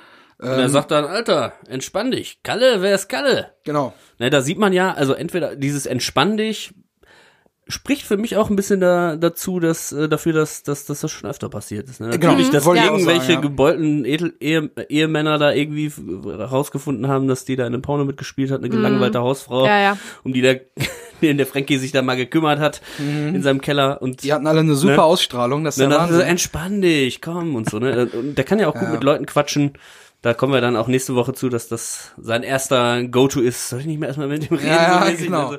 Und 0.43 0.49
er 0.49 0.69
sagt 0.69 0.91
dann, 0.91 1.05
Alter, 1.05 1.53
entspann 1.69 2.11
dich. 2.11 2.43
Kalle, 2.43 2.81
wer 2.83 2.95
ist 2.95 3.09
Kalle? 3.09 3.53
Genau. 3.65 3.93
Ne, 4.19 4.31
da 4.31 4.41
sieht 4.41 4.59
man 4.59 4.73
ja, 4.73 4.93
also 4.93 5.13
entweder 5.13 5.55
dieses 5.57 5.87
entspann 5.87 6.37
dich 6.37 6.73
spricht 7.69 8.03
für 8.05 8.17
mich 8.17 8.37
auch 8.37 8.51
ein 8.51 8.57
bisschen 8.57 8.81
da, 8.81 9.15
dazu, 9.15 9.61
dass 9.61 9.93
äh, 9.93 10.09
dafür, 10.09 10.33
dass, 10.33 10.65
dass, 10.65 10.87
dass 10.87 11.03
das 11.03 11.11
schon 11.13 11.31
öfter 11.31 11.49
passiert 11.49 11.89
ist. 11.89 12.01
Ne? 12.01 12.11
Genau, 12.11 12.33
Natürlich, 12.33 12.51
dass 12.51 12.65
wollte 12.65 12.83
ich 12.83 12.89
auch 12.89 12.95
irgendwelche 12.95 13.33
ja. 13.35 13.41
gebeulten 13.41 14.05
Edel 14.05 14.35
Ehe 14.41 14.71
Ehemänner 14.89 15.39
da 15.39 15.53
irgendwie 15.53 15.89
herausgefunden 16.25 17.07
haben, 17.07 17.29
dass 17.29 17.45
die 17.45 17.55
da 17.55 17.67
in 17.69 17.73
einem 17.75 17.83
Porno 17.83 18.05
mitgespielt 18.05 18.51
hat, 18.51 18.59
eine 18.59 18.71
gelangweilte 18.71 19.21
Hausfrau, 19.21 19.61
Mhm. 19.61 19.67
Ja, 19.67 19.81
ja. 19.81 19.99
um 20.25 20.33
die 20.33 20.41
der, 20.41 20.63
den 21.23 21.37
der 21.37 21.47
Frankie 21.47 21.79
sich 21.79 21.93
da 21.93 22.03
mal 22.03 22.17
gekümmert 22.17 22.59
hat 22.59 22.81
in 22.99 23.41
seinem 23.43 23.61
Keller 23.61 24.03
und 24.03 24.11
Mhm. 24.11 24.17
Die 24.17 24.33
hatten 24.33 24.47
alle 24.49 24.61
eine 24.61 24.75
super 24.75 24.97
Ne? 24.97 25.03
Ausstrahlung, 25.05 25.63
das 25.63 25.77
ist 25.77 25.81
dann 25.83 25.91
der 25.91 25.99
dachte 26.01 26.11
er 26.11 26.15
so, 26.15 26.19
Wahnsinn. 26.21 26.31
entspann 26.31 26.83
dich, 26.83 27.23
komm 27.23 27.55
und 27.55 27.71
so, 27.71 27.79
ne? 27.79 28.09
Und 28.13 28.35
der 28.37 28.45
kann 28.45 28.59
ja 28.59 28.67
auch 28.67 28.75
gut 28.75 28.83
Ja. 28.89 28.91
mit 28.95 29.05
Leuten 29.05 29.27
quatschen. 29.27 29.75
Da 30.23 30.35
kommen 30.35 30.53
wir 30.53 30.61
dann 30.61 30.77
auch 30.77 30.87
nächste 30.87 31.15
Woche 31.15 31.33
zu, 31.33 31.49
dass 31.49 31.69
das 31.69 32.13
sein 32.19 32.43
erster 32.43 33.05
Go-To 33.05 33.41
ist. 33.41 33.69
Soll 33.69 33.81
ich 33.81 33.87
nicht 33.87 33.99
mehr 34.01 34.09
erstmal 34.09 34.29
mit 34.29 34.51
ihm 34.51 34.57
reden? 34.57 34.69
Ja, 34.69 35.05
mäßig? 35.07 35.27
genau. 35.27 35.49
Also, 35.49 35.59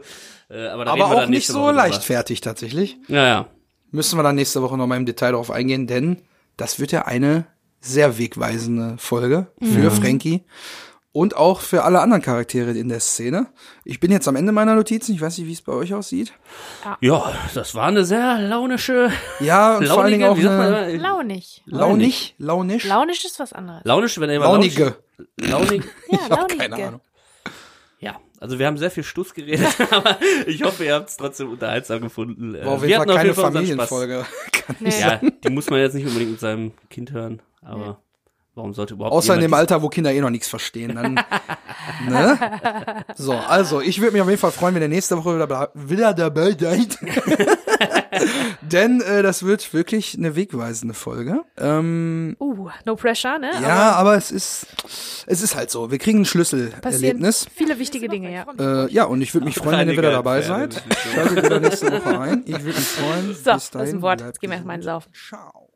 äh, 0.49 0.67
aber 0.67 0.87
Aber 0.87 1.05
auch 1.23 1.27
nicht 1.27 1.47
so 1.47 1.55
Woche 1.55 1.69
drüber. 1.71 1.73
leichtfertig 1.73 2.41
tatsächlich. 2.41 2.97
Ja, 3.07 3.27
ja. 3.27 3.47
Müssen 3.91 4.17
wir 4.19 4.23
dann 4.23 4.35
nächste 4.35 4.61
Woche 4.61 4.77
noch 4.77 4.87
mal 4.87 4.97
im 4.97 5.05
Detail 5.05 5.31
darauf 5.31 5.49
eingehen, 5.51 5.87
denn 5.87 6.17
das 6.57 6.79
wird 6.79 6.91
ja 6.91 7.05
eine 7.05 7.45
sehr 7.79 8.17
wegweisende 8.19 8.95
Folge 8.99 9.47
für 9.59 9.89
Frankie 9.89 10.43
und 11.13 11.35
auch 11.35 11.59
für 11.61 11.83
alle 11.83 11.99
anderen 11.99 12.21
Charaktere 12.21 12.71
in 12.71 12.87
der 12.89 12.99
Szene. 13.01 13.47
Ich 13.83 13.99
bin 13.99 14.11
jetzt 14.11 14.27
am 14.27 14.35
Ende 14.35 14.51
meiner 14.51 14.75
Notizen. 14.75 15.13
Ich 15.13 15.21
weiß 15.21 15.37
nicht, 15.37 15.47
wie 15.47 15.53
es 15.53 15.61
bei 15.61 15.73
euch 15.73 15.93
aussieht. 15.93 16.33
Ja, 17.01 17.33
das 17.53 17.75
war 17.75 17.87
eine 17.87 18.05
sehr 18.05 18.39
launische, 18.39 19.11
Ja, 19.39 19.77
und 19.77 19.87
vor 19.87 20.03
allen 20.03 20.11
Dingen 20.11 20.23
launige, 20.27 20.49
auch 20.49 20.53
eine? 20.59 20.97
Launig. 20.97 21.61
launig, 21.65 22.35
launisch, 22.37 22.85
Launisch 22.85 23.25
ist 23.25 23.39
was 23.39 23.51
anderes. 23.53 23.81
Launisch, 23.83 24.19
wenn 24.19 24.29
er 24.29 24.35
immer 24.37 24.45
launige. 24.45 24.95
Launig. 25.37 25.83
Ja, 26.09 26.17
Ich 26.23 26.29
launige. 26.29 26.57
keine 26.57 26.75
Ahnung. 26.87 27.01
Ja, 27.99 28.19
also 28.39 28.57
wir 28.57 28.65
haben 28.65 28.77
sehr 28.77 28.89
viel 28.89 29.03
Stuss 29.03 29.33
geredet, 29.33 29.67
aber 29.91 30.17
ich 30.47 30.63
hoffe, 30.63 30.85
ihr 30.85 30.95
habt 30.95 31.09
es 31.09 31.17
trotzdem 31.17 31.51
unterhaltsam 31.51 32.01
gefunden. 32.01 32.55
Äh, 32.55 32.63
auf 32.63 32.81
wir 32.81 32.89
jeden 32.89 32.97
Fall 32.97 32.99
hatten 33.01 33.09
auf 33.11 33.15
keine 33.17 33.29
jeden 33.29 33.35
Fall. 33.41 33.51
Familienfolge. 33.51 34.25
Kann 34.53 34.75
Nee. 34.79 34.99
Ja, 34.99 35.17
die 35.43 35.49
muss 35.49 35.69
man 35.69 35.79
jetzt 35.81 35.93
nicht 35.93 36.07
unbedingt 36.07 36.31
mit 36.31 36.39
seinem 36.39 36.71
Kind 36.89 37.11
hören, 37.11 37.41
aber 37.61 38.01
warum 38.61 38.73
sollte 38.73 38.93
überhaupt 38.93 39.15
Außer 39.15 39.33
in 39.35 39.41
dem 39.41 39.53
Alter, 39.53 39.81
wo 39.81 39.89
Kinder 39.89 40.13
eh 40.13 40.21
noch 40.21 40.29
nichts 40.29 40.47
verstehen. 40.47 40.95
Dann, 40.95 41.15
ne? 42.07 43.03
So, 43.15 43.33
also 43.33 43.81
ich 43.81 43.99
würde 43.99 44.13
mich 44.13 44.21
auf 44.21 44.27
jeden 44.29 44.39
Fall 44.39 44.51
freuen, 44.51 44.75
wenn 44.75 44.83
ihr 44.83 44.87
nächste 44.87 45.17
Woche 45.17 45.35
wieder, 45.35 45.71
wieder 45.73 46.13
dabei 46.13 46.55
seid. 46.59 46.97
Denn 48.61 49.01
äh, 49.01 49.23
das 49.23 49.43
wird 49.43 49.73
wirklich 49.73 50.15
eine 50.15 50.35
wegweisende 50.35 50.93
Folge. 50.93 51.43
Ähm, 51.57 52.35
Uh, 52.39 52.69
no 52.85 52.95
pressure, 52.95 53.39
ne? 53.39 53.51
ja, 53.61 53.93
aber 53.93 54.15
es 54.15 54.31
ist 54.31 54.67
es 55.25 55.41
ist 55.41 55.55
halt 55.55 55.71
so. 55.71 55.89
Wir 55.91 55.97
kriegen 55.97 56.21
ein 56.21 56.25
Schlüsselerlebnis. 56.25 57.47
viele 57.55 57.79
wichtige 57.79 58.09
Dinge, 58.09 58.31
ja. 58.31 58.45
Äh, 58.59 58.91
ja, 58.91 59.05
und 59.05 59.21
ich 59.21 59.33
würde 59.33 59.45
mich 59.45 59.55
freuen, 59.55 59.79
wenn 59.79 59.89
ihr 59.89 59.97
wieder 59.97 60.11
dabei 60.11 60.41
Pferde. 60.43 60.75
seid. 60.75 60.83
Schaltet 61.15 61.45
wieder 61.45 61.59
nächste 61.59 61.91
Woche 61.91 62.19
ein. 62.19 62.43
Ich 62.45 62.63
würde 62.63 62.77
mich 62.77 62.87
freuen. 62.87 63.27
So, 63.33 63.33
Bis 63.33 63.43
das 63.43 63.63
ist 63.63 63.75
ein 63.75 63.79
dahin, 63.79 64.01
Wort. 64.01 64.21
Jetzt 64.21 64.39
gehen 64.39 64.49
wir 64.51 64.55
erstmal 64.57 64.75
ins 64.75 64.85
Laufen. 64.85 65.11
Ciao. 65.13 65.70